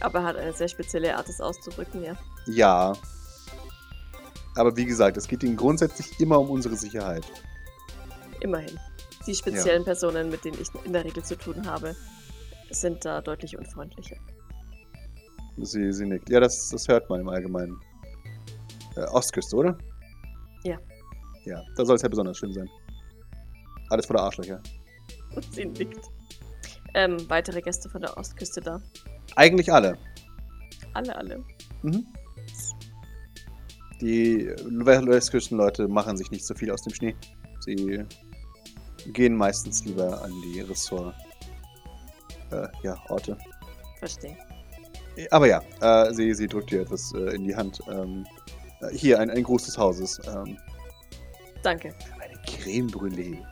Aber 0.00 0.20
er 0.20 0.24
hat 0.24 0.36
eine 0.36 0.52
sehr 0.54 0.68
spezielle 0.68 1.14
Art, 1.14 1.28
es 1.28 1.40
auszudrücken, 1.40 2.02
ja. 2.02 2.16
Ja. 2.46 2.94
Aber 4.56 4.74
wie 4.76 4.86
gesagt, 4.86 5.18
es 5.18 5.28
geht 5.28 5.42
ihm 5.42 5.56
grundsätzlich 5.56 6.18
immer 6.20 6.40
um 6.40 6.48
unsere 6.50 6.74
Sicherheit. 6.74 7.24
Immerhin. 8.40 8.78
Die 9.26 9.34
speziellen 9.34 9.84
Personen, 9.84 10.30
mit 10.30 10.42
denen 10.44 10.58
ich 10.58 10.68
in 10.84 10.94
der 10.94 11.04
Regel 11.04 11.22
zu 11.22 11.36
tun 11.36 11.66
habe, 11.66 11.94
sind 12.70 13.04
da 13.04 13.20
deutlich 13.20 13.58
unfreundlicher. 13.58 14.16
Sie, 15.58 15.92
sie 15.92 16.06
nickt. 16.06 16.30
Ja, 16.30 16.40
das, 16.40 16.70
das 16.70 16.88
hört 16.88 17.10
man 17.10 17.20
im 17.20 17.28
Allgemeinen. 17.28 17.78
Äh, 18.96 19.00
Ostküste, 19.10 19.54
oder? 19.54 19.76
Ja. 20.64 20.78
Ja, 21.44 21.62
da 21.76 21.84
soll 21.84 21.96
es 21.96 22.02
ja 22.02 22.08
besonders 22.08 22.38
schön 22.38 22.54
sein. 22.54 22.68
Alles 23.90 24.06
voller 24.06 24.22
Arschlöcher. 24.22 24.62
Sie 25.52 25.64
nickt. 25.66 26.10
Ähm, 26.94 27.28
weitere 27.28 27.60
Gäste 27.60 27.88
von 27.88 28.00
der 28.00 28.16
Ostküste 28.16 28.60
da. 28.60 28.80
Eigentlich 29.36 29.72
alle. 29.72 29.96
Alle, 30.94 31.14
alle. 31.16 31.44
Mhm. 31.82 32.06
Die 34.00 34.46
Westküstenleute 34.46 35.88
machen 35.88 36.16
sich 36.16 36.30
nicht 36.30 36.46
so 36.46 36.54
viel 36.54 36.70
aus 36.70 36.82
dem 36.82 36.94
Schnee. 36.94 37.16
Sie 37.60 38.04
gehen 39.12 39.36
meistens 39.36 39.84
lieber 39.84 40.22
an 40.22 40.32
die 40.42 40.60
Ressort. 40.60 41.14
Äh, 42.50 42.68
ja, 42.82 42.96
Orte. 43.08 43.36
Verstehe. 43.98 44.36
Aber 45.30 45.46
ja, 45.46 45.62
äh, 45.80 46.14
sie, 46.14 46.32
sie 46.32 46.46
drückt 46.46 46.70
dir 46.70 46.82
etwas 46.82 47.12
äh, 47.14 47.34
in 47.34 47.44
die 47.44 47.54
Hand. 47.56 47.80
Ähm, 47.90 48.24
äh, 48.80 48.94
hier, 48.94 49.18
ein, 49.18 49.30
ein 49.30 49.42
Gruß 49.42 49.64
des 49.64 49.76
Hauses. 49.76 50.20
Ähm, 50.26 50.56
Danke. 51.62 51.92
eine 52.20 52.40
Creme 52.46 52.88
Brûlée. 52.88 53.44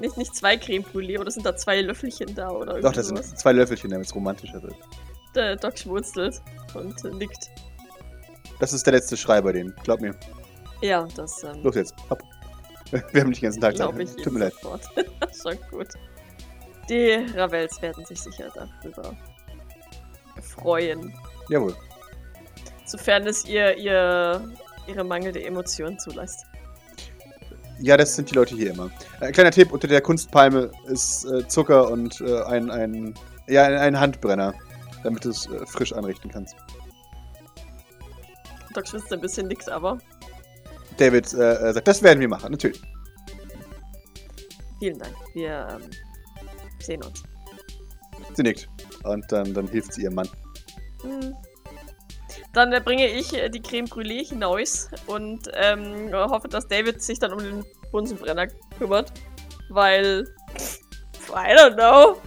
Nicht, 0.00 0.16
nicht 0.16 0.34
zwei 0.34 0.56
Creme 0.56 0.84
Brûlée 0.84 1.18
oder 1.18 1.30
sind 1.30 1.46
da 1.46 1.56
zwei 1.56 1.80
Löffelchen 1.80 2.34
da 2.34 2.50
oder 2.50 2.80
Doch, 2.80 2.92
das 2.92 3.08
sowas? 3.08 3.28
sind 3.28 3.38
zwei 3.38 3.52
Löffelchen, 3.52 3.90
damit 3.90 4.06
es 4.06 4.14
romantischer 4.14 4.62
wird. 4.62 4.74
Der 5.34 5.56
Doc 5.56 5.78
schmunzelt 5.78 6.40
und 6.74 7.02
nickt. 7.18 7.50
Das 8.60 8.72
ist 8.72 8.86
der 8.86 8.94
letzte 8.94 9.16
Schrei 9.16 9.40
bei 9.40 9.52
denen. 9.52 9.74
Glaub 9.82 10.00
mir. 10.00 10.14
Ja, 10.80 11.06
das 11.16 11.42
ähm, 11.44 11.62
Los 11.62 11.74
jetzt. 11.74 11.94
Hopp. 12.10 12.22
Wir 12.90 13.20
haben 13.20 13.30
nicht 13.30 13.42
den 13.42 13.46
ganzen 13.46 13.60
Tag 13.60 13.76
Zeit. 13.76 13.98
ich 13.98 14.16
Tut 14.22 14.32
mir 14.32 14.40
leid. 14.40 14.54
Schon 15.42 15.58
gut. 15.70 15.88
Die 16.88 17.12
Ravels 17.34 17.80
werden 17.82 18.04
sich 18.04 18.20
sicher 18.20 18.52
darüber 18.54 19.16
freuen. 20.42 21.12
Jawohl. 21.48 21.74
Sofern 22.84 23.26
es 23.26 23.44
ihr, 23.46 23.76
ihr 23.76 24.52
ihre 24.86 25.04
mangelnde 25.04 25.44
Emotion 25.44 25.98
zulässt. 25.98 26.46
Ja, 27.80 27.96
das 27.96 28.14
sind 28.14 28.30
die 28.30 28.34
Leute 28.34 28.54
hier 28.54 28.70
immer. 28.70 28.90
Äh, 29.20 29.32
kleiner 29.32 29.50
Tipp, 29.50 29.72
unter 29.72 29.88
der 29.88 30.00
Kunstpalme 30.00 30.70
ist 30.86 31.24
äh, 31.26 31.46
Zucker 31.48 31.90
und 31.90 32.20
äh, 32.20 32.42
ein, 32.42 32.70
ein, 32.70 33.14
ja, 33.48 33.64
ein, 33.64 33.98
Handbrenner, 33.98 34.54
damit 35.02 35.24
du 35.24 35.30
es 35.30 35.46
äh, 35.46 35.66
frisch 35.66 35.92
anrichten 35.92 36.30
kannst. 36.30 36.54
Doc 38.72 38.88
schwitzt 38.88 39.12
ein 39.12 39.20
bisschen, 39.20 39.48
nickt 39.48 39.68
aber. 39.68 39.98
David 40.96 41.32
äh, 41.34 41.54
äh, 41.54 41.72
sagt, 41.72 41.88
das 41.88 42.02
werden 42.02 42.20
wir 42.20 42.28
machen, 42.28 42.52
natürlich. 42.52 42.80
Vielen 44.78 44.98
Dank. 44.98 45.14
Wir 45.34 45.66
ähm, 45.70 45.90
sehen 46.80 47.02
uns. 47.02 47.22
Sie 48.34 48.42
nickt. 48.42 48.68
Und 49.02 49.30
dann, 49.30 49.52
dann 49.54 49.68
hilft 49.68 49.94
sie 49.94 50.02
ihrem 50.02 50.14
Mann. 50.14 50.28
Hm. 51.02 51.34
Dann 52.54 52.70
bringe 52.84 53.06
ich 53.08 53.34
äh, 53.34 53.50
die 53.50 53.60
Creme 53.60 53.86
Brûlée 53.86 54.26
hinaus 54.26 54.88
und 55.06 55.50
ähm, 55.54 56.10
hoffe, 56.12 56.48
dass 56.48 56.66
David 56.68 57.02
sich 57.02 57.18
dann 57.18 57.32
um 57.32 57.38
den 57.40 57.64
Bunsenbrenner 57.90 58.46
kümmert. 58.78 59.12
Weil. 59.68 60.26
I 61.30 61.56
don't 61.56 61.74
know. 61.74 62.20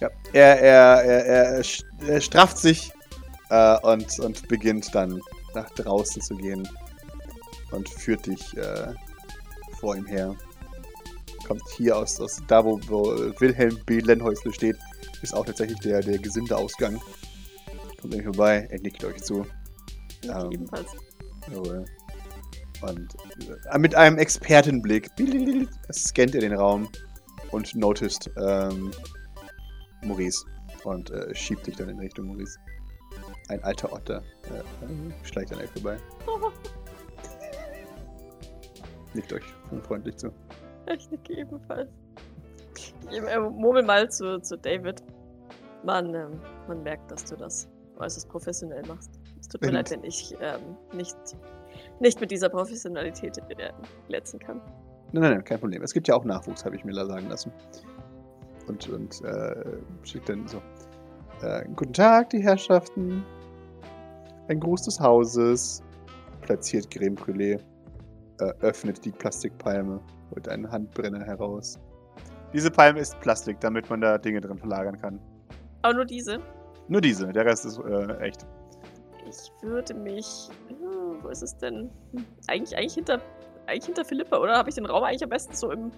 Ja, 0.00 0.08
er, 0.32 0.60
er, 0.60 1.04
er, 1.04 1.24
er, 1.26 1.60
st- 1.62 2.20
strafft 2.20 2.58
sich 2.58 2.90
äh, 3.50 3.78
und, 3.80 4.18
und 4.20 4.48
beginnt 4.48 4.94
dann 4.94 5.20
nach 5.54 5.68
draußen 5.70 6.22
zu 6.22 6.34
gehen 6.36 6.66
und 7.70 7.88
führt 7.88 8.26
dich 8.26 8.56
äh, 8.56 8.94
vor 9.78 9.96
ihm 9.96 10.06
her. 10.06 10.34
Kommt 11.46 11.62
hier 11.76 11.98
aus, 11.98 12.20
aus 12.20 12.40
da, 12.48 12.64
wo, 12.64 12.80
wo 12.86 13.02
Wilhelm 13.40 13.78
B. 13.84 14.00
Lenhäusle 14.00 14.52
steht, 14.52 14.76
ist 15.22 15.34
auch 15.34 15.44
tatsächlich 15.44 15.78
der, 15.80 16.00
der 16.00 16.18
Gesinde-Ausgang. 16.18 17.00
Kommt 18.04 18.16
irgendwie 18.16 18.36
vorbei, 18.36 18.68
er 18.70 18.80
nickt 18.82 19.02
euch 19.02 19.16
zu. 19.22 19.46
Ähm, 20.24 20.52
Ebenfalls. 20.52 20.90
Jawohl. 21.50 21.86
Und 22.82 23.14
äh, 23.72 23.78
mit 23.78 23.94
einem 23.94 24.18
Expertenblick 24.18 25.08
scannt 25.90 26.34
er 26.34 26.42
den 26.42 26.52
Raum 26.52 26.86
und 27.50 27.74
noticed 27.74 28.30
ähm, 28.36 28.90
Maurice 30.02 30.44
und 30.84 31.08
äh, 31.12 31.34
schiebt 31.34 31.66
dich 31.66 31.76
dann 31.76 31.88
in 31.88 31.98
Richtung 31.98 32.26
Maurice. 32.26 32.58
Ein 33.48 33.64
alter 33.64 33.90
Otter 33.90 34.22
äh, 34.50 34.58
äh, 34.58 35.12
schleicht 35.22 35.54
an 35.54 35.60
euch 35.60 35.70
vorbei. 35.70 35.96
Nickt 39.14 39.32
euch 39.32 39.44
freundlich 39.84 40.16
zu. 40.18 40.30
Ich 40.94 41.10
nicke 41.10 41.38
ebenfalls. 41.38 41.88
Ich 42.76 42.94
äh, 43.10 43.40
murmel 43.40 43.82
mal 43.82 44.10
zu, 44.10 44.42
zu 44.42 44.58
David. 44.58 45.02
Man, 45.84 46.14
ähm, 46.14 46.38
man 46.68 46.82
merkt, 46.82 47.10
dass 47.10 47.24
du 47.24 47.36
das 47.36 47.66
äußerst 47.98 48.28
professionell 48.28 48.82
machst. 48.86 49.20
Es 49.40 49.48
tut 49.48 49.60
mir 49.62 49.68
Und- 49.68 49.74
leid, 49.74 49.90
wenn 49.90 50.04
ich 50.04 50.34
ähm, 50.40 50.76
nicht, 50.92 51.16
nicht 52.00 52.20
mit 52.20 52.30
dieser 52.30 52.48
Professionalität 52.48 53.38
äh, 53.38 53.72
glänzen 54.08 54.38
kann. 54.38 54.60
Nein, 55.12 55.22
nein, 55.22 55.32
nein, 55.34 55.44
kein 55.44 55.60
Problem. 55.60 55.82
Es 55.82 55.92
gibt 55.92 56.08
ja 56.08 56.16
auch 56.16 56.24
Nachwuchs, 56.24 56.64
habe 56.64 56.74
ich 56.74 56.84
mir 56.84 56.94
sagen 56.94 57.28
lassen. 57.28 57.52
Und, 58.66 58.88
und 58.88 59.22
äh, 59.24 59.76
schickt 60.02 60.28
dann 60.28 60.48
so. 60.48 60.60
Äh, 61.42 61.66
guten 61.76 61.92
Tag, 61.92 62.30
die 62.30 62.42
Herrschaften. 62.42 63.22
Ein 64.48 64.60
Gruß 64.60 64.82
des 64.82 64.98
Hauses. 64.98 65.82
Platziert 66.42 66.90
Creme 66.90 67.14
Brûlée. 67.14 67.60
Äh, 68.40 68.44
öffnet 68.60 69.04
die 69.04 69.12
Plastikpalme. 69.12 70.00
Holt 70.32 70.48
einen 70.48 70.70
Handbrenner 70.70 71.24
heraus. 71.24 71.78
Diese 72.52 72.70
Palme 72.70 73.00
ist 73.00 73.18
Plastik, 73.20 73.60
damit 73.60 73.88
man 73.90 74.00
da 74.00 74.16
Dinge 74.18 74.40
drin 74.40 74.58
verlagern 74.58 74.96
kann. 75.00 75.20
Aber 75.82 75.94
nur 75.94 76.04
diese. 76.04 76.38
Nur 76.88 77.00
diese, 77.00 77.32
der 77.32 77.44
Rest 77.44 77.64
ist 77.64 77.78
äh, 77.78 78.16
echt. 78.18 78.46
Ich 79.26 79.50
würde 79.62 79.94
mich. 79.94 80.48
Hm, 80.68 81.22
wo 81.22 81.28
ist 81.28 81.42
es 81.42 81.56
denn? 81.56 81.90
Hm, 82.12 82.24
Eigentlich, 82.46 82.76
eigentlich 82.76 82.94
hinter. 82.94 83.20
Eigentlich 83.66 83.86
hinter 83.86 84.04
Philippa, 84.04 84.38
oder? 84.38 84.58
Habe 84.58 84.68
ich 84.68 84.74
den 84.74 84.84
Raum 84.86 85.02
eigentlich 85.04 85.24
am 85.24 85.30
besten 85.30 85.54
so 85.54 85.70
im. 85.70 85.90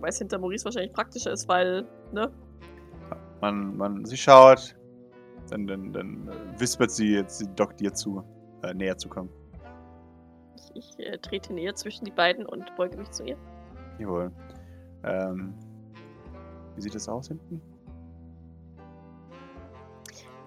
Weil 0.00 0.10
es 0.10 0.18
hinter 0.18 0.38
Maurice 0.38 0.64
wahrscheinlich 0.64 0.92
praktischer 0.92 1.32
ist, 1.32 1.48
weil, 1.48 1.84
ne? 2.12 2.30
Man, 3.40 3.76
man, 3.76 4.04
sie 4.04 4.16
schaut, 4.16 4.76
dann, 5.50 5.66
dann, 5.66 5.92
dann 5.92 6.28
äh, 6.28 6.60
wispert 6.60 6.90
sie 6.90 7.14
jetzt 7.14 7.38
sie 7.38 7.48
dockt 7.54 7.80
dir 7.80 7.92
zu, 7.92 8.22
äh, 8.62 8.74
näher 8.74 8.96
zu 8.96 9.08
kommen. 9.08 9.28
Ich, 10.56 10.76
ich 10.76 11.06
äh, 11.06 11.18
trete 11.18 11.52
näher 11.52 11.74
zwischen 11.74 12.04
die 12.04 12.10
beiden 12.10 12.46
und 12.46 12.74
beuge 12.76 12.96
mich 12.96 13.10
zu 13.10 13.24
ihr. 13.24 13.36
Jawohl. 13.98 14.30
Ähm, 15.04 15.54
wie 16.76 16.80
sieht 16.80 16.94
das 16.94 17.08
aus 17.08 17.28
hinten? 17.28 17.60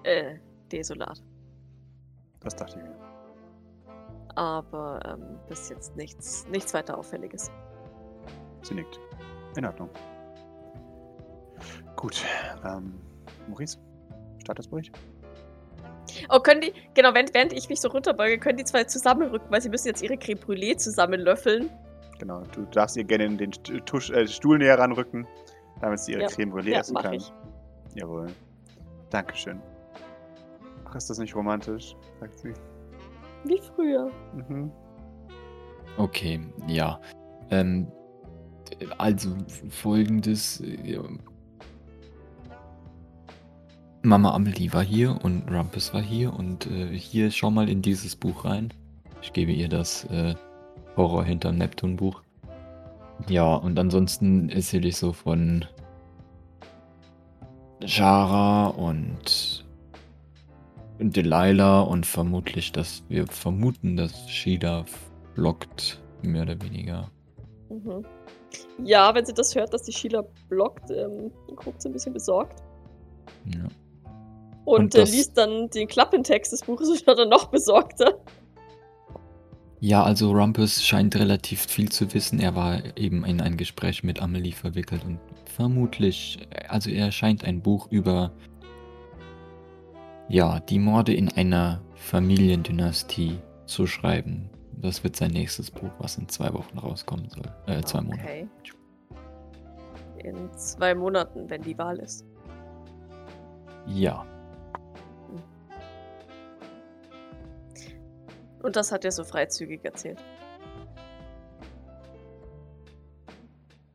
Äh, 0.04 0.38
desolat. 0.72 1.22
Das 2.42 2.56
dachte 2.56 2.80
ich 2.80 2.84
mir. 2.86 2.96
Aber 4.36 5.00
ähm, 5.06 5.40
bis 5.48 5.70
jetzt 5.70 5.96
nichts, 5.96 6.48
nichts 6.50 6.74
weiter 6.74 6.98
Auffälliges. 6.98 7.52
Sie 8.64 8.74
nickt. 8.74 9.00
In 9.58 9.66
Ordnung. 9.66 9.90
Gut. 11.96 12.24
Ähm, 12.66 12.94
Maurice, 13.48 13.78
Statusbericht? 14.40 14.98
Oh, 16.30 16.40
können 16.40 16.62
die, 16.62 16.74
genau, 16.94 17.14
während, 17.14 17.34
während 17.34 17.54
ich 17.54 17.70
mich 17.70 17.80
so 17.82 17.90
runterbeuge, 17.90 18.40
können 18.40 18.58
die 18.58 18.64
zwei 18.64 18.84
zusammenrücken, 18.86 19.52
weil 19.52 19.62
sie 19.62 19.70
müssen 19.70 19.88
jetzt 19.88 20.02
ihre 20.02 20.18
Creme 20.18 20.40
Brûlée 20.40 20.78
zusammenlöffeln. 20.78 21.70
Genau, 22.20 22.42
du 22.54 22.64
darfst 22.66 22.98
ihr 22.98 23.04
gerne 23.04 23.30
den 23.36 23.52
St- 23.52 23.84
Tusch, 23.86 24.10
äh, 24.12 24.28
Stuhl 24.28 24.58
näher 24.58 24.78
ranrücken, 24.80 25.28
damit 25.80 26.00
sie 26.00 26.14
ihre 26.14 26.24
Ja. 26.24 26.28
Creme 26.28 26.52
Brûlée 26.54 26.72
Ja, 26.72 26.80
essen 26.80 26.96
kann. 26.96 27.14
ich. 27.14 27.32
Jawohl. 27.96 28.28
Dankeschön. 29.10 29.62
Ach, 30.92 30.96
ist 30.98 31.10
das 31.10 31.20
nicht 31.20 31.36
romantisch? 31.36 31.96
sagt 32.20 32.38
sie. 32.40 32.54
Wie 33.46 33.60
früher. 33.76 34.12
Mhm. 34.34 34.70
Okay, 35.98 36.40
ja. 36.68 37.00
Ähm, 37.50 37.88
also 38.98 39.36
folgendes. 39.70 40.60
äh, 40.62 41.00
Mama 44.04 44.34
Amelie 44.34 44.74
war 44.74 44.84
hier 44.84 45.18
und 45.24 45.50
Rumpus 45.50 45.94
war 45.94 46.02
hier 46.02 46.34
und 46.34 46.66
äh, 46.66 46.88
hier 46.88 47.30
schau 47.32 47.52
mal 47.52 47.70
in 47.70 47.82
dieses 47.82 48.16
Buch 48.16 48.46
rein. 48.46 48.74
Ich 49.22 49.32
gebe 49.32 49.52
ihr 49.52 49.70
das 49.70 50.06
äh, 50.06 50.34
Horror 50.98 51.24
hinterm 51.24 51.58
Neptun 51.58 51.96
Buch. 51.96 52.22
Ja, 53.30 53.54
und 53.54 53.78
ansonsten 53.78 54.50
erzähle 54.50 54.88
ich 54.90 54.98
so 54.98 55.14
von 55.14 55.66
Jara 57.82 58.68
und 58.68 59.61
Delilah 61.10 61.82
und 61.82 62.06
vermutlich, 62.06 62.72
dass 62.72 63.04
wir 63.10 63.26
vermuten, 63.26 63.98
dass 63.98 64.30
Shida 64.30 64.86
blockt, 65.34 66.00
mehr 66.22 66.44
oder 66.44 66.62
weniger. 66.62 67.10
Mhm. 67.70 68.06
Ja, 68.84 69.14
wenn 69.16 69.26
sie 69.26 69.34
das 69.34 69.56
hört, 69.56 69.74
dass 69.74 69.84
die 69.84 69.94
Sheila 69.94 70.24
blockt, 70.50 70.92
ähm, 70.92 71.32
guckt 71.56 71.82
sie 71.82 71.90
ein 71.90 71.94
bisschen 71.94 72.14
besorgt. 72.14 72.62
Ja. 73.46 73.68
Und, 74.66 74.80
Und 74.80 74.96
äh, 74.96 75.04
liest 75.04 75.38
dann 75.38 75.70
den 75.70 75.88
Klappentext 75.88 76.52
des 76.52 76.62
Buches 76.64 76.90
und 76.92 77.08
wird 77.08 77.18
dann 77.18 77.30
noch 77.30 77.50
besorgter. 77.50 78.20
Ja, 79.80 80.04
also 80.04 80.32
Rumpus 80.32 80.84
scheint 80.84 81.16
relativ 81.16 81.62
viel 81.62 81.90
zu 81.90 82.14
wissen. 82.14 82.40
Er 82.40 82.56
war 82.56 82.96
eben 82.96 83.26
in 83.26 83.42
ein 83.42 83.58
Gespräch 83.58 84.04
mit 84.04 84.22
Amelie 84.22 84.52
verwickelt 84.52 85.04
und 85.04 85.20
vermutlich, 85.46 86.48
also 86.70 86.92
er 86.92 87.12
scheint 87.12 87.44
ein 87.44 87.64
Buch 87.64 87.88
über, 87.90 88.32
ja, 90.32 90.60
die 90.60 90.80
Morde 90.80 91.14
in 91.14 91.30
einer 91.34 91.82
Familiendynastie 91.96 93.40
zu 93.66 93.88
schreiben. 93.88 94.50
Das 94.74 95.04
wird 95.04 95.16
sein 95.16 95.32
nächstes 95.32 95.70
Buch, 95.70 95.92
was 96.00 96.18
in 96.18 96.28
zwei 96.28 96.52
Wochen 96.54 96.78
rauskommen 96.78 97.30
soll. 97.30 97.44
Äh, 97.68 97.82
zwei 97.84 98.02
Monate. 98.02 98.24
Okay. 98.24 98.48
In 100.24 100.52
zwei 100.54 100.96
Monaten, 100.96 101.50
wenn 101.50 101.62
die 101.62 101.78
Wahl 101.78 101.98
ist. 102.00 102.26
Ja, 103.88 104.26
Und 108.64 108.76
das 108.76 108.92
hat 108.92 109.06
er 109.06 109.12
so 109.12 109.24
freizügig 109.24 109.84
erzählt. 109.84 110.20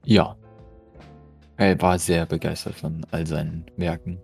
ja. 0.04 0.36
Er 1.58 1.80
war 1.80 1.98
sehr 1.98 2.26
begeistert 2.26 2.74
von 2.74 3.06
all 3.12 3.26
seinen 3.26 3.64
Werken. 3.78 4.18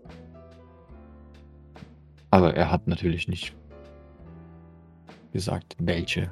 Aber 2.32 2.54
er 2.56 2.70
hat 2.70 2.88
natürlich 2.88 3.28
nicht 3.28 3.54
gesagt, 5.34 5.76
welche 5.78 6.30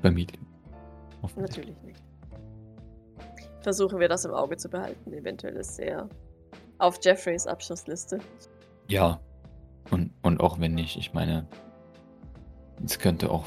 Familie. 0.00 0.38
Natürlich 1.36 1.76
nicht. 1.82 2.00
Versuchen 3.60 3.98
wir 3.98 4.08
das 4.08 4.24
im 4.24 4.32
Auge 4.32 4.56
zu 4.56 4.68
behalten. 4.68 5.12
Eventuell 5.12 5.56
ist 5.56 5.80
er 5.80 6.08
auf 6.78 7.00
Jeffreys 7.02 7.48
Abschlussliste. 7.48 8.20
Ja. 8.88 9.20
Und, 9.90 10.12
und 10.22 10.40
auch 10.40 10.60
wenn 10.60 10.74
nicht, 10.74 10.96
ich 10.96 11.12
meine, 11.12 11.48
es 12.84 13.00
könnte 13.00 13.28
auch 13.28 13.44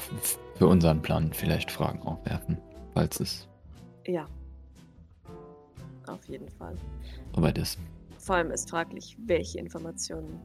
für 0.56 0.66
unseren 0.66 1.00
Plan 1.00 1.32
vielleicht 1.32 1.70
Fragen 1.70 2.02
aufwerfen, 2.02 2.58
falls 2.92 3.20
es 3.20 3.48
Ja. 4.06 4.26
Auf 6.08 6.24
jeden 6.28 6.50
Fall. 6.50 6.74
soweit 7.34 7.56
ist. 7.56 7.78
Vor 8.18 8.36
allem 8.36 8.50
ist 8.50 8.68
fraglich, 8.68 9.16
welche 9.24 9.58
Informationen 9.58 10.40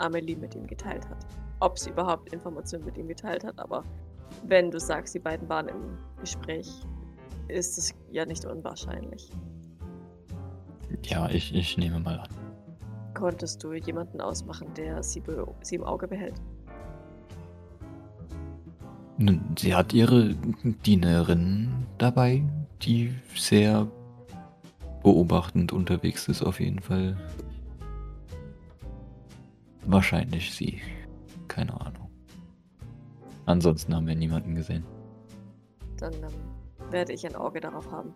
Amelie 0.00 0.36
mit 0.36 0.54
ihm 0.54 0.66
geteilt 0.66 1.08
hat. 1.08 1.26
Ob 1.60 1.78
sie 1.78 1.90
überhaupt 1.90 2.32
Informationen 2.32 2.84
mit 2.84 2.96
ihm 2.96 3.08
geteilt 3.08 3.44
hat, 3.44 3.58
aber 3.58 3.84
wenn 4.46 4.70
du 4.70 4.80
sagst, 4.80 5.14
die 5.14 5.18
beiden 5.18 5.48
waren 5.48 5.68
im 5.68 5.98
Gespräch, 6.20 6.68
ist 7.48 7.78
es 7.78 7.94
ja 8.10 8.24
nicht 8.24 8.44
unwahrscheinlich. 8.44 9.30
Ja, 11.04 11.28
ich, 11.30 11.54
ich 11.54 11.76
nehme 11.76 12.00
mal 12.00 12.20
an. 12.20 12.28
Konntest 13.14 13.62
du 13.62 13.72
jemanden 13.72 14.20
ausmachen, 14.20 14.72
der 14.74 15.02
sie, 15.02 15.22
sie 15.62 15.74
im 15.74 15.84
Auge 15.84 16.06
behält? 16.06 16.40
Nun, 19.18 19.42
sie 19.58 19.74
hat 19.74 19.92
ihre 19.92 20.34
Dienerin 20.86 21.86
dabei, 21.98 22.42
die 22.82 23.12
sehr 23.36 23.86
beobachtend 25.02 25.72
unterwegs 25.72 26.28
ist, 26.28 26.42
auf 26.42 26.60
jeden 26.60 26.80
Fall. 26.80 27.16
Wahrscheinlich 29.86 30.54
sie. 30.54 30.80
Keine 31.48 31.78
Ahnung. 31.80 32.10
Ansonsten 33.46 33.94
haben 33.94 34.06
wir 34.06 34.14
niemanden 34.14 34.54
gesehen. 34.54 34.84
Dann 35.98 36.12
ähm, 36.14 36.92
werde 36.92 37.12
ich 37.12 37.26
ein 37.26 37.34
Auge 37.34 37.60
darauf 37.60 37.90
haben. 37.90 38.12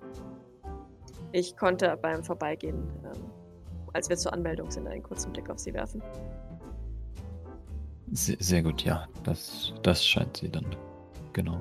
Ich 1.32 1.56
konnte 1.56 1.98
beim 2.00 2.22
Vorbeigehen, 2.22 2.84
ähm, 3.04 3.22
als 3.92 4.08
wir 4.08 4.16
zur 4.16 4.32
Anmeldung 4.32 4.70
sind, 4.70 4.86
einen 4.86 5.02
kurzen 5.02 5.32
Blick 5.32 5.50
auf 5.50 5.58
sie 5.58 5.74
werfen. 5.74 6.00
Sehr, 8.12 8.36
sehr 8.38 8.62
gut, 8.62 8.84
ja. 8.84 9.08
Das, 9.24 9.72
das 9.82 10.06
scheint 10.06 10.36
sie 10.36 10.48
dann. 10.48 10.66
Genau. 11.32 11.60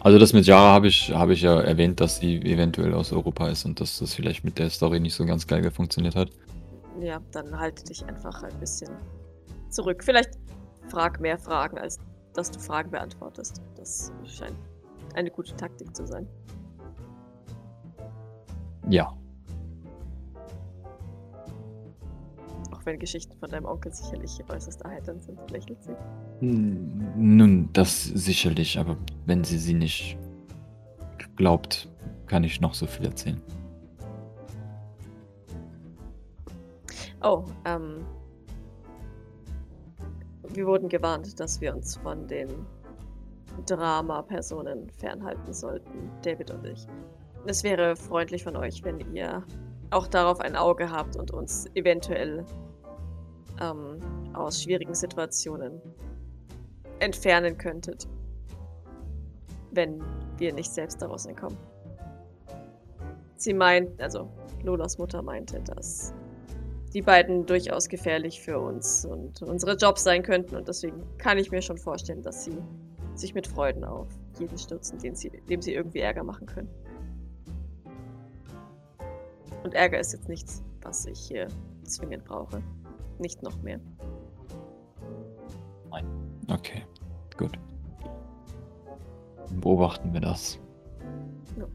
Also 0.00 0.18
das 0.18 0.32
mit 0.32 0.46
Jara 0.46 0.72
habe 0.72 0.88
ich, 0.88 1.12
habe 1.12 1.32
ich 1.32 1.42
ja 1.42 1.60
erwähnt, 1.60 2.00
dass 2.00 2.18
sie 2.18 2.36
eventuell 2.42 2.94
aus 2.94 3.12
Europa 3.12 3.48
ist 3.48 3.64
und 3.64 3.80
dass 3.80 3.98
das 3.98 4.14
vielleicht 4.14 4.44
mit 4.44 4.58
der 4.58 4.70
Story 4.70 5.00
nicht 5.00 5.14
so 5.14 5.24
ganz 5.24 5.46
geil 5.46 5.68
funktioniert 5.70 6.14
hat. 6.14 6.30
Ja, 7.00 7.20
dann 7.32 7.58
halte 7.58 7.84
dich 7.84 8.04
einfach 8.06 8.42
ein 8.42 8.58
bisschen 8.58 8.90
zurück. 9.70 10.02
Vielleicht 10.04 10.38
frag 10.88 11.20
mehr 11.20 11.38
Fragen, 11.38 11.78
als 11.78 11.98
dass 12.34 12.50
du 12.50 12.58
Fragen 12.58 12.90
beantwortest. 12.90 13.62
Das 13.76 14.12
scheint 14.24 14.56
eine 15.14 15.30
gute 15.30 15.54
Taktik 15.56 15.94
zu 15.94 16.06
sein. 16.06 16.26
Ja, 18.88 19.12
Auch 22.70 22.84
wenn 22.86 22.98
Geschichten 22.98 23.36
von 23.38 23.50
deinem 23.50 23.64
Onkel 23.66 23.92
sicherlich 23.92 24.42
äußerst 24.48 24.82
erheiternd 24.82 25.22
sind, 25.22 25.50
lächelt 25.50 25.82
sie. 25.82 25.92
N- 26.40 27.12
Nun, 27.16 27.68
das 27.72 28.04
sicherlich, 28.04 28.78
aber 28.78 28.96
wenn 29.26 29.42
sie 29.44 29.58
sie 29.58 29.74
nicht 29.74 30.16
glaubt, 31.36 31.88
kann 32.26 32.44
ich 32.44 32.60
noch 32.60 32.74
so 32.74 32.86
viel 32.86 33.06
erzählen. 33.06 33.40
Oh, 37.22 37.44
ähm. 37.64 38.04
Wir 40.50 40.66
wurden 40.66 40.88
gewarnt, 40.88 41.38
dass 41.38 41.60
wir 41.60 41.74
uns 41.74 41.96
von 41.96 42.26
den 42.26 42.48
Drama-Personen 43.66 44.88
fernhalten 44.90 45.52
sollten, 45.52 46.10
David 46.22 46.50
und 46.50 46.64
ich. 46.64 46.86
Es 47.46 47.62
wäre 47.64 47.96
freundlich 47.96 48.44
von 48.44 48.56
euch, 48.56 48.82
wenn 48.82 49.00
ihr 49.14 49.44
auch 49.90 50.06
darauf 50.06 50.40
ein 50.40 50.56
Auge 50.56 50.90
habt 50.90 51.16
und 51.16 51.32
uns 51.32 51.66
eventuell 51.74 52.44
ähm, 53.60 53.98
aus 54.34 54.62
schwierigen 54.62 54.94
Situationen 54.94 55.80
entfernen 57.00 57.56
könntet, 57.56 58.08
wenn 59.72 60.02
wir 60.36 60.52
nicht 60.52 60.70
selbst 60.70 61.00
daraus 61.02 61.26
entkommen. 61.26 61.58
Sie 63.36 63.54
meint, 63.54 64.00
also 64.00 64.28
Lolas 64.62 64.98
Mutter 64.98 65.22
meinte, 65.22 65.60
dass 65.60 66.12
die 66.94 67.02
beiden 67.02 67.46
durchaus 67.46 67.88
gefährlich 67.88 68.40
für 68.40 68.58
uns 68.58 69.04
und 69.04 69.42
unsere 69.42 69.76
Jobs 69.76 70.04
sein 70.04 70.22
könnten. 70.22 70.56
Und 70.56 70.68
deswegen 70.68 71.02
kann 71.18 71.38
ich 71.38 71.50
mir 71.50 71.62
schon 71.62 71.78
vorstellen, 71.78 72.22
dass 72.22 72.44
sie 72.44 72.56
sich 73.14 73.34
mit 73.34 73.46
Freuden 73.46 73.84
auf 73.84 74.08
jeden 74.38 74.56
stürzen, 74.56 74.98
den 74.98 75.14
sie, 75.14 75.30
dem 75.48 75.60
sie 75.60 75.74
irgendwie 75.74 76.00
Ärger 76.00 76.24
machen 76.24 76.46
können. 76.46 76.70
Und 79.64 79.74
Ärger 79.74 79.98
ist 79.98 80.12
jetzt 80.12 80.28
nichts, 80.28 80.62
was 80.82 81.04
ich 81.06 81.18
hier 81.18 81.48
zwingend 81.84 82.24
brauche. 82.24 82.62
Nicht 83.18 83.42
noch 83.42 83.60
mehr. 83.62 83.80
Okay, 86.50 86.82
gut. 87.36 87.58
Beobachten 89.60 90.12
wir 90.14 90.20
das. 90.20 90.58
Ja. 91.58 91.66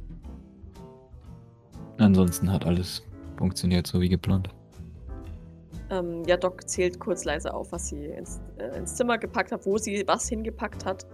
Ansonsten 2.00 2.52
hat 2.52 2.66
alles 2.66 3.04
funktioniert 3.38 3.86
so 3.86 4.02
wie 4.02 4.10
geplant. 4.10 4.50
Ähm, 5.94 6.24
ja, 6.26 6.38
Doc 6.38 6.68
zählt 6.68 7.00
kurz 7.00 7.24
leise 7.24 7.54
auf, 7.54 7.72
was 7.72 7.88
sie 7.90 8.06
ins, 8.06 8.42
äh, 8.58 8.78
ins 8.78 8.96
Zimmer 8.96 9.18
gepackt 9.18 9.52
hat, 9.52 9.66
wo 9.66 9.78
sie 9.78 10.04
was 10.08 10.28
hingepackt 10.28 10.86
hat. 10.86 11.06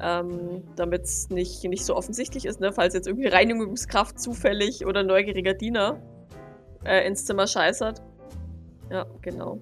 ähm, 0.00 0.62
damit 0.76 1.02
es 1.02 1.28
nicht, 1.30 1.62
nicht 1.64 1.84
so 1.84 1.94
offensichtlich 1.94 2.46
ist, 2.46 2.60
ne? 2.60 2.72
falls 2.72 2.94
jetzt 2.94 3.06
irgendwie 3.06 3.28
Reinigungskraft 3.28 4.18
zufällig 4.18 4.86
oder 4.86 5.02
neugieriger 5.02 5.54
Diener 5.54 6.00
äh, 6.84 7.06
ins 7.06 7.26
Zimmer 7.26 7.46
scheißert. 7.46 8.02
Ja, 8.90 9.06
genau. 9.20 9.58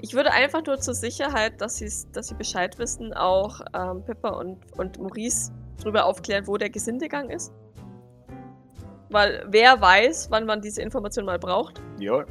Ich 0.00 0.14
würde 0.14 0.32
einfach 0.32 0.64
nur 0.66 0.78
zur 0.78 0.94
Sicherheit, 0.94 1.60
dass, 1.60 1.78
dass 2.12 2.28
sie 2.28 2.34
Bescheid 2.34 2.78
wissen, 2.78 3.12
auch 3.14 3.60
ähm, 3.72 4.04
Pippa 4.04 4.30
und, 4.30 4.58
und 4.78 4.98
Maurice 4.98 5.52
darüber 5.78 6.04
aufklären, 6.06 6.46
wo 6.46 6.56
der 6.56 6.70
Gesindegang 6.70 7.30
ist. 7.30 7.52
Weil 9.08 9.44
wer 9.48 9.80
weiß, 9.80 10.30
wann 10.30 10.46
man 10.46 10.60
diese 10.60 10.82
Information 10.82 11.24
mal 11.24 11.38
braucht. 11.38 11.80
Ja. 11.98 12.24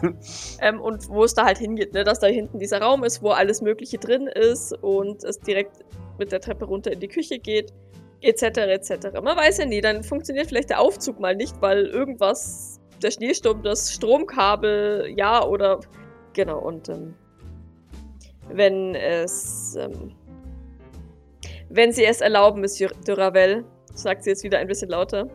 ähm, 0.60 0.80
und 0.80 1.08
wo 1.08 1.24
es 1.24 1.34
da 1.34 1.44
halt 1.44 1.58
hingeht, 1.58 1.94
ne? 1.94 2.04
dass 2.04 2.20
da 2.20 2.28
hinten 2.28 2.58
dieser 2.58 2.80
Raum 2.80 3.02
ist, 3.02 3.22
wo 3.22 3.30
alles 3.30 3.60
Mögliche 3.60 3.98
drin 3.98 4.28
ist 4.28 4.72
und 4.82 5.24
es 5.24 5.40
direkt 5.40 5.84
mit 6.18 6.30
der 6.30 6.40
Treppe 6.40 6.66
runter 6.66 6.92
in 6.92 7.00
die 7.00 7.08
Küche 7.08 7.38
geht, 7.38 7.72
etc. 8.20 8.42
etc. 8.42 9.08
Man 9.22 9.36
weiß 9.36 9.58
ja 9.58 9.64
nie, 9.64 9.80
dann 9.80 10.04
funktioniert 10.04 10.46
vielleicht 10.46 10.70
der 10.70 10.80
Aufzug 10.80 11.18
mal 11.18 11.34
nicht, 11.34 11.60
weil 11.60 11.86
irgendwas, 11.86 12.80
der 13.02 13.10
Schneesturm, 13.10 13.62
das 13.64 13.92
Stromkabel, 13.92 15.12
ja, 15.16 15.44
oder 15.44 15.80
genau, 16.32 16.60
und 16.60 16.88
ähm, 16.88 17.14
wenn 18.48 18.94
es, 18.94 19.76
ähm, 19.76 20.14
wenn 21.68 21.92
Sie 21.92 22.04
es 22.04 22.20
erlauben, 22.20 22.60
Monsieur 22.60 22.90
de 23.06 23.14
Ravel, 23.14 23.64
sagt 23.94 24.24
sie 24.24 24.30
jetzt 24.30 24.44
wieder 24.44 24.58
ein 24.58 24.66
bisschen 24.66 24.90
lauter, 24.90 25.28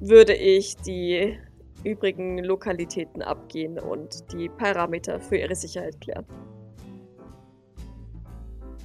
würde 0.00 0.34
ich 0.34 0.76
die 0.76 1.38
übrigen 1.84 2.38
Lokalitäten 2.38 3.22
abgehen 3.22 3.78
und 3.78 4.32
die 4.32 4.48
Parameter 4.48 5.20
für 5.20 5.36
ihre 5.36 5.54
Sicherheit 5.54 6.00
klären. 6.00 6.26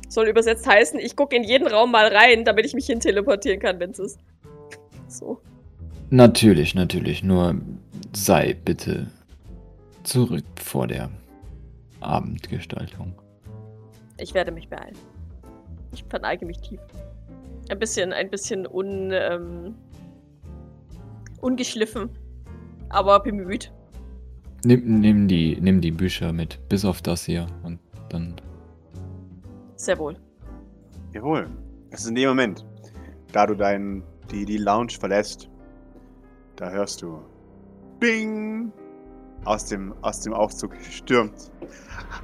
Soll 0.09 0.27
übersetzt 0.27 0.67
heißen, 0.67 0.99
ich 0.99 1.15
gucke 1.15 1.35
in 1.35 1.43
jeden 1.43 1.67
Raum 1.67 1.91
mal 1.91 2.07
rein, 2.07 2.45
damit 2.45 2.65
ich 2.65 2.73
mich 2.73 2.85
hin 2.85 2.99
teleportieren 2.99 3.59
kann, 3.59 3.79
wenn 3.79 3.91
es 3.91 3.99
ist. 3.99 4.19
So. 5.07 5.39
Natürlich, 6.09 6.73
natürlich. 6.73 7.23
Nur 7.23 7.55
sei 8.15 8.53
bitte 8.53 9.11
zurück 10.03 10.45
vor 10.59 10.87
der 10.87 11.11
Abendgestaltung. 11.99 13.13
Ich 14.19 14.33
werde 14.33 14.51
mich 14.51 14.69
beeilen. 14.69 14.95
Ich 15.93 16.03
verneige 16.09 16.45
mich 16.45 16.59
tief. 16.61 16.79
Ein 17.69 17.79
bisschen, 17.79 18.13
ein 18.13 18.29
bisschen 18.29 18.67
un, 18.67 19.11
ähm, 19.11 19.75
ungeschliffen, 21.43 22.09
aber 22.89 23.19
bemüht. 23.19 23.73
Nimm, 24.65 25.01
nimm, 25.01 25.27
die, 25.27 25.59
nimm 25.59 25.81
die 25.81 25.91
Bücher 25.91 26.31
mit, 26.31 26.57
bis 26.69 26.85
auf 26.85 27.01
das 27.01 27.25
hier 27.25 27.47
und 27.63 27.79
dann. 28.09 28.35
Sehr 29.75 29.99
wohl. 29.99 30.15
Jawohl. 31.13 31.49
Es 31.91 32.01
ist 32.01 32.07
in 32.07 32.15
dem 32.15 32.29
Moment, 32.29 32.65
da 33.33 33.45
du 33.45 33.55
dein, 33.55 34.03
die, 34.31 34.45
die 34.45 34.57
Lounge 34.57 34.93
verlässt, 34.99 35.49
da 36.55 36.69
hörst 36.69 37.01
du 37.01 37.19
Bing! 37.99 38.71
Aus 39.45 39.65
dem, 39.65 39.93
aus 40.01 40.21
dem 40.21 40.33
Aufzug 40.33 40.73
stürmt 40.89 41.51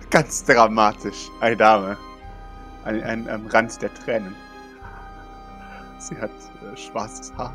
ganz 0.09 0.45
dramatisch 0.45 1.27
eine 1.41 1.57
Dame 1.57 1.97
an, 2.85 3.01
an, 3.01 3.27
am 3.27 3.45
Rand 3.47 3.81
der 3.81 3.93
Tränen. 3.93 4.33
Sie 5.97 6.15
hat 6.15 6.31
äh, 6.63 6.77
schwarzes 6.77 7.33
Haar 7.35 7.53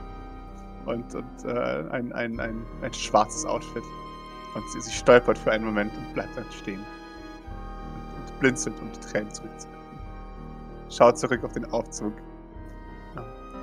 und, 0.87 1.15
und 1.15 1.45
äh, 1.45 1.85
ein, 1.91 2.13
ein, 2.13 2.41
ein, 2.41 2.67
ein 2.83 2.95
schwarzes 2.95 3.45
Outfit. 3.45 3.83
Und 4.55 4.71
sie, 4.71 4.81
sie 4.81 4.93
stolpert 4.93 5.39
für 5.39 5.53
einen 5.53 5.65
Moment 5.65 5.93
und 5.97 6.15
bleibt 6.15 6.37
dann 6.37 6.47
stehen. 6.53 6.81
Und, 6.81 8.31
und 8.31 8.41
blinzelt, 8.41 8.75
um 8.81 8.91
die 8.93 9.01
Tränen 9.01 9.33
zurückzuhalten. 9.33 9.99
Schaut 10.91 11.19
zurück 11.19 11.43
auf 11.45 11.53
den 11.53 11.65
Aufzug. 11.73 12.13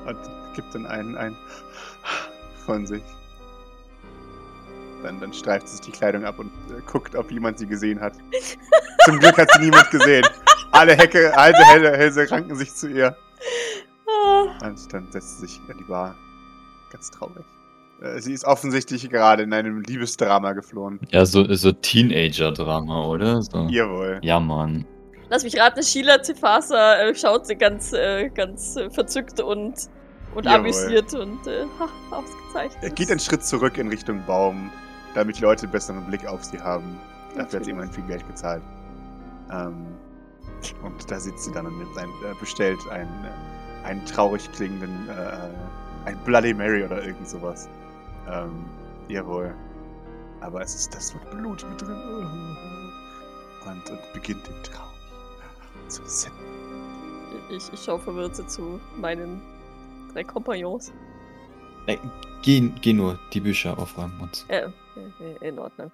Und 0.06 0.18
gibt 0.56 0.74
dann 0.74 0.86
einen, 0.86 1.16
einen 1.18 1.38
von 2.66 2.86
sich. 2.86 3.04
Dann, 5.04 5.20
dann 5.20 5.34
streift 5.34 5.68
sie 5.68 5.78
sich 5.78 5.86
die 5.86 5.92
Kleidung 5.92 6.26
ab 6.26 6.38
und 6.38 6.52
äh, 6.70 6.82
guckt, 6.86 7.16
ob 7.16 7.32
jemand 7.32 7.58
sie 7.58 7.68
gesehen 7.68 8.00
hat. 8.00 8.14
Zum 9.06 9.20
Glück 9.20 9.38
hat 9.38 9.50
sie 9.54 9.62
niemand 9.62 9.90
gesehen. 9.90 10.26
Alle 10.72 10.96
Hecke, 10.96 11.36
alte 11.36 11.64
Hälse 11.64 12.30
ranken 12.30 12.56
sich 12.56 12.74
zu 12.74 12.88
ihr. 12.88 13.16
Ah. 14.08 14.68
Und 14.68 14.94
dann 14.94 15.12
setzt 15.12 15.40
sie 15.40 15.48
sich 15.48 15.62
an 15.70 15.78
die 15.78 15.84
Bar. 15.84 16.16
Ganz 16.92 17.10
traurig. 17.10 17.46
Äh, 18.02 18.20
Sie 18.20 18.34
ist 18.34 18.46
offensichtlich 18.46 19.10
gerade 19.10 19.44
in 19.44 19.54
einem 19.54 19.82
Liebesdrama 19.82 20.54
geflohen. 20.54 21.00
Ja, 21.10 21.26
so, 21.26 21.52
so 21.54 21.72
Teenager-Drama, 21.72 23.06
oder? 23.06 23.42
So. 23.42 23.68
Jawohl. 23.70 24.20
Ja, 24.24 24.40
Mann. 24.40 24.86
Lass 25.30 25.44
mich 25.44 25.58
raten, 25.58 25.82
Sheila 25.82 26.18
Tefasa 26.18 26.96
äh, 26.98 27.16
schaut 27.16 27.48
sie 27.48 27.56
ganz, 27.56 27.94
äh, 27.94 28.30
ganz 28.30 28.76
äh, 28.76 28.90
verzückt 28.90 29.40
und, 29.40 29.74
und 30.36 30.46
Jawohl. 30.46 30.60
amüsiert 30.60 31.14
und 31.14 31.48
äh, 31.48 31.66
ausgezeichnet. 32.12 32.84
Er 32.84 32.90
geht 32.90 33.10
einen 33.10 33.20
Schritt 33.20 33.46
zurück 33.46 33.78
in 33.78 33.88
Richtung 33.88 34.22
Baum, 34.26 34.70
damit 35.16 35.38
die 35.38 35.42
Leute 35.44 35.64
einen 35.64 35.72
besseren 35.72 36.06
Blick 36.08 36.28
auf 36.28 36.44
sie 36.44 36.60
haben. 36.60 37.00
Dafür 37.38 37.60
hat 37.60 37.66
sie 37.66 37.72
immerhin 37.72 37.94
viel 37.94 38.04
Geld 38.04 38.28
gezahlt. 38.28 38.62
Ähm, 39.54 39.86
und 40.84 41.10
da 41.10 41.20
sitzt 41.20 41.46
sie 41.46 41.52
dann 41.54 41.66
und 41.66 41.78
nimmt 41.78 41.98
ein, 41.98 42.10
äh, 42.10 42.36
bestellt 42.40 42.80
einen, 42.90 43.24
äh, 43.24 43.88
einen 43.88 44.06
traurig 44.06 44.52
klingenden, 44.52 45.08
äh, 45.08 45.50
ein 46.06 46.18
Bloody 46.26 46.54
Mary 46.54 46.84
oder 46.84 47.04
irgend 47.04 47.28
sowas. 47.28 47.70
Ähm, 48.30 48.66
jawohl. 49.08 49.54
Aber 50.42 50.62
es 50.62 50.76
ist 50.76 50.94
das 50.96 51.14
mit 51.14 51.30
Blut 51.32 51.66
mit 51.70 51.82
drin. 51.82 52.58
Und, 53.66 53.90
und 53.90 54.14
beginnt 54.14 54.48
den 54.48 54.64
Traum 54.64 54.90
zu 55.88 56.02
sippen. 56.06 56.38
Ich, 57.50 57.72
ich 57.72 57.84
schaue 57.84 58.00
verwirrt 58.00 58.36
zu 58.50 58.80
meinen 58.98 59.42
drei 60.14 60.24
Kompagnons. 60.24 60.92
Ey, 61.86 62.00
geh, 62.42 62.72
geh 62.82 62.94
nur 62.94 63.20
die 63.34 63.40
Bücher 63.40 63.78
aufräumen 63.78 64.20
und. 64.20 64.46
Äh, 64.48 64.68
äh, 65.20 65.48
in 65.48 65.60
Ordnung. 65.60 65.92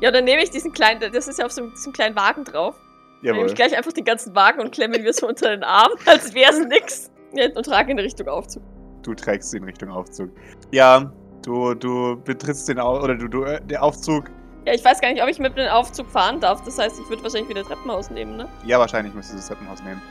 Ja, 0.00 0.10
dann 0.10 0.24
nehme 0.24 0.42
ich 0.42 0.50
diesen 0.50 0.72
kleinen, 0.72 1.12
das 1.12 1.28
ist 1.28 1.38
ja 1.38 1.46
auf 1.46 1.52
so 1.52 1.62
einem, 1.62 1.72
diesem 1.72 1.92
kleinen 1.92 2.16
Wagen 2.16 2.44
drauf. 2.44 2.74
Dann 2.76 3.22
nehme 3.22 3.36
Jawohl. 3.36 3.50
ich 3.50 3.54
gleich 3.54 3.76
einfach 3.76 3.92
den 3.92 4.04
ganzen 4.04 4.34
Wagen 4.34 4.60
und 4.60 4.72
klemme 4.72 4.98
mir 4.98 5.12
so 5.12 5.28
unter 5.28 5.50
den 5.50 5.62
Arm, 5.62 5.92
als 6.06 6.34
wäre 6.34 6.52
es 6.52 6.66
nix. 6.66 7.10
Und 7.54 7.64
trage 7.64 7.92
in 7.92 7.98
Richtung 7.98 8.28
Aufzug. 8.28 8.62
Du 9.02 9.14
trägst 9.14 9.50
sie 9.50 9.56
in 9.58 9.64
Richtung 9.64 9.90
Aufzug. 9.90 10.30
Ja, 10.70 11.10
du, 11.42 11.74
du 11.74 12.20
betrittst 12.24 12.68
den 12.68 12.78
Au 12.78 13.02
oder 13.02 13.14
du, 13.14 13.28
du, 13.28 13.44
äh, 13.44 13.60
der 13.62 13.82
Aufzug. 13.82 14.30
Ja, 14.66 14.74
ich 14.74 14.84
weiß 14.84 15.00
gar 15.00 15.10
nicht, 15.10 15.22
ob 15.22 15.28
ich 15.28 15.38
mit 15.38 15.56
dem 15.56 15.68
Aufzug 15.68 16.08
fahren 16.10 16.40
darf. 16.40 16.62
Das 16.64 16.78
heißt, 16.78 17.00
ich 17.00 17.08
würde 17.08 17.22
wahrscheinlich 17.22 17.48
wieder 17.48 17.64
Treppenhaus 17.64 18.10
nehmen, 18.10 18.36
ne? 18.36 18.48
Ja, 18.64 18.78
wahrscheinlich 18.78 19.14
müsstest 19.14 19.34
du 19.34 19.38
das 19.38 19.48
Treppenhaus 19.48 19.82
nehmen. 19.82 20.02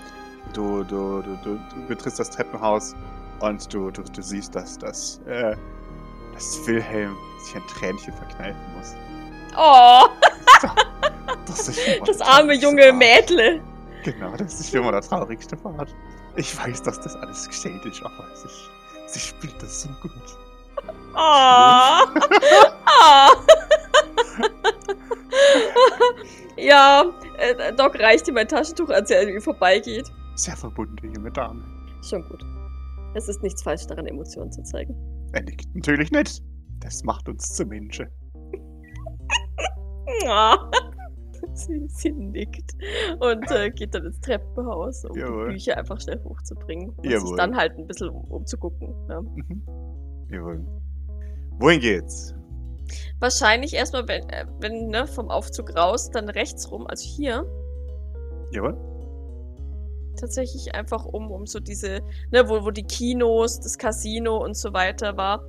Du, 0.54 0.84
du, 0.84 1.22
du, 1.22 1.38
du, 1.44 1.60
du 1.76 1.88
betrittst 1.88 2.20
das 2.20 2.32
Treppenhaus 2.32 2.96
und 3.42 3.72
du, 3.72 3.92
du, 3.92 4.02
du 4.02 4.22
siehst, 4.22 4.56
dass, 4.56 4.78
dass, 4.80 5.22
äh, 5.28 5.56
dass 6.34 6.68
Wilhelm 6.68 7.16
sich 7.44 7.56
ein 7.56 7.68
Tränchen 7.68 8.14
verkneifen 8.14 8.60
muss. 8.76 8.96
Oh, 9.56 10.08
Das 11.46 11.66
das 12.06 12.18
der 12.18 12.28
arme 12.28 12.54
junge. 12.54 12.92
Mädle. 12.92 13.62
Genau, 14.04 14.36
das 14.36 14.60
ist 14.60 14.74
immer 14.74 14.92
der 14.92 15.02
traurigste 15.02 15.56
Part. 15.56 15.94
Ich 16.36 16.58
weiß, 16.58 16.82
dass 16.84 17.00
das 17.02 17.16
alles 17.16 17.48
gestellt 17.48 17.86
ist, 17.86 18.02
aber 18.04 18.26
sie, 18.34 18.48
sie 19.14 19.20
spielt 19.20 19.62
das 19.62 19.82
so 19.82 19.90
gut. 20.02 20.12
Oh. 21.16 22.06
oh. 22.88 23.30
ja, 26.58 27.06
äh, 27.38 27.74
Doc 27.74 28.00
reicht 28.00 28.28
ihm 28.28 28.38
ein 28.38 28.48
Taschentuch, 28.48 28.90
als 28.90 29.10
er 29.12 29.22
an 29.22 29.30
ihm 29.30 29.42
vorbeigeht. 29.42 30.10
Sehr 30.36 30.56
verbunden, 30.56 30.96
die 31.02 31.08
junge 31.08 31.32
Dame. 31.32 31.64
Schon 32.02 32.24
gut. 32.30 32.44
Es 33.16 33.28
ist 33.28 33.42
nichts 33.42 33.64
falsch 33.64 33.88
daran, 33.88 34.06
Emotionen 34.06 34.52
zu 34.52 34.64
zeigen. 34.64 34.96
Er 35.34 35.42
nickt 35.42 35.68
natürlich 35.76 36.12
nicht. 36.12 36.42
Das 36.80 37.04
macht 37.04 37.28
uns 37.28 37.54
zu 37.56 37.66
Menschen. 37.66 38.08
Ja. 40.24 40.70
Sie, 41.68 41.88
sie 41.88 42.12
nickt 42.12 42.76
und 43.20 43.52
äh, 43.52 43.70
geht 43.72 43.94
dann 43.94 44.06
ins 44.06 44.20
Treppenhaus, 44.22 45.04
um 45.06 45.18
Jawohl. 45.18 45.48
die 45.48 45.54
Bücher 45.54 45.78
einfach 45.78 46.00
schnell 46.00 46.22
hochzubringen. 46.24 46.90
Und 46.90 47.04
sich 47.04 47.14
Jawohl. 47.14 47.38
dann 47.38 47.56
halt 47.56 47.78
ein 47.78 47.86
bisschen 47.86 48.10
um, 48.10 48.24
umzugucken. 48.26 48.96
Ja. 49.10 49.22
Mhm. 49.22 49.62
Jawohl. 50.32 50.66
Wohin 51.60 51.82
geht's? 51.82 52.34
Wahrscheinlich 53.20 53.74
erstmal, 53.74 54.08
wenn, 54.08 54.30
äh, 54.30 54.46
wenn 54.60 54.88
ne, 54.88 55.06
vom 55.06 55.30
Aufzug 55.30 55.76
raus, 55.76 56.10
dann 56.10 56.30
rechts 56.30 56.72
rum, 56.72 56.88
also 56.88 57.06
hier, 57.06 57.46
Jawohl. 58.52 58.78
tatsächlich 60.18 60.74
einfach 60.74 61.06
um, 61.06 61.30
um 61.30 61.46
so 61.46 61.60
diese, 61.60 62.00
ne, 62.32 62.48
wo, 62.48 62.64
wo 62.64 62.72
die 62.72 62.84
Kinos, 62.84 63.60
das 63.60 63.78
Casino 63.78 64.38
und 64.38 64.56
so 64.56 64.74
weiter 64.74 65.18
war. 65.18 65.44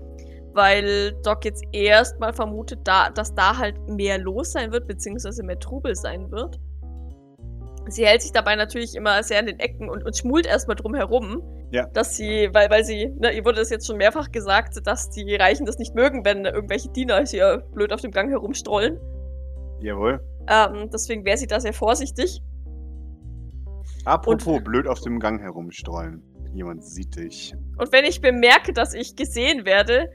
Weil 0.53 1.13
Doc 1.23 1.45
jetzt 1.45 1.65
erstmal 1.73 2.33
vermutet, 2.33 2.81
da, 2.85 3.11
dass 3.11 3.35
da 3.35 3.57
halt 3.57 3.77
mehr 3.89 4.19
los 4.19 4.53
sein 4.53 4.73
wird, 4.73 4.89
beziehungsweise 4.89 5.43
mehr 5.45 5.59
Trubel 5.59 5.95
sein 5.95 6.31
wird. 6.31 6.59
Sie 7.89 8.07
hält 8.07 8.23
sich 8.23 8.33
dabei 8.33 8.57
natürlich 8.57 8.95
immer 8.95 9.23
sehr 9.23 9.39
an 9.39 9.47
den 9.47 9.59
Ecken 9.59 9.89
und, 9.89 10.05
und 10.05 10.17
schmult 10.17 10.47
erstmal 10.47 10.77
drum 10.77 10.95
herum. 10.95 11.43
Ja. 11.73 11.87
Dass 11.87 12.17
sie, 12.17 12.51
weil, 12.53 12.69
weil 12.69 12.85
sie, 12.85 13.09
ne, 13.19 13.33
ihr 13.33 13.45
wurde 13.45 13.59
das 13.59 13.71
jetzt 13.71 13.87
schon 13.87 13.97
mehrfach 13.97 14.33
gesagt, 14.33 14.85
dass 14.85 15.11
die 15.11 15.37
Reichen 15.37 15.67
das 15.67 15.79
nicht 15.79 15.95
mögen, 15.95 16.25
wenn 16.25 16.45
irgendwelche 16.45 16.89
Diener 16.91 17.25
hier 17.25 17.65
blöd 17.73 17.93
auf 17.93 18.01
dem 18.01 18.11
Gang 18.11 18.29
herumstrollen. 18.29 18.99
Jawohl. 19.81 20.21
Ähm, 20.49 20.91
deswegen 20.93 21.25
wäre 21.25 21.37
sie 21.37 21.47
da 21.47 21.61
sehr 21.61 21.73
vorsichtig. 21.73 22.43
Apropos 24.05 24.63
blöd 24.65 24.87
auf 24.87 25.01
dem 25.01 25.21
Gang 25.21 25.41
herumstreuen. 25.41 26.23
Jemand 26.53 26.85
sieht 26.85 27.17
dich. 27.17 27.55
Und 27.79 27.93
wenn 27.93 28.05
ich 28.05 28.21
bemerke, 28.21 28.73
dass 28.73 28.95
ich 28.95 29.15
gesehen 29.15 29.65
werde, 29.65 30.11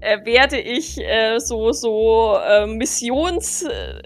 äh, 0.00 0.24
werde 0.24 0.58
ich 0.58 0.98
äh, 0.98 1.38
so, 1.38 1.72
so 1.72 2.36
äh, 2.36 2.66
Missions, 2.66 3.62
äh, 3.62 4.02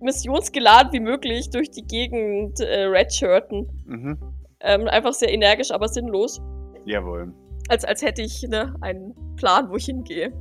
missionsgeladen 0.00 0.92
wie 0.92 1.00
möglich 1.00 1.50
durch 1.50 1.70
die 1.70 1.86
Gegend 1.86 2.60
äh, 2.60 2.84
redshirten. 2.84 3.68
Mhm. 3.86 4.18
Ähm, 4.60 4.88
einfach 4.88 5.12
sehr 5.12 5.32
energisch, 5.32 5.70
aber 5.70 5.88
sinnlos. 5.88 6.40
Jawohl. 6.84 7.32
Als, 7.68 7.84
als 7.84 8.02
hätte 8.02 8.22
ich 8.22 8.42
ne, 8.42 8.74
einen 8.80 9.14
Plan, 9.36 9.68
wo 9.70 9.76
ich 9.76 9.86
hingehe. 9.86 10.32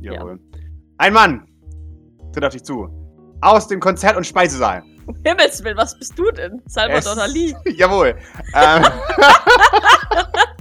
Jawohl. 0.00 0.38
Ein 0.98 1.12
Mann! 1.12 1.48
Tritt 2.32 2.44
auf 2.44 2.52
dich 2.52 2.64
zu. 2.64 2.88
Aus 3.40 3.68
dem 3.68 3.80
Konzert- 3.80 4.16
und 4.16 4.26
Speisesaal. 4.26 4.82
Um 5.06 5.14
Himmels 5.24 5.62
Willen, 5.62 5.76
was 5.76 5.96
bist 5.98 6.18
du 6.18 6.30
denn? 6.32 6.60
Salvador 6.66 7.14
Dali. 7.14 7.54
Jawohl. 7.76 8.16
ähm, 8.54 8.84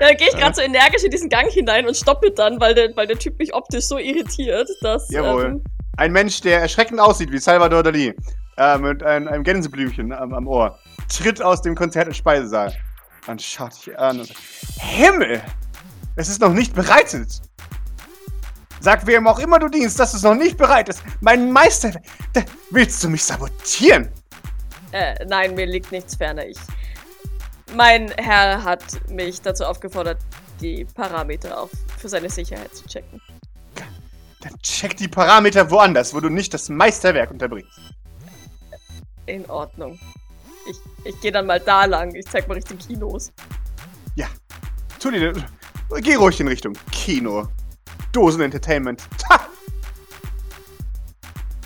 Ja, 0.00 0.08
dann 0.08 0.16
gehe 0.16 0.28
ich 0.28 0.36
gerade 0.36 0.54
so 0.54 0.62
energisch 0.62 1.04
in 1.04 1.10
diesen 1.10 1.28
Gang 1.28 1.50
hinein 1.50 1.86
und 1.86 1.96
stoppe 1.96 2.30
dann, 2.30 2.60
weil 2.60 2.74
der, 2.74 2.94
weil 2.96 3.06
der 3.06 3.18
Typ 3.18 3.38
mich 3.38 3.54
optisch 3.54 3.86
so 3.86 3.98
irritiert, 3.98 4.68
dass. 4.80 5.08
Jawohl. 5.10 5.46
Ähm, 5.46 5.64
ein 5.96 6.12
Mensch, 6.12 6.40
der 6.40 6.60
erschreckend 6.60 7.00
aussieht 7.00 7.30
wie 7.30 7.38
Salvador 7.38 7.82
Dali. 7.82 8.14
Äh, 8.56 8.78
mit 8.78 9.02
einem, 9.02 9.28
einem 9.28 9.44
Gänseblümchen 9.44 10.12
am, 10.12 10.32
am 10.34 10.46
Ohr. 10.46 10.78
Tritt 11.08 11.42
aus 11.42 11.62
dem 11.62 11.74
Konzert- 11.74 12.06
und 12.06 12.14
Speisesaal. 12.14 12.74
Und 13.26 13.40
schaut 13.40 13.72
dich 13.74 13.98
an 13.98 14.20
und 14.20 14.26
sagt: 14.26 14.40
Himmel! 14.78 15.42
Es 16.16 16.28
ist 16.28 16.40
noch 16.40 16.52
nicht 16.52 16.74
bereitet! 16.74 17.40
Sag 18.80 19.06
wem 19.06 19.28
auch 19.28 19.38
immer 19.38 19.60
du 19.60 19.68
dienst, 19.68 19.98
dass 20.00 20.12
es 20.12 20.22
noch 20.22 20.34
nicht 20.34 20.56
bereit 20.56 20.88
ist. 20.88 21.02
Mein 21.20 21.52
Meister. 21.52 21.92
Willst 22.70 23.02
du 23.04 23.08
mich 23.08 23.22
sabotieren? 23.22 24.08
äh, 24.92 25.24
nein, 25.26 25.54
mir 25.54 25.66
liegt 25.66 25.92
nichts 25.92 26.16
ferner. 26.16 26.44
Ich. 26.46 26.58
Mein 27.74 28.10
Herr 28.12 28.62
hat 28.62 29.08
mich 29.10 29.40
dazu 29.40 29.64
aufgefordert, 29.64 30.18
die 30.60 30.84
Parameter 30.84 31.60
auf, 31.60 31.70
für 31.98 32.08
seine 32.08 32.28
Sicherheit 32.28 32.74
zu 32.74 32.86
checken. 32.86 33.20
Dann 34.40 34.58
check 34.62 34.96
die 34.96 35.08
Parameter 35.08 35.70
woanders, 35.70 36.12
wo 36.14 36.20
du 36.20 36.28
nicht 36.28 36.52
das 36.52 36.68
Meisterwerk 36.68 37.30
unterbrichst. 37.30 37.80
In 39.26 39.48
Ordnung. 39.48 39.98
Ich, 40.68 40.76
ich 41.04 41.20
gehe 41.20 41.32
dann 41.32 41.46
mal 41.46 41.60
da 41.60 41.84
lang. 41.84 42.14
Ich 42.14 42.26
zeig 42.26 42.48
mal 42.48 42.54
Richtung 42.54 42.78
Kinos. 42.78 43.32
Tu 45.02 45.10
dir. 45.10 45.34
Geh 46.00 46.14
ruhig 46.14 46.38
in 46.38 46.46
Richtung 46.46 46.74
Kino. 46.92 47.48
Dosen-Entertainment. 48.12 49.02
Ta! 49.18 49.48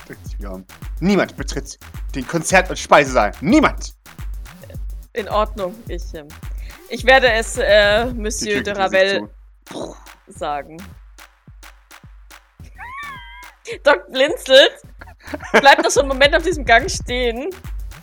Dreht 0.06 0.24
sich 0.24 0.38
wieder 0.38 0.54
um. 0.54 0.64
Niemand 1.00 1.36
betritt 1.36 1.78
den 2.14 2.26
Konzert- 2.26 2.70
und 2.70 2.78
Speisesaal. 2.78 3.32
Niemand! 3.42 3.94
In 5.16 5.30
Ordnung. 5.30 5.74
Ich, 5.88 6.14
ähm, 6.14 6.28
ich 6.90 7.04
werde 7.06 7.32
es 7.32 7.56
äh, 7.56 8.04
Monsieur 8.12 8.62
de 8.62 8.74
Ravel 8.74 9.28
sagen. 10.28 10.76
Doc 13.82 14.12
blinzelt, 14.12 14.72
bleibt 15.52 15.82
noch 15.82 15.90
so 15.90 16.00
einen 16.00 16.10
Moment 16.10 16.36
auf 16.36 16.42
diesem 16.42 16.66
Gang 16.66 16.88
stehen, 16.90 17.50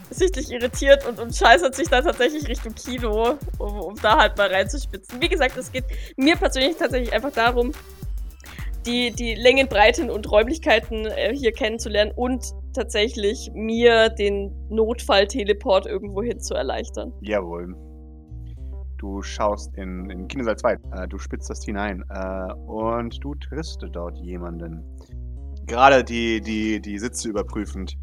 sichtlich 0.10 0.52
irritiert 0.52 1.06
und, 1.06 1.20
und 1.20 1.36
scheißert 1.36 1.76
sich 1.76 1.88
dann 1.88 2.04
tatsächlich 2.04 2.48
Richtung 2.48 2.74
Kino, 2.74 3.38
um, 3.60 3.80
um 3.80 3.96
da 4.02 4.18
halt 4.18 4.38
mal 4.38 4.52
reinzuspitzen. 4.52 5.22
Wie 5.22 5.30
gesagt, 5.30 5.56
es 5.56 5.72
geht 5.72 5.86
mir 6.18 6.36
persönlich 6.36 6.78
tatsächlich 6.78 7.14
einfach 7.14 7.32
darum, 7.32 7.74
die, 8.88 9.12
die 9.12 9.36
Längen, 9.36 9.70
Breiten 9.70 10.10
und 10.10 10.30
Räumlichkeiten 10.30 11.06
äh, 11.06 11.34
hier 11.34 11.54
kennenzulernen 11.54 12.12
und 12.16 12.44
tatsächlich 12.74 13.52
mir 13.54 14.10
den 14.10 14.52
Notfall-Teleport 14.70 15.86
irgendwo 15.86 16.22
hin 16.22 16.40
zu 16.40 16.54
erleichtern. 16.54 17.14
Jawohl. 17.22 17.76
Du 18.98 19.22
schaust 19.22 19.76
in, 19.76 20.10
in 20.10 20.28
Kinosaal 20.28 20.58
2. 20.58 20.74
Äh, 20.74 21.08
du 21.08 21.18
spitzt 21.18 21.50
das 21.50 21.64
hinein. 21.64 22.04
Äh, 22.10 22.54
und 22.54 23.24
du 23.24 23.36
triffst 23.36 23.86
dort 23.92 24.18
jemanden. 24.20 24.84
Gerade 25.66 26.04
die, 26.04 26.42
die, 26.42 26.80
die 26.82 26.98
Sitze 27.00 27.30
überprüfend. 27.30 27.96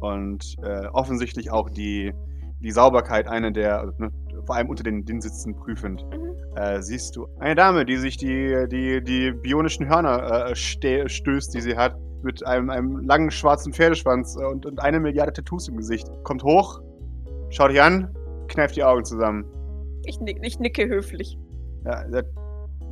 Und 0.00 0.56
äh, 0.62 0.86
offensichtlich 0.88 1.50
auch 1.50 1.70
die, 1.70 2.12
die 2.60 2.70
Sauberkeit 2.70 3.28
einer 3.28 3.50
der, 3.50 3.80
also, 3.80 3.92
ne, 3.98 4.10
vor 4.44 4.56
allem 4.56 4.68
unter 4.68 4.82
den, 4.82 5.04
den 5.04 5.20
Sitzen 5.20 5.54
prüfend. 5.56 6.04
Mhm. 6.10 6.56
Äh, 6.56 6.80
siehst 6.80 7.16
du 7.16 7.26
eine 7.38 7.54
Dame, 7.54 7.84
die 7.84 7.96
sich 7.96 8.16
die, 8.16 8.66
die, 8.70 9.02
die 9.02 9.32
bionischen 9.32 9.88
Hörner 9.88 10.50
äh, 10.50 10.54
stößt, 10.54 11.54
die 11.54 11.60
sie 11.60 11.76
hat, 11.76 11.96
mit 12.26 12.46
einem, 12.46 12.68
einem 12.68 12.98
langen 12.98 13.30
schwarzen 13.30 13.72
Pferdeschwanz 13.72 14.36
äh, 14.36 14.44
und, 14.44 14.66
und 14.66 14.80
eine 14.80 15.00
Milliarde 15.00 15.32
Tattoos 15.32 15.68
im 15.68 15.78
Gesicht. 15.78 16.06
Kommt 16.24 16.42
hoch, 16.42 16.82
schaut 17.48 17.70
dich 17.70 17.80
an, 17.80 18.14
kneift 18.48 18.76
die 18.76 18.84
Augen 18.84 19.04
zusammen. 19.04 19.46
Ich, 20.04 20.20
nick, 20.20 20.38
ich 20.42 20.58
nicke 20.58 20.86
höflich. 20.86 21.38
Ja, 21.84 22.04
der 22.04 22.24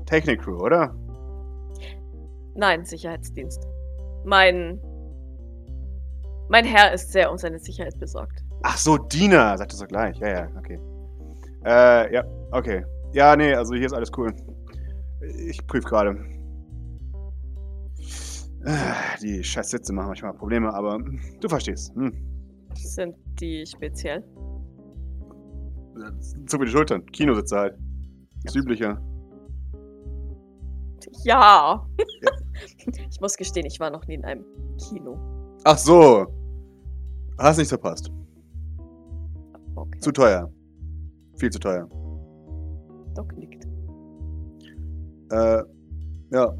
Technik-Crew, 0.07 0.57
oder? 0.57 0.95
Nein, 2.55 2.85
Sicherheitsdienst. 2.85 3.67
Mein. 4.25 4.81
Mein 6.49 6.65
Herr 6.65 6.93
ist 6.93 7.11
sehr 7.11 7.31
um 7.31 7.39
seine 7.39 7.59
Sicherheit 7.59 7.99
besorgt. 7.99 8.45
Ach 8.63 8.77
so, 8.77 8.97
Diener, 8.97 9.57
sagt 9.59 9.73
er 9.73 9.77
so 9.77 9.87
gleich. 9.87 10.17
Ja, 10.19 10.29
ja, 10.29 10.49
okay. 10.59 10.79
Äh, 11.65 12.15
ja, 12.15 12.25
okay. 12.53 12.85
Ja, 13.13 13.35
nee, 13.35 13.55
also 13.55 13.75
hier 13.75 13.87
ist 13.87 13.93
alles 13.93 14.11
cool. 14.17 14.33
Ich 15.49 15.67
prüfe 15.67 15.89
gerade. 15.89 16.17
Äh, 18.65 19.19
Die 19.23 19.45
scheiß 19.45 19.71
Sitze 19.71 19.93
machen 19.93 20.09
manchmal 20.09 20.33
Probleme, 20.35 20.73
aber 20.73 20.99
du 21.41 21.49
verstehst. 21.49 21.95
Hm. 21.95 22.13
Sind 22.75 23.17
die 23.41 23.65
speziell? 23.67 24.25
Zu 26.47 26.59
viele 26.59 26.71
Schultern. 26.71 27.05
Kinositze 27.07 27.57
halt. 27.57 27.79
Das 28.43 28.55
Übliche. 28.57 28.99
Ja. 31.25 31.87
ich 33.11 33.21
muss 33.21 33.37
gestehen, 33.37 33.67
ich 33.67 33.79
war 33.81 33.91
noch 33.91 34.07
nie 34.07 34.15
in 34.15 34.25
einem 34.25 34.45
Kino. 34.79 35.19
Ach 35.65 35.79
so. 35.79 36.27
Hast 37.39 37.59
nicht 37.59 37.69
verpasst. 37.69 38.11
Okay. 39.75 39.99
Zu 40.01 40.13
teuer. 40.13 40.51
Viel 41.37 41.51
zu 41.51 41.59
teuer. 41.59 41.89
Doc 43.15 43.37
nickt. 43.37 43.65
Äh, 45.31 45.63
ja. 46.31 46.55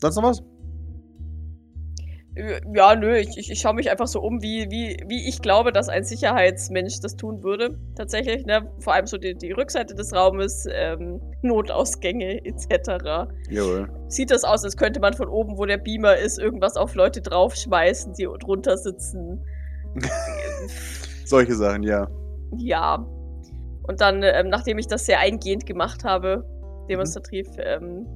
Sonst 0.00 0.16
noch 0.16 0.22
was? 0.22 0.42
Ja, 2.36 2.94
nö, 2.94 3.16
ich, 3.16 3.36
ich, 3.36 3.50
ich 3.50 3.60
schaue 3.60 3.74
mich 3.74 3.90
einfach 3.90 4.06
so 4.06 4.20
um, 4.20 4.40
wie, 4.40 4.70
wie, 4.70 5.02
wie 5.08 5.28
ich 5.28 5.42
glaube, 5.42 5.72
dass 5.72 5.88
ein 5.88 6.04
Sicherheitsmensch 6.04 7.00
das 7.00 7.16
tun 7.16 7.42
würde. 7.42 7.76
Tatsächlich, 7.96 8.46
ne? 8.46 8.70
Vor 8.78 8.94
allem 8.94 9.06
so 9.06 9.18
die, 9.18 9.34
die 9.34 9.50
Rückseite 9.50 9.96
des 9.96 10.14
Raumes, 10.14 10.64
ähm, 10.72 11.20
Notausgänge 11.42 12.44
etc. 12.44 13.28
Jawohl. 13.50 13.88
Sieht 14.06 14.30
das 14.30 14.44
aus, 14.44 14.64
als 14.64 14.76
könnte 14.76 15.00
man 15.00 15.12
von 15.14 15.28
oben, 15.28 15.58
wo 15.58 15.66
der 15.66 15.78
Beamer 15.78 16.16
ist, 16.16 16.38
irgendwas 16.38 16.76
auf 16.76 16.94
Leute 16.94 17.20
draufschmeißen, 17.20 18.14
die 18.14 18.28
drunter 18.40 18.76
sitzen. 18.76 19.44
Solche 21.24 21.54
Sachen, 21.54 21.82
ja. 21.82 22.08
Ja. 22.58 23.04
Und 23.88 24.00
dann, 24.00 24.22
ähm, 24.22 24.50
nachdem 24.50 24.78
ich 24.78 24.86
das 24.86 25.04
sehr 25.04 25.18
eingehend 25.18 25.66
gemacht 25.66 26.04
habe, 26.04 26.44
demonstrativ, 26.88 27.48
ähm, 27.58 28.06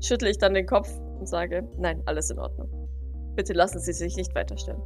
schüttle 0.00 0.30
ich 0.30 0.38
dann 0.38 0.54
den 0.54 0.66
Kopf 0.66 0.88
und 1.18 1.28
sage, 1.28 1.68
nein, 1.76 2.02
alles 2.06 2.30
in 2.30 2.38
Ordnung. 2.38 2.68
Bitte 3.34 3.52
lassen 3.52 3.80
Sie 3.80 3.92
sich 3.92 4.16
nicht 4.16 4.34
weiter 4.34 4.56
stören. 4.56 4.82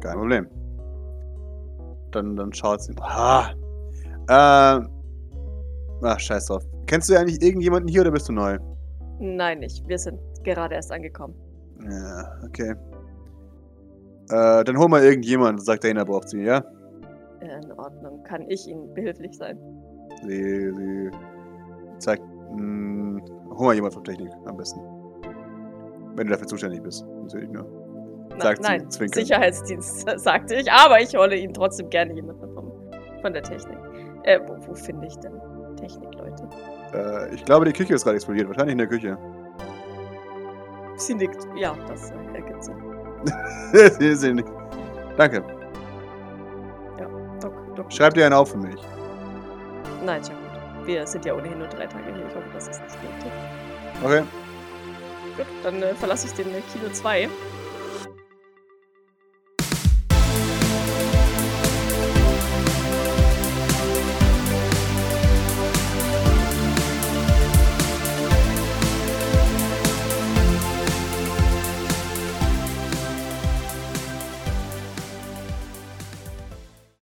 Kein 0.00 0.18
Problem. 0.18 0.46
Dann, 2.10 2.36
dann 2.36 2.52
schaut 2.52 2.82
sie. 2.82 2.94
Ah. 3.00 3.50
Ähm. 4.30 4.88
Ach, 6.02 6.18
scheiß 6.20 6.46
drauf. 6.46 6.64
Kennst 6.86 7.10
du 7.10 7.18
eigentlich 7.18 7.42
irgendjemanden 7.42 7.88
hier 7.88 8.02
oder 8.02 8.10
bist 8.12 8.28
du 8.28 8.32
neu? 8.32 8.58
Nein, 9.18 9.60
nicht. 9.60 9.86
Wir 9.88 9.98
sind 9.98 10.18
gerade 10.44 10.74
erst 10.74 10.92
angekommen. 10.92 11.34
Ja, 11.82 12.40
okay. 12.44 12.74
Äh, 14.30 14.64
dann 14.64 14.78
hol 14.78 14.88
mal 14.88 15.02
irgendjemanden, 15.02 15.64
sagt 15.64 15.84
Dana 15.84 16.04
braucht 16.04 16.28
sie, 16.28 16.42
ja? 16.42 16.64
In 17.40 17.72
Ordnung. 17.72 18.22
Kann 18.24 18.42
ich 18.48 18.66
Ihnen 18.66 18.92
behilflich 18.94 19.36
sein? 19.36 19.58
Sie, 20.22 20.72
sie 20.72 21.10
zeigt. 21.98 22.22
Mh, 22.56 23.20
hol 23.50 23.66
mal 23.66 23.74
jemand 23.74 23.94
von 23.94 24.04
Technik 24.04 24.30
am 24.46 24.56
besten. 24.56 24.80
Wenn 26.16 26.26
du 26.26 26.32
dafür 26.32 26.46
zuständig 26.46 26.82
bist. 26.82 27.06
Natürlich 27.22 27.50
nur. 27.50 27.77
Sagt 28.42 28.64
sie, 28.64 28.70
nein, 28.70 28.90
zwinkern. 28.90 29.24
Sicherheitsdienst, 29.24 30.08
sagte 30.16 30.54
ich. 30.56 30.70
Aber 30.70 31.00
ich 31.00 31.14
hole 31.14 31.36
Ihnen 31.36 31.54
trotzdem 31.54 31.90
gerne 31.90 32.12
jemanden 32.12 32.52
vom, 32.54 32.72
von 33.20 33.32
der 33.32 33.42
Technik. 33.42 33.78
Äh, 34.24 34.40
wo, 34.46 34.56
wo 34.66 34.74
finde 34.74 35.06
ich 35.06 35.16
denn 35.16 35.32
Technik, 35.76 36.14
Leute? 36.14 36.48
Äh, 36.94 37.34
ich 37.34 37.44
glaube, 37.44 37.64
die 37.64 37.72
Küche 37.72 37.94
ist 37.94 38.04
gerade 38.04 38.16
explodiert. 38.16 38.48
Wahrscheinlich 38.48 38.72
in 38.72 38.78
der 38.78 38.86
Küche. 38.88 39.18
Sie 40.96 41.14
nickt. 41.14 41.46
Ja, 41.56 41.76
das 41.86 42.10
äh, 42.10 42.14
ergibt 42.34 42.64
Sinn. 42.64 42.76
Sie 43.98 44.14
sehen 44.14 44.36
nicht. 44.36 44.48
Danke. 45.16 45.42
Doc, 47.40 47.52
Doc. 47.76 47.92
Schreib 47.92 48.14
dir 48.14 48.26
einen 48.26 48.34
auf 48.34 48.50
für 48.50 48.58
mich. 48.58 48.80
Nein, 50.04 50.22
schon 50.24 50.34
gut. 50.36 50.86
Wir 50.86 51.06
sind 51.06 51.24
ja 51.24 51.34
ohnehin 51.34 51.58
nur 51.58 51.68
drei 51.68 51.86
Tage 51.86 52.04
hier. 52.12 52.26
Ich 52.26 52.34
hoffe, 52.34 52.46
das 52.52 52.68
ist 52.68 52.80
nicht 52.82 52.96
nötig. 53.02 53.32
Okay. 54.04 54.22
Gut, 55.36 55.46
dann 55.62 55.82
äh, 55.82 55.94
verlasse 55.94 56.26
ich 56.26 56.32
den 56.32 56.48
äh, 56.54 56.60
Kino 56.72 56.90
2 56.92 57.28